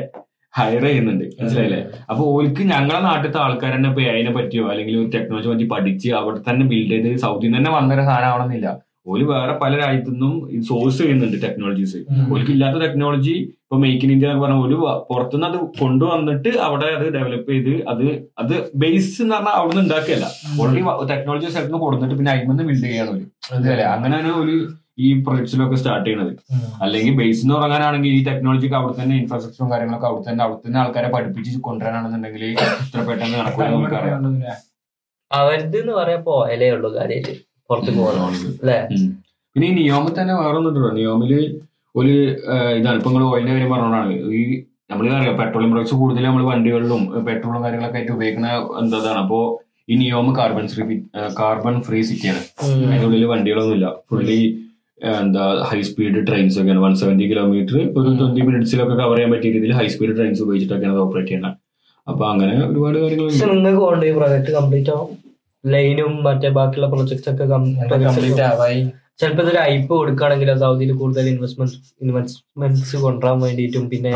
[0.53, 1.25] ഹയർ ചെയ്യുന്നുണ്ട്.
[1.37, 1.79] മനസ്സിലായില്ലേ?
[2.09, 6.41] അപ്പൊ ഓർക്ക് ഞങ്ങളെ നാട്ടിലത്തെ ആൾക്കാർ തന്നെ ഇപ്പൊ അതിനെ പറ്റിയോ അല്ലെങ്കിൽ ഒരു ടെക്നോളജി പറ്റി പഠിച്ച് അവിടെ
[6.49, 8.67] തന്നെ ബിൽഡ് ചെയ്ത് സൗദിയിൽ തന്നെ വന്നൊരു സാധനം ആവണമെന്നില്ല.
[9.11, 10.33] ഓൽ വേറെ പല രാജ്യത്തു നിന്നും
[10.67, 11.97] സോഴ്സ് ചെയ്യുന്നുണ്ട് ടെക്നോളജീസ്
[12.31, 13.33] ഓൽക്ക് ഇല്ലാത്ത ടെക്നോളജി
[13.63, 14.77] ഇപ്പൊ മേക്ക് ഇൻ ഇന്ത്യ എന്നൊക്കെ പറഞ്ഞ ഒരു
[15.09, 18.05] പുറത്തുനിന്ന് അത് കൊണ്ടുവന്നിട്ട് അവിടെ അത് ഡെവലപ്പ് ചെയ്ത് അത്
[18.41, 20.27] അത് ബേസ് എന്ന് പറഞ്ഞാൽ അവിടെ നിന്ന് ഉണ്ടാക്കുകയല്ല
[20.59, 23.87] ഓൾറെഡി ടെക്നോളജി സ്ഥലത്ത് നിന്ന് കൊടുത്തിട്ട് പിന്നെ അതിൽ ബിൽഡ് ചെയ്യാണ് ഒരു മനസ്സിലായില്ലേ?
[23.95, 24.55] അങ്ങനെയാണ് ഒരു
[24.97, 26.33] ഈ പ്രൊജക്ട്സിലൊക്കെ സ്റ്റാർട്ട് ചെയ്യണത്.
[26.83, 31.09] അല്ലെങ്കിൽ ബേസ് എന്ന് തുടങ്ങാനാണെങ്കിൽ ഈ ടെക്നോളജിക്ക് അവിടെ തന്നെ ഇൻഫ്രാസ്ട്രക്ചറും കാര്യങ്ങളൊക്കെ അവിടെ തന്നെ അവിടെ തന്നെ ആൾക്കാരെ
[31.15, 34.17] പഠിപ്പിച്ച് കൊണ്ടുവരാനാണെന്നുണ്ടെങ്കിൽ ഇത്ര പെട്ടെന്ന് നടക്കില്ല നമുക്കറിയാം
[35.31, 35.93] അവരുടെ എന്ന്
[37.69, 37.91] പുറത്ത്
[38.61, 38.77] അല്ലേ.
[39.55, 41.33] പിന്നെ ഈ നിയോമിൽ തന്നെ വേറെ ഒന്നുണ്ടോ നിയോമിൽ
[41.95, 42.13] ഒരു
[42.77, 44.13] ഇതാണ് ഇപ്പൊ നിങ്ങൾ ഓയിലിന്റെ കാര്യം പറഞ്ഞോണ്ടാണ്.
[44.37, 44.41] ഈ
[44.91, 48.49] നമ്മൾ അറിയാം പെട്രോളിയം പ്രൊഡക്ട്സ് കൂടുതൽ നമ്മൾ വണ്ടികളിലും പെട്രോളും കാര്യങ്ങളൊക്കെ ആയിട്ട് ഉപയോഗിക്കുന്ന
[48.81, 49.39] എന്താണ് അപ്പോ
[49.91, 50.83] ഈ Neom carbon free
[51.39, 53.87] carbon free സിറ്റിയാണ് അതിനുള്ളിൽ വണ്ടികളൊന്നുമില്ല.
[54.09, 54.39] ഫുള്ളി
[55.11, 59.73] എന്താ ഹൈ സ്പീഡ് ട്രെയിൻസ് ഒക്കെയാണ് വൺ സെവന്റി കിലോമീറ്റർ ഒരു ട്വന്റി മിനിറ്റ്സിലൊക്കെ കവർ ചെയ്യാൻ പറ്റിയ രീതിയിൽ
[59.79, 61.57] ഹൈ സ്പീഡ് ട്രെയിൻസ് ഉപയോഗിച്ചിട്ടൊക്കെയാണ് അത് ഓപ്പറേറ്റ് ചെയ്യുന്നത്.
[62.07, 64.07] അപ്പൊ അങ്ങനെ ഒരുപാട് കാര്യങ്ങളുണ്ട്.
[64.09, 65.11] ഈ പ്രോജക്ട് കംപ്ലീറ്റ് ആവും.
[65.63, 68.81] ലൈനും മറ്റേ ബാക്കിയുള്ള പ്രോജക്ട്സ് ഒക്കെ കംപ്ലീറ്റ് ആവായി.
[69.21, 74.11] ചിലപ്പോ ഇതൊരു ഐപ്പ് കൊടുക്കുകയാണെങ്കിൽ സൗദിയിൽ കൂടുതൽ ഇൻവെസ്റ്റ്മെന്റ് ഇൻവെസ്റ്റ്മെന്റ്സ് കൊണ്ടുവരാൻ വേണ്ടിയിട്ടും പിന്നെ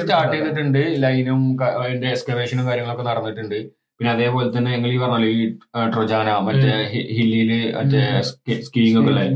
[0.00, 0.34] സ്റ്റാർട്ട്.
[0.34, 0.82] ചെയ്തിട്ടുണ്ട്.
[1.04, 1.42] ലൈനും
[2.12, 3.58] എക്സ്കവേഷനും കാര്യങ്ങളൊക്കെ നടന്നിട്ടുണ്ട്.
[4.02, 5.42] പിന്നെ അതേപോലെ തന്നെ നിങ്ങൾ ഈ പറഞ്ഞല്ലോ ഈ
[5.94, 6.70] ട്രൊജാന മറ്റേ
[7.16, 8.00] ഹില്ലിയിൽ മറ്റേ
[8.68, 9.26] സ്കീയിങ് ഒക്കെ അല്ലേ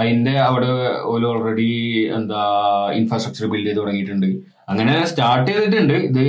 [0.00, 0.70] അതിന്റെ അവിടെ
[1.12, 1.68] ഓൽ ഓൾറെഡി
[2.16, 2.40] എന്താ
[3.00, 4.26] ഇൻഫ്രാസ്ട്രക്ചർ ബിൽഡ് ചെയ്ത് തുടങ്ങിയിട്ടുണ്ട്.
[4.72, 5.94] അങ്ങനെ സ്റ്റാർട്ട് ചെയ്തിട്ടുണ്ട്.
[6.08, 6.24] ഇത്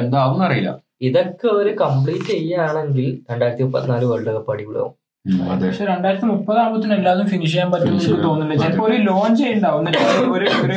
[0.00, 0.70] എന്താവും അറിയില്ല.
[1.08, 4.94] ഇതൊക്കെ ഒരു കംപ്ലീറ്റ് ചെയ്യുകയാണെങ്കിൽ രണ്ടായിരത്തി മുപ്പത്തിനാല് വേൾഡ് കപ്പ് അടിപൊളിയാവും.
[5.60, 8.62] പക്ഷെ രണ്ടായിരത്തി മുപ്പതാകുമ്പോഴത്തേനും എല്ലാതും ഫിനിഷ് ചെയ്യാൻ പറ്റും Finish എനിക്ക് തോന്നുന്നില്ല.
[8.62, 10.02] ചിലപ്പോ ഒരു ലോഞ്ച് ചെയ്യുന്നുണ്ടാവും എന്നിട്ട്
[10.36, 10.76] ഒരു ഒരു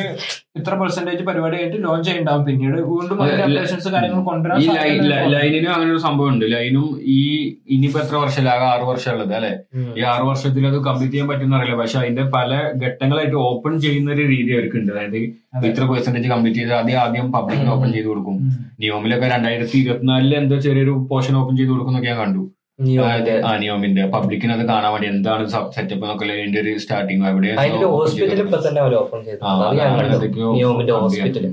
[0.59, 4.59] ഇത്ര പെർസെന്റേജ് പരിപാടി ആയിട്ട് ലോഞ്ച് ചെയ്യുന്നുണ്ടാവും പിന്നീട് വീണ്ടും അപ്ഡേഷൻസ് കാര്യങ്ങൾ കൊണ്ടുവരാൻ
[5.35, 6.87] ലൈനിനും അങ്ങനെ ഒരു സംഭവം ഉണ്ട് ലൈനും
[7.17, 7.19] ഈ
[7.75, 8.49] ഇനിയിപ്പോ എത്ര വർഷമല്ല?
[8.55, 9.53] ആകെ ആറ് വർഷം ഉള്ളത് അല്ലെ?
[9.99, 11.77] ഈ ആറ് വർഷത്തിൽ അത് കംപ്ലീറ്റ് ചെയ്യാൻ പറ്റുന്ന അറിയില്ല.
[11.81, 12.51] പക്ഷെ അതിന്റെ പല
[12.83, 14.91] ഘട്ടങ്ങളായിട്ട് ഓപ്പൺ ചെയ്യുന്ന ഒരു രീതി അവർക്കുണ്ട്.
[14.95, 15.19] അതായത്
[15.71, 18.37] ഇത്ര പെർസെന്റേജ് കംപ്ലീറ്റ് ചെയ്ത് ആദ്യം ആദ്യം പബ്ലിക്കിന് ഓപ്പൺ ചെയ്ത് കൊടുക്കും.
[18.81, 22.43] നിയോമിലൊക്കെ രണ്ടായിരത്തി ഇരുപത്തിനാലിൽ എന്തോ ചെറിയൊരു പോർഷൻ ഓപ്പൺ ചെയ്ത് കൊടുക്കുന്നൊക്കെ ഞാൻ കണ്ടു.
[22.79, 27.55] നിയോമിന്റെ ആ നിയോമിന്റെ പബ്ലിക്കിന് അത് കാണാൻ വേണ്ടി എന്താണ് സെറ്റപ്പ് എന്നൊക്കെ അതിന്റെ ഒരു സ്റ്റാർട്ടിങ് അവിടെ
[27.93, 31.47] ഹോസ്പിറ്റലിൽ ഇപ്പൊ തന്നെ ഓപ്പൺ ചെയ്തു ഹോസ്പിറ്റൽ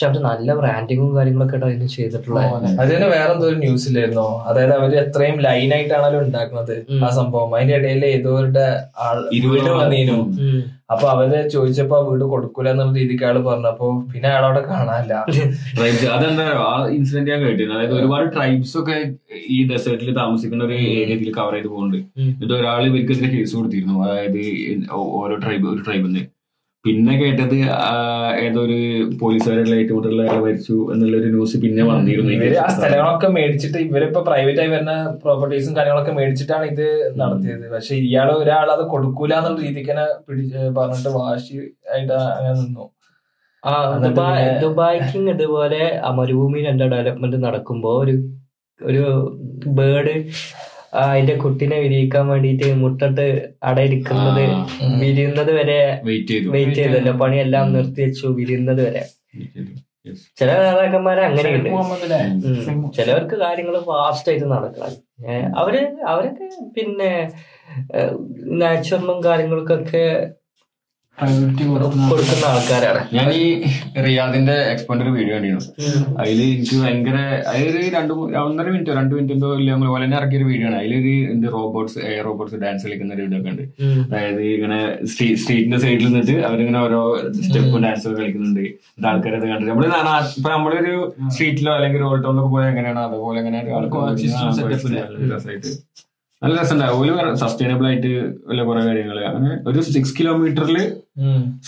[0.00, 2.38] പക്ഷെ അവർ നല്ല ബ്രാൻഡിങ്ങും കാര്യങ്ങളൊക്കെ ആയിട്ട് അതിന് ചെയ്തിട്ടുള്ള
[2.82, 2.90] അത്.
[2.92, 4.24] തന്നെ വേറെ എന്തോ ഒരു ന്യൂസ് ഇല്ലായിരുന്നോ?
[4.48, 6.72] അതായത് അവർ എത്രയും ലൈൻ ആയിട്ടാണല്ലോ ഉണ്ടാക്കുന്നത്
[7.04, 7.50] ആ സംഭവം.
[7.56, 8.64] അതിന്റെ ഇടയിൽ ഏതോരുടെ
[9.06, 10.16] ആൾ വീട് വന്നീനു.
[10.94, 15.14] അപ്പൊ അവർ ചോദിച്ചപ്പോ ആ വീട് കൊടുക്കൂല എന്നുള്ള രീതിക്ക് ആൾ പറഞ്ഞപ്പോ പിന്നെ അയാളവിടെ കാണാനില്ല.
[15.76, 17.76] ട്രൈബ്സ് അതെന്താ ആ ഇൻസിഡന്റ് ഞാൻ കേട്ടിരുന്നു.
[17.78, 18.96] അതായത് ഒരുപാട് ട്രൈബ്സ് ഒക്കെ
[19.56, 23.96] ഈ ഡെസേർട്ടിൽ താമസിക്കുന്ന ഒരു ഏരിയയിൽ കവർ ചെയ്ത് പോകുന്നുണ്ട് ഇത് എന്നിട്ട് ഒരാൾ ഇവർക്കെതിരെ കേസ് കൊടുത്തിരുന്നു.
[24.06, 24.42] അതായത്
[25.20, 26.24] ഓരോ ട്രൈബ് ഒരു ട്രൈബിന്ന്
[26.84, 27.56] പിന്നെ കേട്ടത്
[28.40, 28.76] ഏതോ ഒരു
[29.20, 32.68] പോലീസുകാരുടെ ഏറ്റുമുട്ടലിൽ അയാൾ മരിച്ചു എന്നുള്ളൊരു ന്യൂസ് പിന്നെ വന്നിരുന്നു ഈ ഇവർ ആ.
[32.74, 36.86] സ്ഥലങ്ങളൊക്കെ മേടിച്ചിട്ട് ഇവരിപ്പോ പ്രൈവറ്റ് ആയി വരുന്ന പ്രോപ്പർട്ടീസും കാര്യങ്ങളൊക്കെ മേടിച്ചിട്ടാണ് ഇത്
[37.20, 40.44] നടത്തിയത് പക്ഷെ ഇയാൾ ഒരാൾ അത് കൊടുക്കൂല എന്നുള്ള രീതിക്ക് തന്നെ പിടി
[40.78, 41.54] പറഞ്ഞിട്ട് വാശി
[41.92, 42.86] ആയിട്ട് അങ്ങനെ നിന്നു
[43.62, 43.74] ആ
[44.04, 48.14] ദുബായ് ദുബായ്ക്കും ഇതുപോലെ ആ മരുഭൂമിയിൽ എന്താ ഡെവലപ്മെന്റ് നടക്കുമ്പോ ഒരു
[48.80, 49.04] ഒരു
[49.76, 50.14] ബേർഡ്
[50.92, 53.26] അതിന്റെ കുട്ടീനെ വിരിയിക്കാൻ വേണ്ടിയിട്ട് മുട്ടിട്ട്
[53.62, 56.48] അടയിരിക്കുന്നത് ഇരിക്കുന്നത് വിരിയുന്നത് വരെ വെയിറ്റ് ചെയ്തു.
[56.50, 59.02] വെയിറ്റ് ചെയ്തല്ലോ പണിയെല്ലാം നിർത്തി വെച്ചു വിരിയുന്നത് വരെ.
[60.38, 61.70] ചില നേതാക്കന്മാരെ അങ്ങനെയുണ്ട്.
[62.96, 64.96] ചിലവർക്ക് കാര്യങ്ങൾ ഫാസ്റ്റ് ആയിട്ട് നടക്കണം
[65.56, 65.74] അവർ
[66.06, 67.10] അവരൊക്കെ പിന്നെ
[68.62, 70.04] നാച്ചുറലും കാര്യങ്ങൾക്കൊക്കെ
[71.20, 73.00] പ്രയോറിറ്റി കൊടുക്കുന്ന ആൾക്കാരാണ്.
[73.16, 73.44] ഞാൻ ഈ
[74.06, 75.64] റിയാദിന്റെ എക്സ്പോന്റെ ഒരു വീഡിയോ കണ്ടിരുന്നു.
[76.20, 77.18] അതിൽ എനിക്ക് ഭയങ്കര
[77.52, 78.12] അതിലൊരു രണ്ട്
[78.44, 80.76] ഒന്നര മിനിറ്റോ രണ്ട് മിനിറ്റ് എന്തോ ഇല്ല നമ്മൾ പോലെ തന്നെ ഇറക്കിയ ഒരു വീഡിയോ ആണ്.
[80.82, 83.64] അതിലൊരു എന്ത് റോബോട്ട്സ് എയർ റോബോട്ട്സ് ഡാൻസ് കളിക്കുന്ന ഒരു വീഡിയോ ഒക്കെ ഉണ്ട്
[84.06, 84.80] അതായത് ഇങ്ങനെ
[85.14, 87.00] സ്ട്രീറ്റിന്റെ സൈഡിൽ നിന്നിട്ട് അവരിങ്ങനെ ഓരോ
[87.46, 88.64] സ്റ്റെപ്പും ഡാൻസും കളിക്കുന്നുണ്ട്.
[89.12, 89.70] ആൾക്കാരത് കണ്ടിട്ട്.
[89.72, 89.86] നമ്മൾ
[90.38, 90.94] ഇപ്പൊ നമ്മളൊരു
[91.34, 93.02] സ്ട്രീറ്റിലോ അല്ലെങ്കിൽ റോൾ ടൗണിലോ പോയാൽ എങ്ങനെയാണ്?
[93.08, 94.16] അതുപോലെ അങ്ങനെ ആൾക്കാർ
[96.42, 98.10] നല്ല രസമുണ്ടാവും ഒരു സസ്റ്റൈനബിൾ ആയിട്ട്
[98.48, 99.18] വല്ല കുറെ കാര്യങ്ങൾ.
[99.30, 100.76] അങ്ങനെ ഒരു സിക്സ് കിലോമീറ്ററിൽ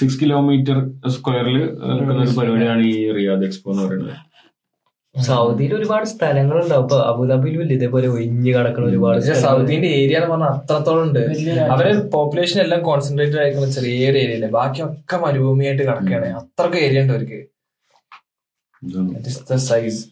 [0.00, 0.76] സിക്സ് കിലോമീറ്റർ
[1.14, 1.58] സ്ക്വയറിൽ
[1.88, 4.14] നടക്കുന്ന ഒരു പരിപാടിയാണ് ഈ റിയാദ് എക്സ്പോ എന്ന് പറയുന്നത്.
[5.14, 7.72] സൗദിയിൽ ഒരുപാട് സ്ഥലങ്ങളുണ്ടാവും ഇപ്പൊ അബുദാബിയിലും ഇല്ല.
[7.78, 11.22] ഇതേപോലെ ഒഴിഞ്ഞു കിടക്കുന്ന ഒരുപാട് പക്ഷെ സൗദിന്റെ ഏരിയ എന്ന് പറഞ്ഞാൽ അത്രത്തോളം ഉണ്ട്.
[11.74, 16.30] അവരെ പോപ്പുലേഷൻ എല്ലാം കോൺസെൻട്രേറ്റഡ് ആയിരിക്കുന്ന ചെറിയൊരു ഏരിയയിൽ ബാക്കിയൊക്കെ മരുഭൂമിയായിട്ട് കിടക്കുകയാണ്.
[16.40, 17.40] അത്രയ്ക്ക് ഏരിയ ഉണ്ട് അവർക്ക്.
[19.68, 20.02] സൈസ്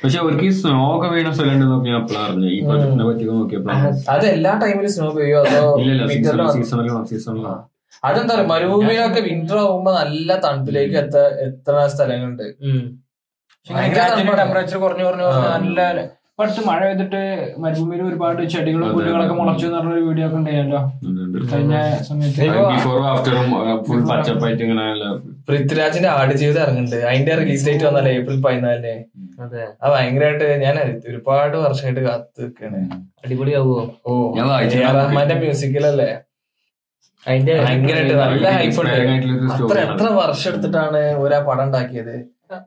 [0.00, 3.90] പക്ഷെ അവർക്ക് ഈ സ്നോ ഒക്കെ വീണ സ്ഥലം പറഞ്ഞു നോക്കി ഞാൻ അപ്പോഴാണ് ഈ പ്രൊജക്ടിനെ പറ്റി നോക്കിയപ്പോഴാണ്
[4.14, 5.40] അത് എല്ലാ ടൈമിലും സ്നോ പെയ്യോ?
[5.46, 6.46] അതോ ഇല്ല winter ലോ?
[6.56, 7.52] സീസണിലും സീസണിലും
[8.02, 12.46] അതെന്താ പറയാ മരുഭൂമിയിലൊക്കെ വിന്റർ ആകുമ്പോ നല്ല തണുപ്പിലേക്ക് എത്ര എത്തുന്ന സ്ഥലങ്ങളുണ്ട്.
[14.40, 15.78] ടെമ്പറേച്ചർ കുറഞ്ഞു കുറഞ്ഞു നല്ല
[16.38, 17.20] അടുത്ത് മഴ പെയ്തിട്ട്
[17.62, 18.88] മരുഭൂമിയിൽ ഒരുപാട് ചെടികളും.
[18.96, 20.80] പുല്ലുകളൊക്കെ മുളച്ചു എന്ന് പറഞ്ഞൊരു വീഡിയോ ഒക്കെ ഉണ്ടായല്ലോ.
[21.52, 21.74] കഴിഞ്ഞ
[22.08, 22.44] സമയത്ത്.
[24.66, 24.84] ഇങ്ങനെ
[25.48, 26.98] പൃഥ്വിരാജിന്റെ ആടുജീവിതം ഇറങ്ങുന്നുണ്ട്.
[27.10, 28.94] അതിന്റെ റിലീസ് ഡേറ്റ് വന്നാലേ ഏപ്രിൽ പതിനാലിന്.
[29.44, 29.64] അതെ.
[29.82, 30.76] അത് ഭയങ്കരമായിട്ട് ഞാൻ
[31.10, 32.80] ഒരുപാട് വർഷമായിട്ട് കാത്തു നിൽക്കാണ്
[33.24, 33.76] അടിപൊളിയാവോ?
[34.06, 34.12] ഓ
[35.00, 36.10] റഹ്മാന്റെ മ്യൂസിക്കിലല്ലേ
[37.26, 38.98] അതിന്റെ ഭയങ്കരമായിട്ട് നല്ല ഹൈപ്പ് ഉണ്ട്.
[39.54, 42.16] അത്ര എത്ര വർഷം എടുത്തിട്ടാണ് ഒരാ പടം ഉണ്ടാക്കിയത്?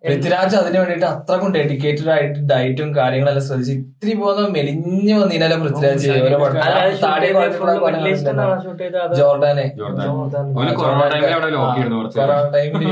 [0.07, 6.37] പൃഥ്വിരാജ് അതിന് വേണ്ടിട്ട് അത്രക്കും ഡെഡിക്കേറ്റഡ് ആയിട്ട് ഡയറ്റും കാര്യങ്ങളെല്ലാം ശ്രദ്ധിച്ച് ഇത്തിരി പോകുന്ന മെലിഞ്ഞു വന്നില്ല പൃഥ്വിരാജ് ഓരോ
[9.19, 9.65] ജോർഡാനെ.
[10.79, 12.85] കൊറോണ ടൈമിൽ അവിടെ ലോക്ക് ചെയ്യുന്നു കുറച്ച് കൊറോണ ടൈമിൽ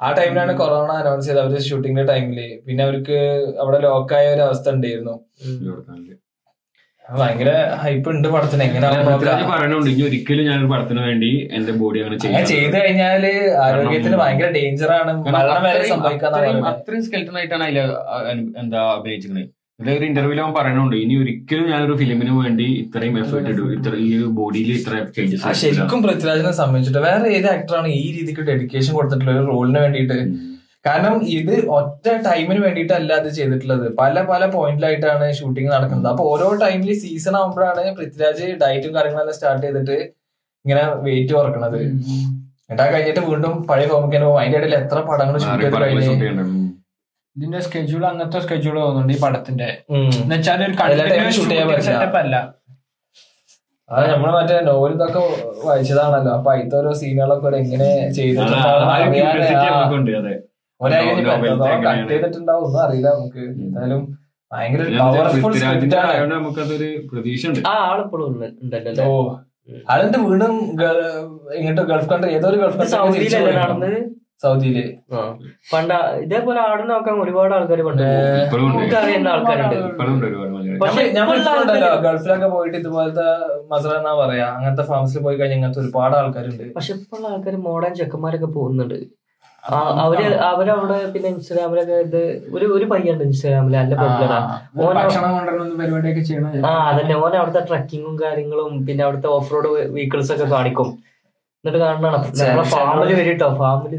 [0.00, 1.42] ആ ടൈമിലാണ് കൊറോണ അനൗൺസ് ചെയ്തത്.
[1.42, 3.18] അവർ ഷൂട്ടിങ്ങിന്റെ ടൈമിൽ പിന്നെ അവർക്ക്
[3.62, 5.14] അവിടെ ലോക്കായ ഒരു അവസ്ഥ ഉണ്ടായിരുന്നു.
[7.20, 7.50] ഭയങ്കര
[7.82, 8.62] ഹൈപ്പ് ഉണ്ട് പടത്തിന്.
[8.68, 13.24] എങ്ങനെയാണ് പറയണുണ്ട് ഇനി ഒരിക്കലും ഞാനൊരു പടത്തിന് വേണ്ടി എന്റെ ബോഡി അങ്ങനെ ചെയ്യാം ചെയ്തു കഴിഞ്ഞാൽ
[13.64, 15.12] ആരോഗ്യത്തിന് ഭയങ്കര ഡേഞ്ചർ ആണ്.
[15.36, 17.02] മരണം വരെ സംഭവിക്കാന്നാ അത്രയും.
[17.08, 17.80] സ്കെൽട്ടൺ ആയിട്ടാണ് അതിൽ
[18.62, 19.48] എന്താ അഭിനയിച്ചിരുന്നത്
[19.80, 23.68] ഇതിലെ ഒരു ഇന്റർവ്യൂൽ അവൻ പറയണുണ്ട് ഇനി ഒരിക്കലും ഞാനൊരു ഫിലിമിന് വേണ്ടി ഇത്രയും എഫേർട്ട് ഇടും.
[23.76, 29.32] ഇത്ര ഈ ബോഡിയിൽ ഇത്ര ചേഞ്ചസ് ശരിക്കും പൃഥ്വിരാജിനെ സംബന്ധിച്ചിട്ട് വേറെ ഏത് ആക്ടറാണ് ഈ രീതിക്ക് ഡെഡിക്കേഷൻ കൊടുത്തിട്ടുള്ള
[29.38, 30.18] ഒരു റോളിന് വേണ്ടിയിട്ട്
[30.86, 33.84] കാരണം ഇത് ഒറ്റ ടൈമിന് വേണ്ടിയിട്ടല്ല അത് ചെയ്തിട്ടുള്ളത്.
[34.00, 36.08] പല പല പോയിന്റിലായിട്ടാണ് ഷൂട്ടിംഗ് നടക്കുന്നത്.
[36.12, 39.96] അപ്പൊ ഓരോ ടൈമിൽ സീസൺ ആകുമ്പോഴാണ് പൃഥ്വിരാജ് ഡയറ്റും കാര്യങ്ങളെല്ലാം സ്റ്റാർട്ട് ചെയ്തിട്ട്
[40.64, 41.78] ഇങ്ങനെ വെയിറ്റ് കുറക്കണത്.
[42.70, 46.50] എന്നിട്ട് കഴിഞ്ഞിട്ട് വീണ്ടും പഴയ ഫോമിക്കാൻ പോകും അതിന്റെ ഇടയിൽ എത്ര പടങ്ങൾ ഷൂട്ട് ചെയ്ത് കഴിഞ്ഞ്
[47.36, 49.68] ഇതിന്റെ സ്കെഡ്യൂൾ അങ്ങനത്തെ സ്കെഡ്യൂൾ തോന്നുന്നുണ്ട് ഈ പടത്തിന്റെ.
[49.98, 51.86] എന്നുവെച്ചാൽ ഒരു time ചെയ്യാൻ പറ്റില്ല.
[51.88, 52.36] സെറ്റപ്പ് അല്ല.
[53.88, 55.20] അത് നമ്മൾ മറ്റേ നോവൽ ഇതൊക്കെ
[55.68, 56.32] വായിച്ചതാണല്ലോ.
[56.38, 58.56] അപ്പൊ അതിലത്തെ ഓരോ സീനുകളൊക്കെ എങ്ങനെ ചെയ്തിട്ടുണ്ട്?
[60.82, 63.08] കട്ട് ചെയ്തിട്ടുണ്ടാവും ഒന്നും അറിയില്ല.
[63.08, 64.18] നമുക്ക് എന്തായാലും
[64.52, 66.32] ഭയങ്കര പവർഫുൾ സ്ക്രിപ്റ്റ് ആണ്.
[66.32, 69.36] നമുക്കതൊരു പ്രതീക്ഷ ഉണ്ട് ആ ആളിപ്പോഴും ഉണ്ട്- ഉണ്ടല്ലോ ഓ.
[69.90, 70.18] അല്ലേ?
[70.18, 70.80] വീണ്ടും
[71.54, 72.90] ഇങ്ങോട്ട് ഗൾഫ് കൺട്രി ഏതോ ഒരു ഗൾഫ് കൺട്രി
[74.42, 74.98] സൗദിയിൽ.
[75.72, 78.02] പണ്ട് പണ്ട് ആട് നോക്കാൻ ഒരുപാട് ആൾക്കാർ പണ്ട്
[78.96, 79.74] അറിയുന്ന ആൾക്കാരുണ്ട്.
[79.74, 83.22] ഇപ്പോഴുള്ള ഗൾഫിലൊക്കെ പോയിട്ട് ഇതുപോലത്തെ
[83.70, 86.74] മസറ എന്നാ പറയാ അങ്ങനത്തെ ഫാംസിൽ പോയി കഴിഞ്ഞാൽ ഇങ്ങനത്തെ ഒരുപാട് ആൾക്കാരുണ്ട്.
[86.74, 89.21] പക്ഷെ ഇപ്പോഴുള്ള ആൾക്കാർ മോഡേൺ ചെക്കന്മാരൊക്കെ പോകുന്നുണ്ട്.
[89.64, 93.94] അവർ അവരവിടെ പിന്നെ ഇൻസ്റ്റാഗ്രാമിലൊക്കെ ഇത് ഒരു ഒരു പയ്യുണ്ട് ഇൻസ്റ്റാഗ്രാമിൽ നല്ല
[95.78, 97.14] പരിപാടിയൊക്കെ ചെയ്യണം ആ അതന്നെ.
[97.16, 100.90] ഓൻ അവിടുത്തെ ട്രക്കിങ്ങും കാര്യങ്ങളും പിന്നെ അവിടുത്തെ ഓഫ് റോഡ് വെഹിക്കിൾസ് ഒക്കെ കാണിക്കും.
[101.64, 103.48] എന്നിട്ട് കാണണം നമ്മളെ ഫാമിലി വരിട്ടോ?
[103.58, 103.96] ഫാമിലി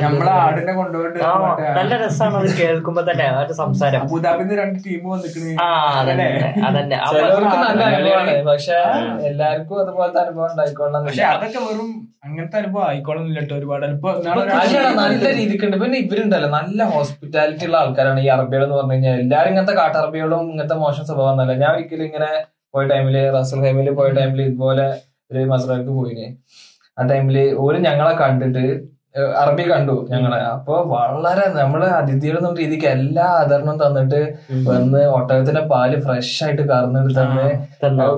[0.00, 4.02] നമ്മളെ ആടിനെ കൊണ്ടുപോയിട്ട് ആ മറ്റേ നല്ല രസമാണ് അത് കേൾക്കുമ്പോ തന്നെ അവരുടെ സംസാരം.
[6.68, 6.98] അതന്നെ
[8.50, 8.76] പക്ഷെ
[9.30, 11.88] എല്ലാവർക്കും അതുപോലത്തെ അനുഭവം ഉണ്ടായിക്കൊള്ളാം പക്ഷെ അതൊക്കെ വെറും
[12.26, 13.54] അങ്ങനത്തെ അനുഭവം ആയിക്കോളന്നില്ല കേട്ടോ.
[13.60, 13.86] ഒരുപാട്
[15.00, 15.78] നല്ല രീതിക്കുണ്ട്.
[15.84, 19.16] പിന്നെ ഇവരുണ്ടല്ലോ നല്ല ഹോസ്പിറ്റാലിറ്റി ഉള്ള ആൾക്കാരാണ് ഈ അറബികൾ എന്ന് പറഞ്ഞു കഴിഞ്ഞാൽ.
[19.24, 22.30] എല്ലാരും ഇങ്ങനത്തെ കാട്ടറബികളും ഇങ്ങനത്തെ മോശം സ്വഭാവം ഒന്നല്ല ഞാൻ ഒരിക്കലും ഇങ്ങനെ
[22.74, 24.86] പോയ ടൈമിൽ റസൽ ഹൈമിൽ പോയ ടൈമിൽ ഇതുപോലെ
[25.30, 26.26] ഒരു മസറക്ക് പോയിന്.
[26.98, 28.66] ആ ടൈമിൽ ഓര് ഞങ്ങളെ കണ്ടിട്ട്
[29.42, 30.38] അറബി കണ്ടു ഞങ്ങളെ.
[30.54, 34.20] അപ്പൊ വളരെ നമ്മൾ അതിഥികളെന്ന രീതിക്ക് എല്ലാ ആദരണവും തന്നിട്ട്
[34.66, 37.46] വന്ന് ഒട്ടകത്തിന്റെ പാൽ ഫ്രഷ് ആയിട്ട് കറന്നിട്ട് തന്നെ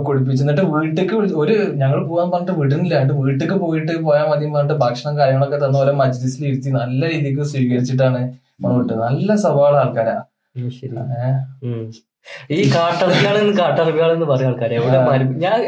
[0.08, 2.96] കുടിപ്പിച്ചു എന്നിട്ട് വീട്ടിലേക്ക് ഒരു ഞങ്ങൾ പോകാൻ പറഞ്ഞിട്ട് വിടുന്നില്ല.
[3.26, 8.22] വീട്ടിലേക്ക് പോയിട്ട് പോയാൽ മതി പറഞ്ഞിട്ട് ഭക്ഷണം കാര്യങ്ങളൊക്കെ തന്ന പോലെ മജ്ലിസിൽ ഇരുത്തി നല്ല രീതിക്ക് സ്വീകരിച്ചിട്ടാണ്
[8.62, 9.00] നമ്മൾ വിട്ടത്.
[9.08, 10.18] നല്ല സ്വഭാവമുള്ള ആൾക്കാരാ.
[12.56, 15.58] ഈ കാട്ടറബികളെന്ന് കാട്ടറബികളെന്ന് പറയുന്ന ആൾക്കാർ എവിടെ മരു ഞാൻ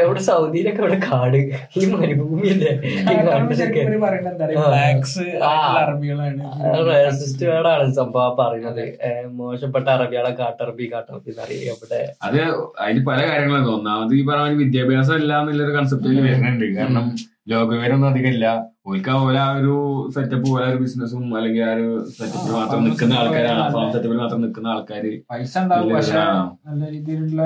[0.00, 1.38] എവിടെ സൗദിയിലൊക്കെ ഇവിടെ കാട്?
[1.80, 2.72] ഈ മരുഭൂമിയല്ലേ?
[3.12, 3.82] ഈ കാട്ടിലൊക്കെ.
[4.60, 4.88] പറയാ
[6.90, 8.84] റേസിസ്റ്റുകളാണ് സംഭവം പറയുന്നത്.
[9.40, 12.00] മോശപ്പെട്ട അറബികളെ കാട്ടറബി കാട്ടറബി എന്നറിയാം എവിടെ?
[12.28, 12.40] അത്
[12.82, 16.66] അതിന് പല കാര്യങ്ങളും ഒന്നാമത് ഈ പറഞ്ഞ വിദ്യാഭ്യാസം ഇല്ല എന്നുള്ളൊരു കൺസെപ്റ്റിൽ വരുന്നുണ്ട്.
[16.78, 17.06] കാരണം
[17.52, 18.46] ലോകവിവരമൊന്നും അധികം ഇല്ല.
[18.86, 19.74] ഓൽക്ക് ആ ഒരു
[20.14, 23.64] സെറ്റപ്പ് പോലെ ഒരു ബിസിനസ്സും അല്ലെങ്കിൽ ആ ഒരു സെറ്റപ്പിൽ മാത്രം നിൽക്കുന്ന ആൾക്കാരാണ്.
[23.74, 26.22] ഫാം സെറ്റപ്പിൽ മാത്രം നിൽക്കുന്ന ആൾക്കാര് പൈസ ഉണ്ടാവും പക്ഷെ
[26.68, 27.42] നല്ല രീതിയിലുള്ള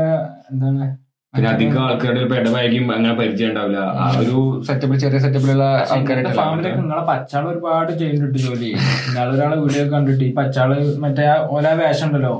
[0.53, 0.87] എന്താണ്
[1.34, 3.80] പിന്നെ അധികം ആൾക്കാരുടെ ഒരു പെടവായിരിക്കും അങ്ങനെ പരിചയം ഉണ്ടാവില്ല.
[4.03, 4.37] ആ ഒരു
[4.68, 8.70] സെറ്റപ്പിൽ ചെറിയ സെറ്റപ്പിലുള്ള ഫാമിലൊക്കെ ആൾക്കാരായിട്ട് നിങ്ങളെ പച്ചാൾ ഒരുപാട് ചെയ്യുന്നുണ്ട് ജോലി.
[9.32, 10.72] ഒരാളെ വീഡിയോ കണ്ടിട്ട് ഈ പച്ചാൾ
[11.05, 11.26] മറ്റേ
[11.57, 12.34] ഓല വേഷം ഉണ്ടല്ലോ.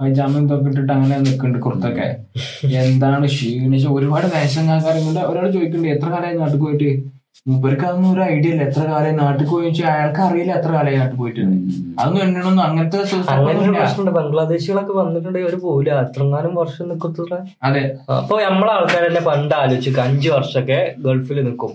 [0.00, 2.08] ജാമ്യം തൊക്കെ ഇട്ടിട്ട് അങ്ങനെ നിൽക്കുന്നുണ്ട് കുർത്തൊക്കെ
[2.84, 6.90] എന്താണ് ക്ഷീണിച്ച് ഒരുപാട് വേഷം കാര്യങ്ങളുടെ ഒരാൾ ചോദിക്കുന്നുണ്ട് എത്ര കാലമായി നാട്ടിൽ പോയിട്ട്?
[7.46, 8.62] മൂപ്പർക്ക് അതൊന്നും ഒരു ഐഡിയ ഇല്ല.
[8.68, 11.40] എത്ര കാലം നാട്ടിൽ പോയി വെച്ചാൽ അയാൾക്ക് അറിയില്ല എത്ര കാലമായി നാട്ടിൽ പോയിട്ട്
[11.98, 12.98] അതൊന്നും എന്നൊന്നും അങ്ങനത്തെ
[13.34, 14.12] അങ്ങനെ പ്രശ്നമുണ്ട്.
[14.18, 17.82] ബംഗ്ലാദേശികളൊക്കെ വന്നിട്ടുണ്ടെങ്കിൽ ഒരു പോവില്ല അത്രങ്ങാനും വർഷം നിൽക്കത്തില്ല അതെ.
[18.16, 21.72] അപ്പൊ നമ്മളെ ആൾക്കാർ തന്നെ പണ്ട് ആലോചിക്കുക അഞ്ചു വർഷമൊക്കെ ഗൾഫിൽ നിൽക്കും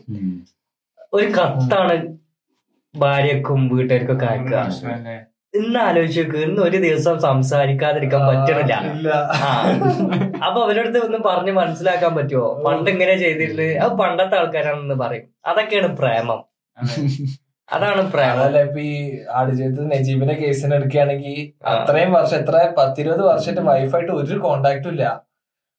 [1.14, 1.96] ഒരു കത്താണ്
[2.96, 4.58] ഭാര്യക്കും വീട്ടുകാർക്കൊക്കെ അയക്കുക?
[5.60, 8.76] ഇന്ന് ആലോചിച്ച് ഇന്ന് ഒരു ദിവസം സംസാരിക്കാതിരിക്കാൻ പറ്റണില്ല.
[10.46, 13.74] അപ്പൊ അവരടുത്ത് ഒന്ന് പറഞ്ഞ് മനസ്സിലാക്കാൻ പറ്റുമോ പണ്ട് ഇങ്ങനെ ചെയ്തിരുന്നത്?
[13.84, 15.26] അത് പണ്ടത്തെ ആൾക്കാരാണെന്ന് പറയും.
[15.50, 16.40] അതൊക്കെയാണ് പ്രേമം.
[17.70, 18.56] അതാണ് പ്രേമം.
[18.68, 18.96] ഇപ്പൊ ഈ
[19.40, 21.36] ആടുജീവിതത്തിൽ നജീബിന്റെ കേസിന് എടുക്കുകയാണെങ്കിൽ
[21.74, 25.06] അത്രയും വർഷം എത്ര പത്തിരുപത് വർഷമായിട്ട് വൈഫായിട്ട് ഒരു കോണ്ടാക്റ്റും ഇല്ല.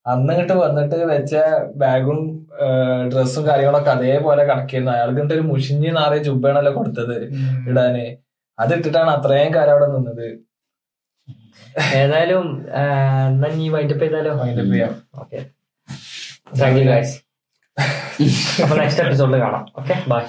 [0.06, 1.34] അന്ന് ഇങ്ങോട്ട് വന്നിട്ട് വെച്ച
[1.82, 2.20] ബാഗും
[3.12, 7.16] ഡ്രസ്സും കാര്യങ്ങളൊക്കെ അതേപോലെ കണക്കിയിരുന്നു അയാൾക്ക് ഒരു മുഷിഞ്ഞ് നാറിയ ജുബയാണല്ലോ കൊടുത്തത്
[7.70, 8.04] ഇടാന്.
[8.58, 10.26] അത് ഇട്ടിട്ടാണ് അത്രയും കാലം അവിടെ നിന്നത്.
[12.00, 12.46] ഏതായാലും
[13.30, 14.32] എന്നാ നീ വൈൻഡപ്പ് ചെയ്താലോ?
[14.42, 14.94] വൈൻഡപ്പ് ചെയ്യാം.
[15.22, 15.38] ഓക്കെ
[16.60, 17.14] താങ്ക് യു ഗൈസ്
[18.62, 19.64] അപ്പൊ നെക്സ്റ്റ് എപ്പിസോഡിൽ കാണാം.
[19.80, 20.22] Okay bye